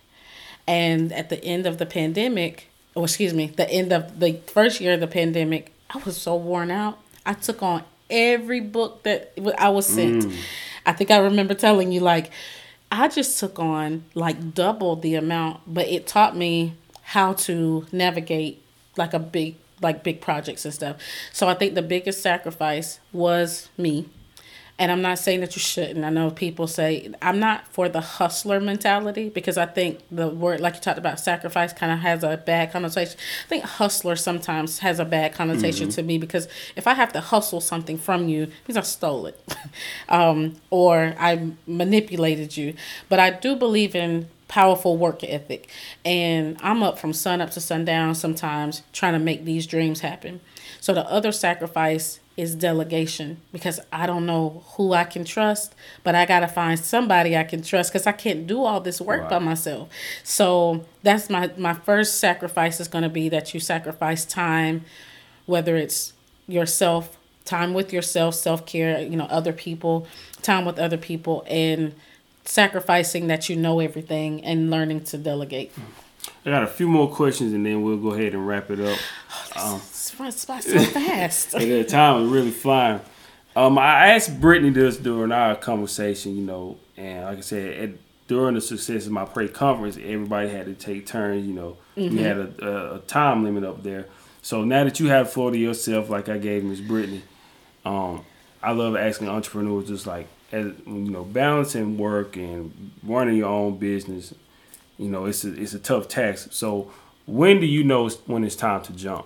[0.67, 4.79] And at the end of the pandemic, or excuse me, the end of the first
[4.79, 6.99] year of the pandemic, I was so worn out.
[7.25, 10.25] I took on every book that I was sent.
[10.25, 10.37] Mm.
[10.85, 12.31] I think I remember telling you, like,
[12.91, 18.61] I just took on like double the amount, but it taught me how to navigate
[18.97, 20.97] like a big, like big projects and stuff.
[21.33, 24.09] So I think the biggest sacrifice was me.
[24.77, 26.03] And I'm not saying that you shouldn't.
[26.03, 30.59] I know people say I'm not for the hustler mentality because I think the word,
[30.59, 33.17] like you talked about, sacrifice kind of has a bad connotation.
[33.45, 37.21] I think hustler sometimes has a bad connotation to me because if I have to
[37.21, 39.39] hustle something from you, because I stole it,
[40.09, 42.73] um, or I manipulated you.
[43.07, 45.69] But I do believe in powerful work ethic,
[46.03, 50.41] and I'm up from sun up to sundown sometimes trying to make these dreams happen.
[50.81, 56.15] So the other sacrifice is delegation because I don't know who I can trust, but
[56.15, 59.21] I got to find somebody I can trust because I can't do all this work
[59.21, 59.29] right.
[59.29, 59.89] by myself.
[60.23, 64.83] So that's my, my first sacrifice is going to be that you sacrifice time,
[65.45, 66.13] whether it's
[66.47, 70.07] yourself, time with yourself, self care, you know, other people,
[70.41, 71.95] time with other people, and
[72.43, 75.71] sacrificing that you know everything and learning to delegate.
[76.45, 78.99] I got a few more questions and then we'll go ahead and wrap it up.
[79.55, 79.81] Oh, um,
[80.19, 81.53] runs by so fast.
[81.53, 83.01] and the time is really flying.
[83.55, 87.89] Um, I asked Brittany this during our conversation, you know, and like I said, at,
[88.27, 91.45] during the success is my prey conference, everybody had to take turns.
[91.45, 92.15] You know, mm-hmm.
[92.15, 94.07] we had a, a, time limit up there.
[94.41, 97.23] So now that you have floor to yourself, like I gave Miss Brittany,
[97.85, 98.25] um,
[98.61, 103.77] I love asking entrepreneurs just like, as, you know, balancing work and running your own
[103.77, 104.33] business.
[104.97, 106.49] You know, it's a, it's a tough task.
[106.51, 106.91] So
[107.25, 109.25] when do you know when it's time to jump?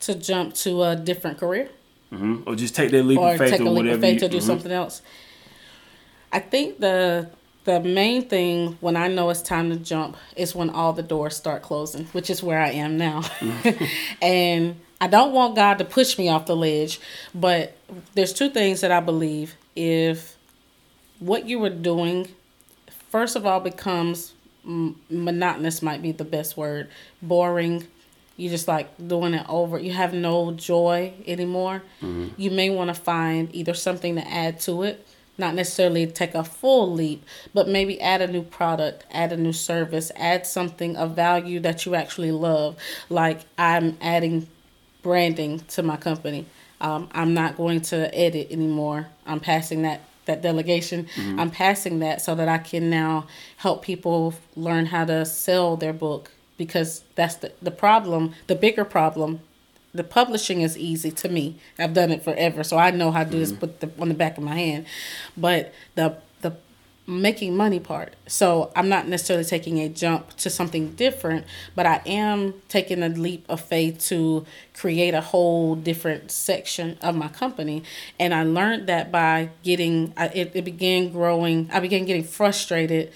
[0.00, 1.68] to jump to a different career.
[2.12, 2.48] Mm-hmm.
[2.48, 4.28] Or just take that leap or of faith take a leap of faith you, to
[4.28, 4.46] do mm-hmm.
[4.46, 5.02] something else.
[6.32, 7.30] I think the
[7.64, 11.36] the main thing when I know it's time to jump is when all the doors
[11.36, 13.20] start closing, which is where I am now.
[13.20, 13.84] Mm-hmm.
[14.22, 17.00] and I don't want God to push me off the ledge,
[17.34, 17.76] but
[18.14, 19.54] there's two things that I believe.
[19.76, 20.36] If
[21.20, 22.28] what you were doing,
[23.10, 24.32] first of all, becomes
[24.64, 26.88] monotonous, might be the best word,
[27.22, 27.86] boring,
[28.36, 29.78] you just like doing it over.
[29.78, 31.82] You have no joy anymore.
[32.00, 32.40] Mm-hmm.
[32.40, 35.06] you may want to find either something to add to it
[35.40, 39.52] not necessarily take a full leap but maybe add a new product add a new
[39.52, 42.76] service add something of value that you actually love.
[43.08, 44.46] Like i'm adding
[45.02, 46.46] branding to my company.
[46.80, 49.08] Um, i'm not going to edit anymore.
[49.26, 51.40] I'm passing that that delegation mm-hmm.
[51.40, 53.26] i'm passing that so that i can now
[53.58, 56.30] help people learn how to sell their book
[56.60, 59.40] because that's the, the problem, the bigger problem.
[59.94, 61.56] The publishing is easy to me.
[61.78, 63.40] I've done it forever, so I know how to do mm-hmm.
[63.40, 64.84] this put the, on the back of my hand.
[65.38, 66.18] But the the
[67.10, 68.14] making money part.
[68.26, 73.08] So I'm not necessarily taking a jump to something different, but I am taking a
[73.08, 77.82] leap of faith to create a whole different section of my company.
[78.18, 83.12] And I learned that by getting, it, it began growing, I began getting frustrated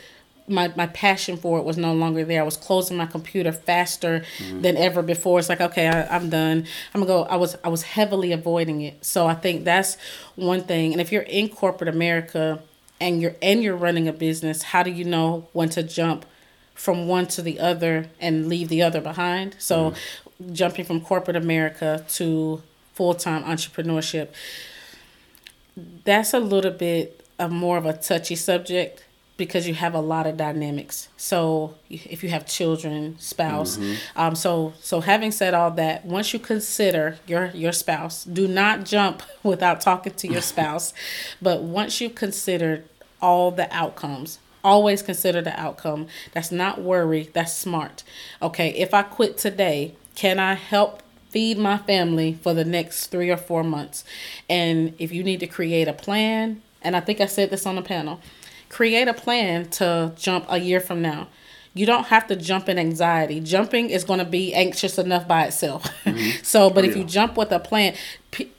[0.46, 2.42] my, my passion for it was no longer there.
[2.42, 4.60] I was closing my computer faster mm-hmm.
[4.60, 5.38] than ever before.
[5.38, 6.66] It's like, okay, I, am done.
[6.92, 7.22] I'm gonna go.
[7.22, 9.04] I was I was heavily avoiding it.
[9.04, 9.96] So I think that's
[10.36, 10.92] one thing.
[10.92, 12.60] And if you're in corporate America
[13.00, 16.26] and you're and you're running a business, how do you know when to jump
[16.74, 19.56] from one to the other and leave the other behind?
[19.58, 20.54] So mm-hmm.
[20.54, 22.62] jumping from corporate America to
[22.94, 24.28] full time entrepreneurship,
[26.04, 29.03] that's a little bit of more of a touchy subject
[29.36, 31.08] because you have a lot of dynamics.
[31.16, 34.18] So if you have children, spouse, mm-hmm.
[34.18, 38.84] um, so so having said all that, once you consider your your spouse, do not
[38.84, 40.92] jump without talking to your spouse.
[41.42, 42.84] but once you've considered
[43.20, 46.06] all the outcomes, always consider the outcome.
[46.32, 47.30] That's not worry.
[47.32, 48.04] That's smart.
[48.40, 53.30] Okay, if I quit today, can I help feed my family for the next three
[53.30, 54.04] or four months?
[54.48, 57.76] And if you need to create a plan, and I think I said this on
[57.76, 58.20] the panel
[58.74, 61.28] create a plan to jump a year from now.
[61.74, 63.40] You don't have to jump in anxiety.
[63.40, 65.84] Jumping is going to be anxious enough by itself.
[66.04, 66.42] Mm-hmm.
[66.42, 67.02] so, but oh, if yeah.
[67.02, 67.94] you jump with a plan,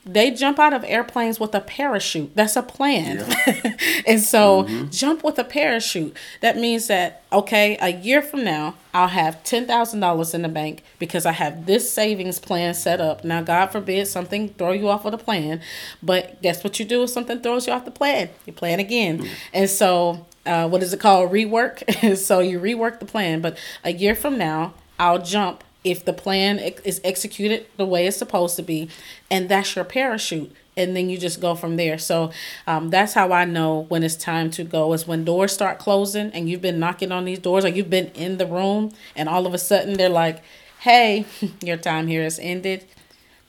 [0.04, 2.36] they jump out of airplanes with a parachute.
[2.36, 3.20] That's a plan.
[3.20, 3.76] Yeah.
[4.08, 4.90] and so mm-hmm.
[4.90, 6.18] jump with a parachute.
[6.42, 11.26] That means that, okay, a year from now, I'll have $10,000 in the bank because
[11.26, 13.24] I have this savings plan set up.
[13.24, 15.62] Now, God forbid something throw you off of the plan,
[16.02, 18.30] but guess what you do if something throws you off the plan?
[18.46, 19.20] You plan again.
[19.20, 19.34] Mm-hmm.
[19.54, 21.32] And so, uh, what is it called?
[21.32, 22.18] Rework.
[22.18, 26.58] so you rework the plan, but a year from now, I'll jump if the plan
[26.60, 28.90] is executed the way it's supposed to be,
[29.30, 30.52] and that's your parachute.
[30.78, 31.98] And then you just go from there.
[31.98, 32.32] So
[32.68, 36.32] um, that's how I know when it's time to go is when doors start closing
[36.32, 39.48] and you've been knocking on these doors or you've been in the room and all
[39.48, 40.44] of a sudden they're like,
[40.80, 41.26] hey,
[41.64, 42.86] your time here has ended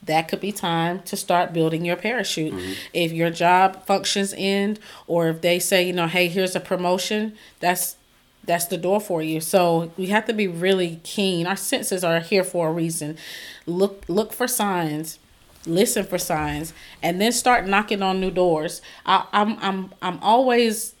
[0.07, 2.53] that could be time to start building your parachute.
[2.53, 2.73] Mm-hmm.
[2.93, 7.37] If your job functions end, or if they say, you know, hey, here's a promotion,
[7.59, 7.95] that's
[8.43, 9.39] that's the door for you.
[9.41, 11.45] So we have to be really keen.
[11.45, 13.17] Our senses are here for a reason.
[13.65, 15.19] Look look for signs,
[15.65, 16.73] listen for signs,
[17.03, 18.81] and then start knocking on new doors.
[19.05, 20.95] I, I'm I'm I'm always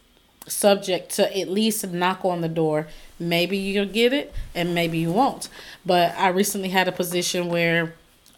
[0.47, 2.87] subject to at least knock on the door.
[3.19, 5.49] Maybe you'll get it and maybe you won't.
[5.85, 7.93] But I recently had a position where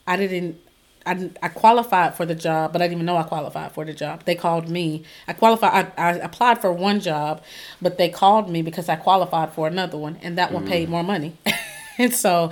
[0.09, 0.59] I didn't
[1.05, 3.93] I, I qualified for the job, but I didn't even know I qualified for the
[3.93, 4.25] job.
[4.25, 5.03] They called me.
[5.27, 5.91] I qualified.
[5.97, 7.41] I, I applied for one job,
[7.81, 10.55] but they called me because I qualified for another one, and that mm.
[10.55, 10.91] one paid mm.
[10.91, 11.37] more money.
[11.97, 12.51] and so,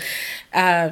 [0.53, 0.91] uh,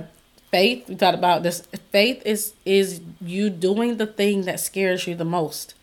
[0.52, 1.62] faith we talked about this
[1.92, 5.74] faith is is you doing the thing that scares you the most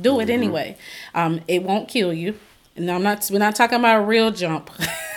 [0.00, 0.76] do it anyway
[1.14, 2.34] um it won't kill you
[2.76, 4.70] and i'm not we're not talking about a real jump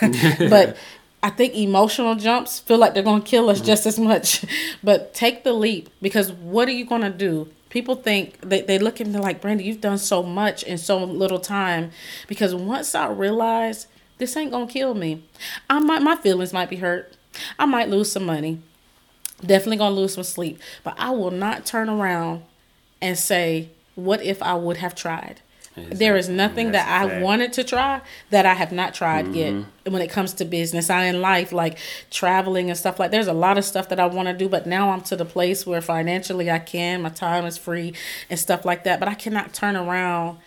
[0.50, 0.76] but
[1.22, 4.44] i think emotional jumps feel like they're going to kill us just as much.
[4.82, 7.48] But take the leap because what are you going to do?
[7.68, 11.02] People think they, they look at me like brandy you've done so much in so
[11.04, 11.90] little time.
[12.26, 13.86] Because once i realize
[14.18, 15.22] this ain't gonna kill me.
[15.70, 17.14] I might my feelings might be hurt.
[17.58, 18.60] I might lose some money.
[19.40, 20.60] Definitely gonna lose some sleep.
[20.82, 22.42] But i will not turn around
[23.00, 25.40] and say what if i would have tried
[25.90, 27.22] there is nothing That's that I fact.
[27.22, 28.00] wanted to try
[28.30, 29.92] that i have not tried yet Mm-hmm.
[29.92, 31.78] when it comes to business i in life like
[32.10, 34.66] traveling and stuff like there's a lot of stuff that i want to do but
[34.66, 37.92] now i'm to the place where financially i can my time is free
[38.30, 40.38] and stuff like that but i cannot turn around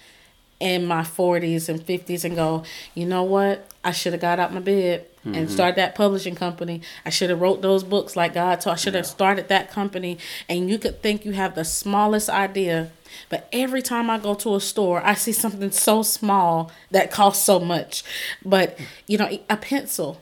[0.60, 2.62] in my 40s and 50s and go,
[2.94, 3.68] you know what?
[3.84, 6.84] I should have got out my bed and started that publishing company.
[7.04, 8.74] I should have wrote those books like God taught.
[8.74, 10.20] I should have started that company.
[10.48, 12.92] And you could think you have the smallest idea,
[13.30, 17.46] but every time I go to a store, I see something so small that costs
[17.46, 18.04] so much.
[18.44, 18.78] But
[19.08, 20.22] you know, a pencil.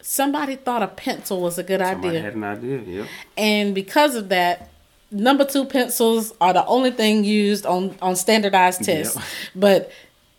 [0.00, 2.22] Somebody thought a pencil was a good Somebody idea.
[2.22, 2.78] had an idea.
[2.78, 3.06] Yep.
[3.36, 4.70] And because of that,
[5.10, 9.16] number two pencils are the only thing used on on standardized tests.
[9.16, 9.24] Yep.
[9.56, 9.92] But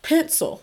[0.04, 0.62] pencil,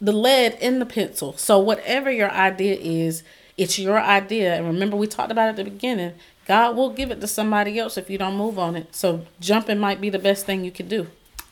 [0.00, 1.36] the lead in the pencil.
[1.36, 3.22] So whatever your idea is,
[3.56, 4.54] it's your idea.
[4.54, 6.14] And remember, we talked about at the beginning.
[6.46, 8.94] God will give it to somebody else if you don't move on it.
[8.94, 11.08] So jumping might be the best thing you can do.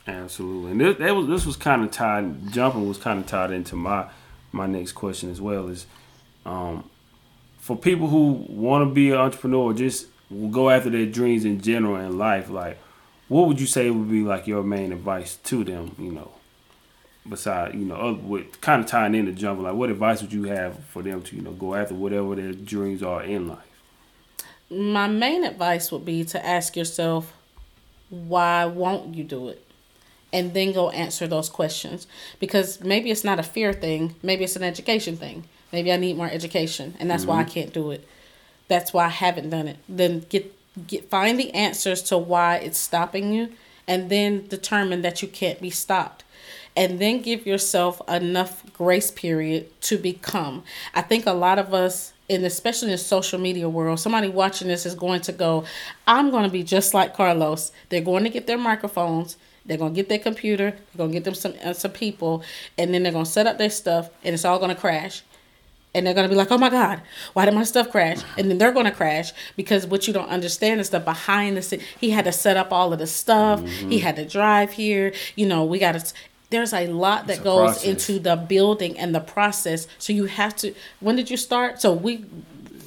[0.07, 2.51] Absolutely, and this, that was this was kind of tied.
[2.51, 4.07] Jumping was kind of tied into my
[4.51, 5.67] my next question as well.
[5.67, 5.85] Is
[6.45, 6.89] um,
[7.59, 10.07] for people who want to be an entrepreneur, just
[10.49, 12.49] go after their dreams in general in life.
[12.49, 12.79] Like,
[13.27, 15.95] what would you say would be like your main advice to them?
[15.99, 16.31] You know,
[17.29, 19.65] besides you know, other, with kind of tying into jumping.
[19.65, 22.53] Like, what advice would you have for them to you know go after whatever their
[22.53, 23.70] dreams are in life?
[24.71, 27.33] My main advice would be to ask yourself,
[28.09, 29.65] why won't you do it?
[30.33, 32.07] And then go answer those questions.
[32.39, 35.43] Because maybe it's not a fear thing, maybe it's an education thing.
[35.71, 37.51] Maybe I need more education and that's why I mm-hmm.
[37.51, 38.05] can't do it.
[38.67, 39.77] That's why I haven't done it.
[39.87, 40.53] Then get
[40.87, 43.49] get find the answers to why it's stopping you
[43.87, 46.23] and then determine that you can't be stopped
[46.75, 50.63] and then give yourself enough grace period to become.
[50.93, 54.67] I think a lot of us, and especially in the social media world, somebody watching
[54.67, 55.65] this is going to go,
[56.07, 57.71] I'm going to be just like Carlos.
[57.89, 59.37] They're going to get their microphones.
[59.65, 60.71] They're gonna get their computer.
[60.71, 62.43] They're gonna get them some uh, some people,
[62.77, 65.21] and then they're gonna set up their stuff, and it's all gonna crash.
[65.93, 67.01] And they're gonna be like, "Oh my God,
[67.33, 70.79] why did my stuff crash?" And then they're gonna crash because what you don't understand
[70.81, 71.81] is the behind the scene.
[71.99, 73.63] He had to set up all of the stuff.
[73.67, 75.13] He had to drive here.
[75.35, 76.13] You know, we got to.
[76.51, 77.83] There's a lot that a goes process.
[77.85, 79.87] into the building and the process.
[79.97, 80.73] So you have to.
[80.99, 81.81] When did you start?
[81.81, 82.25] So we,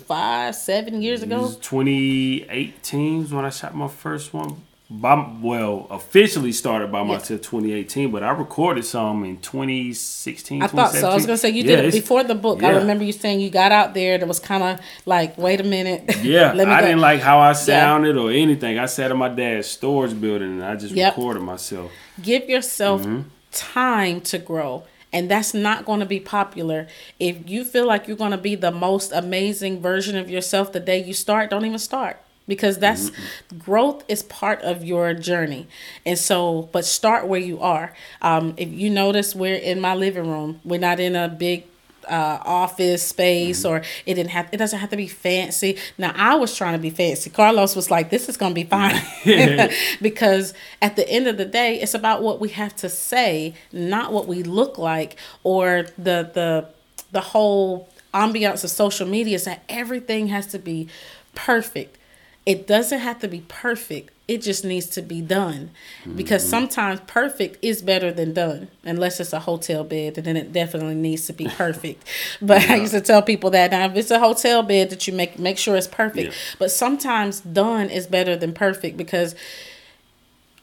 [0.07, 1.49] five, seven years ago.
[1.61, 4.62] 2018 is when I shot my first one.
[4.91, 10.62] By, well, officially started by myself 2018, but I recorded some in 2016.
[10.62, 11.09] I thought so.
[11.11, 12.62] I was gonna say you Yeah, did it before the book.
[12.62, 14.19] I remember you saying you got out there.
[14.19, 16.15] That was kind of like, wait a minute.
[16.23, 16.86] Yeah, Let me I go.
[16.89, 18.78] didn't like how I sounded or anything.
[18.78, 21.15] I sat in my dad's storage building and I just Yep.
[21.16, 21.91] recorded myself.
[22.20, 23.28] Give yourself Mm-hmm.
[23.55, 24.85] Time to grow.
[25.13, 26.89] And that's not going to be popular.
[27.21, 30.81] If you feel like you're going to be the most amazing version of yourself the
[30.81, 33.11] day you start, don't even start because that's
[33.59, 35.67] growth is part of your journey.
[36.05, 37.95] And so, but start where you are.
[38.23, 40.61] Um, if you notice, we're in my living room.
[40.65, 41.65] We're not in a big
[42.09, 45.77] uh, office space or it didn't have it doesn't have to be fancy.
[45.99, 47.31] Now i was trying to be fancy.
[47.31, 49.01] Carlos was like this is gonna be fine.
[50.01, 54.13] Because at the end of the day it's about what we have to say not
[54.13, 56.69] what we look like or the the
[57.13, 60.89] the whole ambiance of social media is that everything has to be
[61.35, 61.99] perfect.
[62.47, 65.71] It doesn't have to be perfect it just needs to be done.
[66.17, 66.51] Because mm-hmm.
[66.51, 70.95] sometimes perfect is better than done unless it's a hotel bed and then it definitely
[70.95, 72.05] needs to be perfect.
[72.41, 75.13] But i used to tell people that now if it's a hotel bed that you
[75.13, 76.33] make make sure it's perfect.
[76.33, 76.39] Yeah.
[76.59, 79.35] but sometimes done is better than perfect because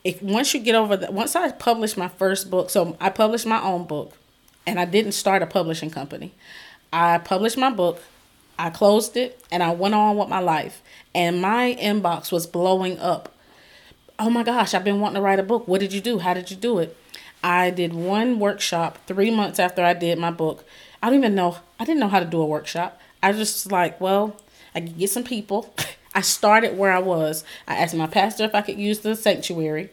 [0.03, 3.45] if once you get over that once i published my first book so i published
[3.45, 4.13] my own book
[4.65, 6.33] and i didn't start a publishing company.
[6.93, 8.01] I published my book
[8.57, 10.81] i closed it and i went on with my life.
[11.13, 13.33] And my inbox was blowing up
[14.21, 15.67] oh my gosh i've been wanting to write a book.
[15.67, 16.19] What did you do?
[16.19, 16.95] How did you do it?
[17.43, 20.63] I did one workshop three months after i did my book.
[21.01, 23.01] I don't even know i didn't know how to do a workshop.
[23.23, 24.35] I just like well
[24.75, 25.73] i could get some people.
[26.13, 27.43] I started where i was.
[27.67, 29.89] I asked my pastor if i could use the sanctuary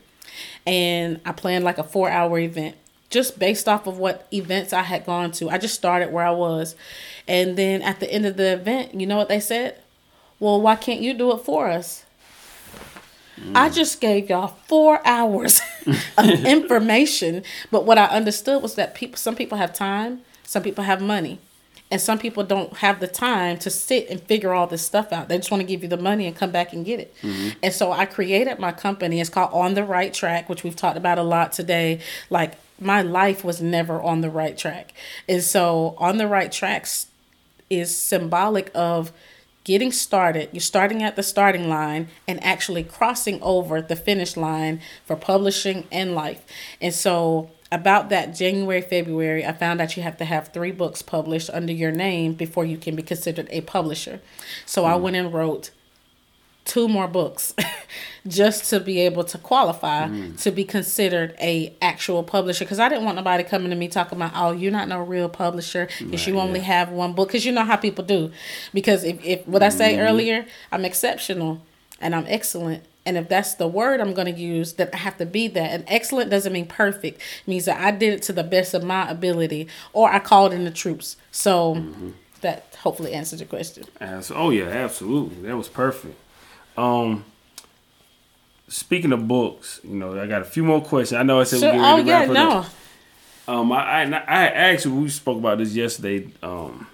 [0.66, 2.76] and i planned like a four hour event
[3.08, 5.48] just based off of what events i had gone to.
[5.48, 6.76] I just started where i was.
[7.26, 9.80] And then at the end of the event you know what they said?
[10.38, 12.04] Well, why can't you do it for us?
[13.54, 15.60] I just gave y'all four hours
[16.18, 20.84] of information, but what I understood was that people, some people have time, some people
[20.84, 21.38] have money,
[21.90, 25.28] and some people don't have the time to sit and figure all this stuff out.
[25.28, 27.14] They just want to give you the money and come back and get it.
[27.22, 27.58] Mm-hmm.
[27.62, 29.20] And so I created my company.
[29.20, 32.00] It's called On the Right Track, which we've talked about a lot today.
[32.28, 34.92] Like my life was never on the right track,
[35.28, 37.06] and so On the Right Tracks
[37.70, 39.12] is symbolic of
[39.64, 40.48] getting started.
[40.52, 45.86] You're starting at the starting line and actually crossing over the finish line for publishing
[45.92, 46.44] and life.
[46.80, 51.02] And so, about that January, February, I found out you have to have three books
[51.02, 54.20] published under your name before you can be considered a publisher.
[54.64, 55.02] So, I mm.
[55.02, 55.70] went and wrote
[56.68, 57.54] two more books
[58.28, 60.40] just to be able to qualify mm.
[60.40, 62.64] to be considered a actual publisher.
[62.64, 65.28] Because i didn't want nobody coming to me talking about oh you're not no real
[65.28, 66.66] publisher because you Right, only yeah.
[66.66, 67.28] have one book.
[67.28, 68.30] Because you know how people do.
[68.72, 70.02] Because if, if what i say mm-hmm.
[70.02, 71.62] earlier i'm exceptional
[72.00, 72.84] and i'm excellent.
[73.06, 75.70] And if that's the word i'm going to use that i have to be that.
[75.70, 77.20] And excellent doesn't mean perfect.
[77.20, 80.52] It means that i did it to the best of my ability or i called
[80.52, 81.16] in the troops.
[81.32, 82.10] So mm-hmm.
[82.42, 83.84] that hopefully answers your question.
[84.02, 85.48] Abs- Oh yeah, absolutely.
[85.48, 86.14] That was perfect.
[86.78, 87.24] Um,
[88.68, 91.18] speaking of books, you know, I got a few more questions.
[91.18, 91.72] I know I said sure.
[91.72, 92.68] we oh get ready yeah to wrap it
[93.48, 93.54] no.
[93.54, 96.28] Um, I, I I actually we spoke about this yesterday.
[96.42, 96.86] Um,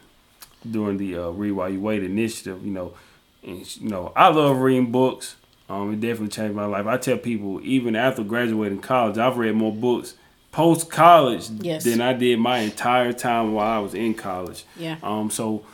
[0.70, 2.94] during the uh, Read While You Wait initiative, you know,
[3.42, 5.36] and you know, I love reading books.
[5.68, 6.86] Um, it definitely changed my life.
[6.86, 10.14] I tell people, even after graduating college, I've read more books
[10.52, 11.84] post college Yes.
[11.84, 14.64] than I did my entire time while I was in college.
[14.76, 14.96] Yeah.
[15.02, 15.64] Um, so,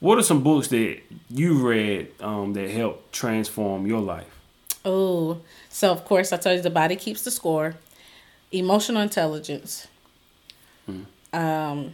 [0.00, 0.98] what are some books that
[1.28, 4.26] you read um, that helped transform your life?
[4.84, 7.76] Oh, so of course I told you the body keeps the score.
[8.50, 9.86] Emotional intelligence.
[11.32, 11.92] Um,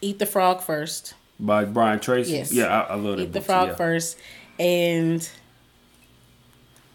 [0.00, 1.14] eat the frog first.
[1.38, 2.32] By Brian Tracy.
[2.32, 2.52] Yes.
[2.52, 3.74] Yeah, I, I love that Eat the book, frog yeah.
[3.74, 4.18] first,
[4.58, 5.28] and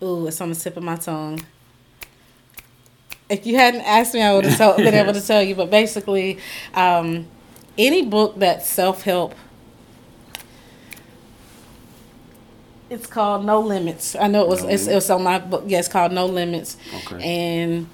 [0.03, 1.45] ooh, it's on the tip of my tongue.
[3.29, 5.55] If you hadn't asked me, I would have been able to tell you.
[5.55, 6.39] But basically,
[6.73, 7.27] um,
[7.77, 9.35] any book that's self help.
[12.89, 14.15] It's called No Limits.
[14.15, 15.64] I know it was No it's, it was on my book.
[15.68, 16.77] Yeah, it's called No Limits.
[17.06, 17.23] Okay.
[17.23, 17.89] And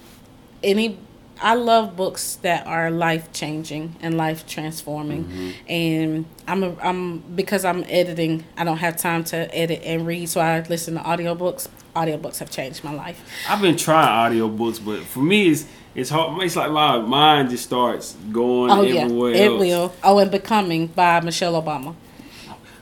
[0.64, 0.98] any
[1.42, 5.26] I love books that are life changing and life transforming.
[5.26, 5.50] Mm-hmm.
[5.68, 10.30] And I'm a, I'm because I'm editing, I don't have time to edit and read,
[10.30, 11.68] so I listen to audiobooks.
[11.96, 13.20] Audiobooks have changed my life.
[13.50, 16.42] I've been trying audiobooks, but for me, it's it's hard.
[16.42, 19.34] It's like my mind just starts going Oh yeah, everywhere.
[19.34, 19.60] it else.
[19.60, 19.94] will.
[20.04, 21.96] Oh, and Becoming by Michelle Obama.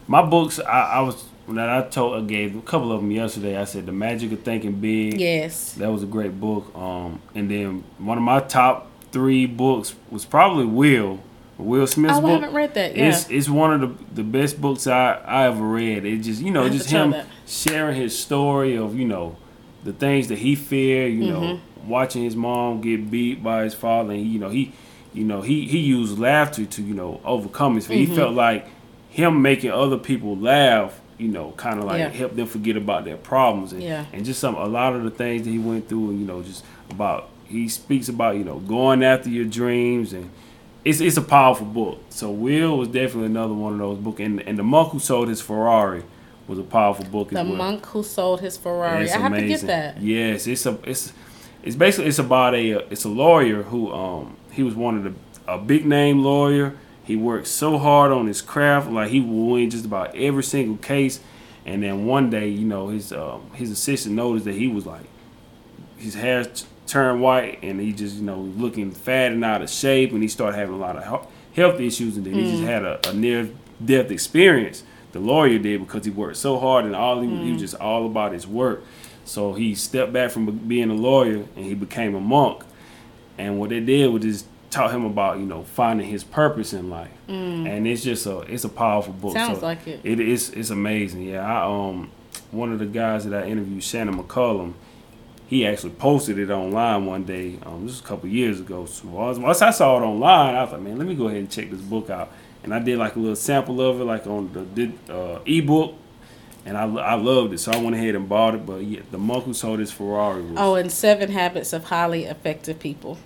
[0.08, 3.58] My books, I, I was when I told I gave a couple of them yesterday.
[3.58, 5.20] I said the Magic of Thinking Big.
[5.20, 5.74] Yes.
[5.74, 6.72] That was a great book.
[6.76, 11.20] Um, and then one of my top three books was probably Will,
[11.60, 12.30] Will Smith's Oh, I book.
[12.42, 12.96] haven't read that.
[12.96, 13.10] Yeah.
[13.10, 16.06] It's it's one of the the best books I I ever read.
[16.06, 17.14] It just you know just him
[17.46, 19.36] sharing his story of you know
[19.84, 21.14] the things that he feared.
[21.14, 21.90] You know, Mm-hmm.
[21.90, 24.72] watching his mom get beat by his father, and he, you know he
[25.14, 27.98] you know he he used laughter to you know overcome his fear.
[27.98, 28.12] Mm-hmm.
[28.12, 28.66] He felt like
[29.10, 31.00] him making other people laugh.
[31.18, 32.08] You know, kind of like Yeah.
[32.10, 34.06] help them forget about their problems, and, Yeah.
[34.14, 36.42] and just some a lot of the things that he went through, and you know,
[36.42, 40.30] just about he speaks about you know going after your dreams and
[40.86, 42.00] it's it's a powerful book.
[42.10, 45.28] So Will was definitely another one of those books, and and the monk who sold
[45.28, 46.04] his Ferrari
[46.48, 47.56] was a powerful book the as well.
[47.56, 49.06] monk who sold his Ferrari.
[49.06, 49.68] It's I have to get amazing.
[49.68, 50.02] that.
[50.02, 51.14] Yes, it's a it's
[51.64, 55.14] it's basically it's about a it's a lawyer who um he was one of the
[55.48, 56.76] a big name lawyer.
[57.04, 60.78] He worked so hard on his craft, like he would win just about every single
[60.78, 61.20] case.
[61.66, 65.06] And then one day, you know, his um, his assistant noticed that he was like
[65.98, 66.46] his hair
[66.90, 70.28] turned white, and he just you know looking fat and out of shape, and he
[70.28, 72.66] started having a lot of health- health issues, and then he just mm.
[72.66, 73.50] had a, a near
[73.84, 74.84] death experience.
[75.12, 77.62] The lawyer did because he worked so hard, and all he, was- he was mm.
[77.62, 78.84] just all about his work.
[79.26, 82.64] So he stepped back from being a lawyer, and he became a monk.
[83.38, 86.90] And what they did was just taught him about you know finding his purpose in
[86.90, 87.68] life, mm.
[87.68, 89.34] and it's just a it's a powerful book.
[89.34, 90.02] Sounds So like it.
[90.04, 91.24] It is it's amazing.
[91.24, 92.12] Yeah, I um
[92.52, 94.74] one of the guys that I interviewed, Shannon McCullum,
[95.50, 97.58] he actually posted it online one day.
[97.66, 98.86] Um, this was a couple years ago.
[98.86, 101.50] So once, I saw it online, I was like, man, let me go ahead and
[101.50, 102.32] check this book out.
[102.64, 105.96] And I did like a little sample of it, like on the did uh, ebook,
[106.68, 107.58] and I, I loved it.
[107.58, 108.64] So I went ahead and bought it.
[108.64, 110.44] But yeah, the monk who sold his Ferrari.
[110.44, 113.18] Was, Oh, and Seven Habits of Highly Effective People.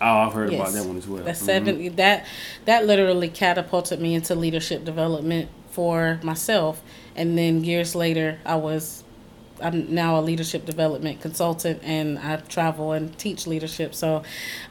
[0.00, 1.24] oh, I've heard about that one as well.
[1.24, 1.36] The Mhm.
[1.36, 2.26] seven that
[2.66, 6.80] that literally catapulted me into leadership development for myself,
[7.16, 9.02] and then years later, I was.
[9.62, 13.94] I'm now a leadership development consultant, and I travel and teach leadership.
[13.94, 14.22] So,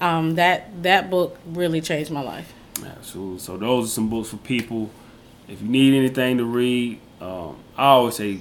[0.01, 2.53] um, that that book really changed my life.
[2.83, 3.39] Absolutely.
[3.39, 4.89] So those are some books for people
[5.49, 8.39] if you need anything to read, um, I always say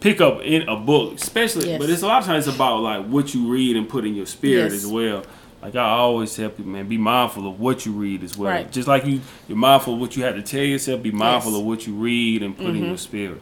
[0.00, 1.68] pick up in a book, especially.
[1.70, 1.80] Yes.
[1.80, 4.26] But it's a lot of times about like what you read and put in your
[4.26, 4.84] spirit Yes.
[4.84, 5.24] as well.
[5.62, 8.50] Like I always tell people, man, be mindful of what you read as well.
[8.52, 8.70] Right.
[8.70, 11.02] Just like you, you're mindful of what you have to tell yourself.
[11.02, 11.58] Be mindful Yes.
[11.58, 11.60] Mm-hmm.
[11.60, 13.40] of what you read and put in your spirit.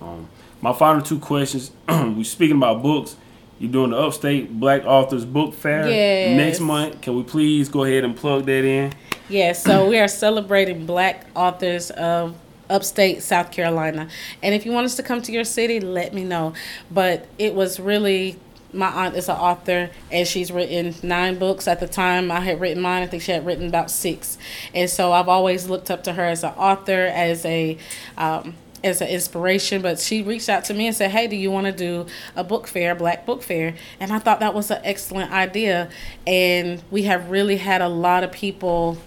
[0.00, 0.28] Um,
[0.60, 1.70] my final two questions.
[1.88, 3.16] We're speaking about books.
[3.58, 6.36] You're doing the Upstate Black Authors Book Fair Yes.
[6.36, 7.00] next month.
[7.00, 8.92] Can we please go ahead and plug that in?
[9.28, 12.36] Yes, so we are celebrating Black authors of
[12.70, 14.08] upstate South Carolina.
[14.42, 16.52] And if you want us to come to your city, let me know.
[16.90, 18.38] But it was really
[18.72, 22.60] my aunt is an author and she's written nine books at the time I had
[22.60, 23.02] written mine.
[23.02, 24.36] I think she had written about six.
[24.74, 27.78] And so I've always looked up to her as an author, as a
[28.18, 31.50] um, as an inspiration, but she reached out to me and said, "Hey, do you
[31.50, 32.06] want to do
[32.36, 35.88] a book fair, Black Book Fair?" And I thought that was an excellent idea,
[36.26, 38.98] and we have really had a lot of people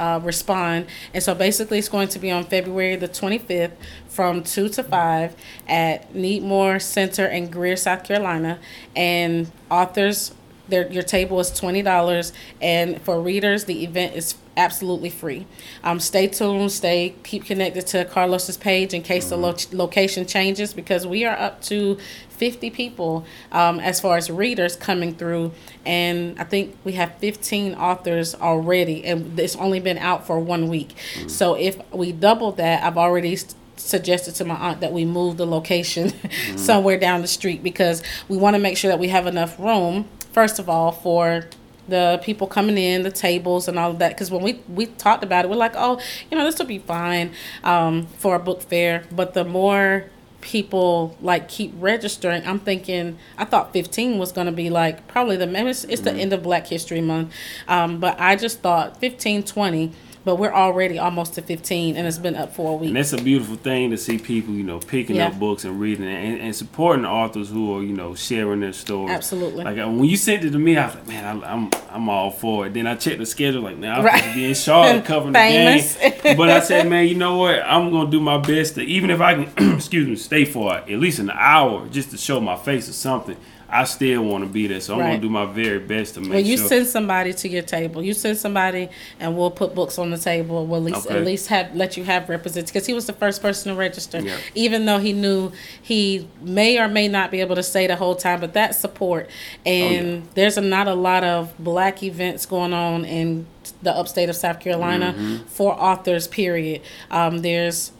[0.00, 0.86] uh, respond.
[1.12, 3.72] And so basically, it's going to be on February the 25th
[4.08, 5.36] from 2 to 5
[5.68, 8.58] at Needmore Center in Greer, South Carolina.
[8.96, 10.32] And authors,
[10.68, 12.32] their, your table is $20.
[12.62, 15.46] And for readers, the event is absolutely free.
[15.82, 20.74] Um, stay tuned, stay, keep connected to Carlos's page in case the lo- location changes
[20.74, 21.96] because we are up to
[22.28, 25.52] 50 people um, as far as readers coming through.
[25.86, 30.68] And I think we have 15 authors already, and it's only been out for one
[30.68, 30.94] week.
[31.26, 35.38] So if we double that, I've already s- suggested to my aunt that we move
[35.38, 36.12] the location
[36.56, 40.06] somewhere down the street because we want to make sure that we have enough room,
[40.32, 41.44] first of all, for
[41.90, 44.10] the people coming in, the tables and all of that.
[44.10, 46.00] Because when we we talked about it, we're like, oh,
[46.30, 47.32] you know, this will be fine
[47.64, 49.04] um, for a book fair.
[49.12, 50.06] But the more
[50.40, 55.36] people like keep registering, I'm thinking I thought 15 was going to be like probably
[55.36, 57.34] the it's, it's the end of Black History Month,
[57.68, 59.92] um, but I just thought 15, 20.
[60.22, 62.90] But we're already almost to 15, and it's been up for a week.
[62.90, 65.28] And it's a beautiful thing to see people, you know, picking Yeah.
[65.28, 69.14] up books and reading and, and supporting authors who are, you know, sharing their stories.
[69.14, 69.64] Absolutely.
[69.64, 72.08] Like uh, when you sent it to me, I was like, man, I, I'm I'm
[72.10, 72.74] all for it.
[72.74, 74.18] Then I checked the schedule, like, man, I'm Right.
[74.18, 75.94] supposed to be in Charlotte covering Famous.
[75.94, 76.36] the game.
[76.36, 77.58] But I said, man, you know what?
[77.64, 80.88] I'm gonna do my best to, even if I can, excuse me, stay for at
[80.90, 83.38] least an hour just to show my face or something.
[83.72, 85.06] I still want to be there, so I'm Right.
[85.10, 86.66] gonna do my very best to make When you sure.
[86.66, 88.88] send somebody to your table, you send somebody,
[89.20, 90.66] and we'll put books on the table.
[90.66, 91.16] We'll at least Okay.
[91.18, 94.20] at least have let you have representatives because he was the first person to register.
[94.20, 94.36] Yeah.
[94.54, 98.14] Even though he knew he may or may not be able to stay the whole
[98.16, 99.28] time, but that support
[99.64, 103.46] and there's a, not a lot of black events going on in
[103.82, 105.36] the upstate of South Carolina Mm-hmm.
[105.46, 106.26] for authors.
[106.26, 106.80] Period.
[107.10, 107.92] Um, there's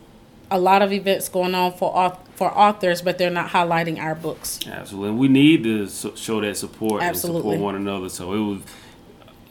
[0.50, 4.14] a lot of events going on for auth- for authors, but they're not highlighting our
[4.14, 4.60] books.
[4.66, 7.40] Absolutely, we need to so- show that support Absolutely.
[7.40, 8.08] and support one another.
[8.08, 8.60] So it was.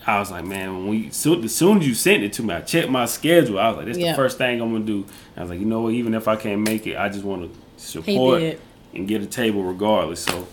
[0.08, 2.56] I was like, man, when we so as soon as you sent it to me,
[2.56, 3.60] I checked my schedule.
[3.60, 4.14] I was like, this is Yeah.
[4.14, 5.06] the first thing I'm gonna do.
[5.38, 5.94] I was like, you know what?
[5.94, 8.58] Even if I can't make it, I just want to support
[8.96, 10.22] and get a table regardless.
[10.22, 10.48] So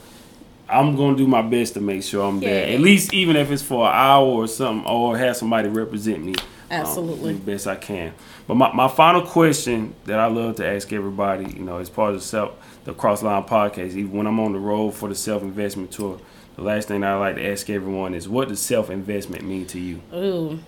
[0.68, 2.66] I'm gonna do my best to make sure I'm there.
[2.74, 6.34] At least even if it's for an hour or something, or have somebody represent me.
[6.70, 7.32] Um, Absolutely.
[7.32, 8.12] do the best I can.
[8.46, 12.14] But my, my final question that I love to ask everybody, you know, as part
[12.14, 15.42] of the self the Crossline podcast, even when I'm on the road for the self
[15.42, 16.18] investment tour,
[16.56, 19.80] the last thing I like to ask everyone is what does self investment mean to
[19.80, 20.00] you?
[20.14, 20.58] Ooh.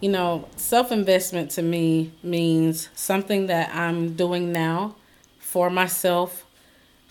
[0.00, 4.94] You know, self investment to me means something that I'm doing now
[5.38, 6.46] for myself,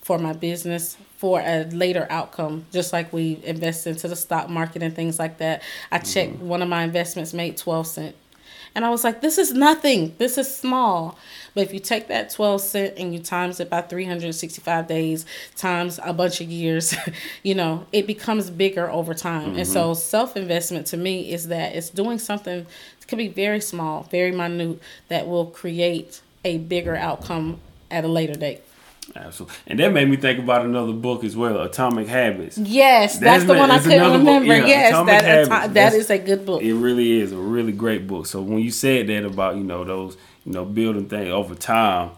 [0.01, 2.65] for my business, for a later outcome.
[2.71, 5.61] Just like we invest into the stock market and things like that.
[5.91, 6.47] I checked mm-hmm.
[6.47, 8.15] one of my investments made 12 cent.
[8.75, 10.13] And I was like, this is nothing.
[10.19, 11.17] This is small.
[11.55, 15.25] But if you take that 12 cent and you times it by 365 days
[15.55, 16.95] times a bunch of years,
[17.43, 19.55] you know, it becomes bigger over time.
[19.55, 19.99] And so mm-hmm.
[19.99, 22.67] self investment to me is that it's doing something
[23.07, 28.07] it could be very small, very minute that will create a bigger outcome at a
[28.07, 28.61] later date.
[29.15, 29.55] Absolutely.
[29.67, 32.57] And that made me think about another book as well, Atomic Habits.
[32.57, 34.53] Yes, that's, That's the one I couldn't remember.
[34.55, 35.49] yeah, yes, that Habits.
[35.49, 36.61] that That's- is a good book.
[36.61, 38.25] It really is a really great book.
[38.27, 42.11] So when you said that about, you know, those, you know, building things over time,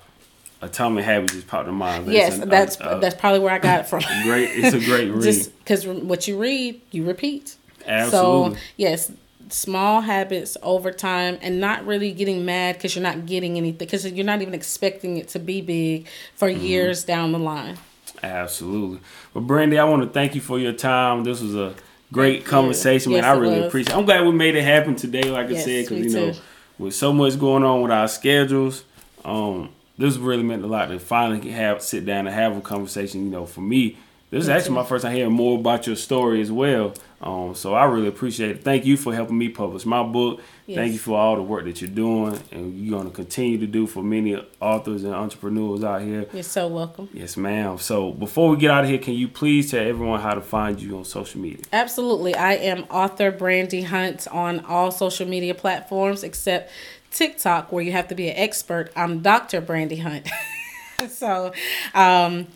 [0.61, 2.07] Atomic Habits just popped in mind.
[2.11, 4.01] yes, an- that's a- a that's probably where I got it from.
[4.23, 5.21] great it's a great read.
[5.23, 7.55] Just because what you read, you repeat.
[7.87, 8.55] Absolutely.
[8.55, 9.11] So yes,
[9.51, 14.05] small habits over time, and not really getting mad because you're not getting anything because
[14.11, 16.61] you're not even expecting it to be big for Mm-hmm.
[16.65, 17.77] years down the line.
[18.23, 18.99] Absolutely.
[19.33, 21.23] But Brandy, I want to thank you for your time.
[21.23, 21.73] This was a
[22.11, 23.23] great conversation, man.
[23.23, 23.67] I really was.
[23.67, 23.95] appreciate.
[23.95, 25.23] I'm glad we made it happen today.
[25.23, 26.39] Like I said, because you know, too.
[26.77, 28.83] with so much going on with our schedules,
[29.23, 33.25] um, this really meant a lot to finally have sit down and have a conversation.
[33.25, 33.97] You know, for me,
[34.31, 36.93] This is actually my first time hearing more about your story as well.
[37.19, 38.63] Um, so I really appreciate it.
[38.63, 40.39] Thank you for helping me publish my book.
[40.67, 40.77] Yes.
[40.77, 43.65] Thank you for all the work that you're doing and you're going to continue to
[43.65, 46.27] do for many authors and entrepreneurs out here.
[46.31, 47.09] You're so welcome.
[47.11, 47.79] Yes, ma'am.
[47.79, 50.79] So before we get out of here, can you please tell everyone how to find
[50.79, 51.65] you on social media?
[51.73, 52.35] Absolutely.
[52.35, 56.71] I am author Brandy Hunt on all social media platforms except
[57.09, 58.91] TikTok, where you have to be an expert.
[58.95, 59.59] I'm Dr.
[59.59, 60.29] Brandy Hunt.
[61.09, 61.51] so,
[61.95, 62.47] um,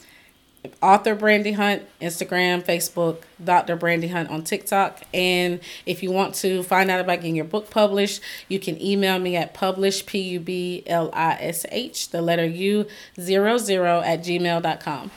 [0.82, 3.76] author Brandy Hunt, Instagram, Facebook, Dr.
[3.76, 5.02] Brandy Hunt on TikTok.
[5.14, 9.20] And if you want to find out about getting your book published, you can email
[9.20, 12.86] me at publish, P U B L I S H, the letter U,
[13.20, 15.12] zero zero at gmail.com.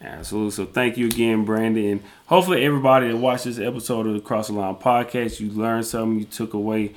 [0.00, 0.50] Absolutely.
[0.50, 1.90] So thank you again, Brandy.
[1.90, 5.86] And hopefully, everybody that watched this episode of the Cross the Line podcast, you learned
[5.86, 6.94] something, you took away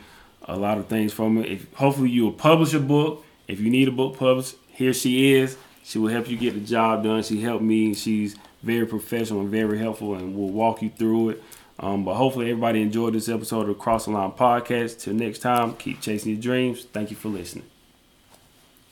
[0.47, 1.51] a lot of things from it.
[1.51, 3.23] If hopefully you will publish a book.
[3.47, 5.55] If you need a book published, here she is.
[5.85, 7.21] She will help you get the job done.
[7.21, 7.93] She helped me.
[7.93, 11.43] She's very professional and very helpful, and will walk you through it.
[11.79, 15.01] Um, but hopefully, everybody enjoyed this episode of Cross the Line podcast.
[15.01, 16.85] Till next time, keep chasing your dreams.
[16.85, 17.74] Thank you for listening.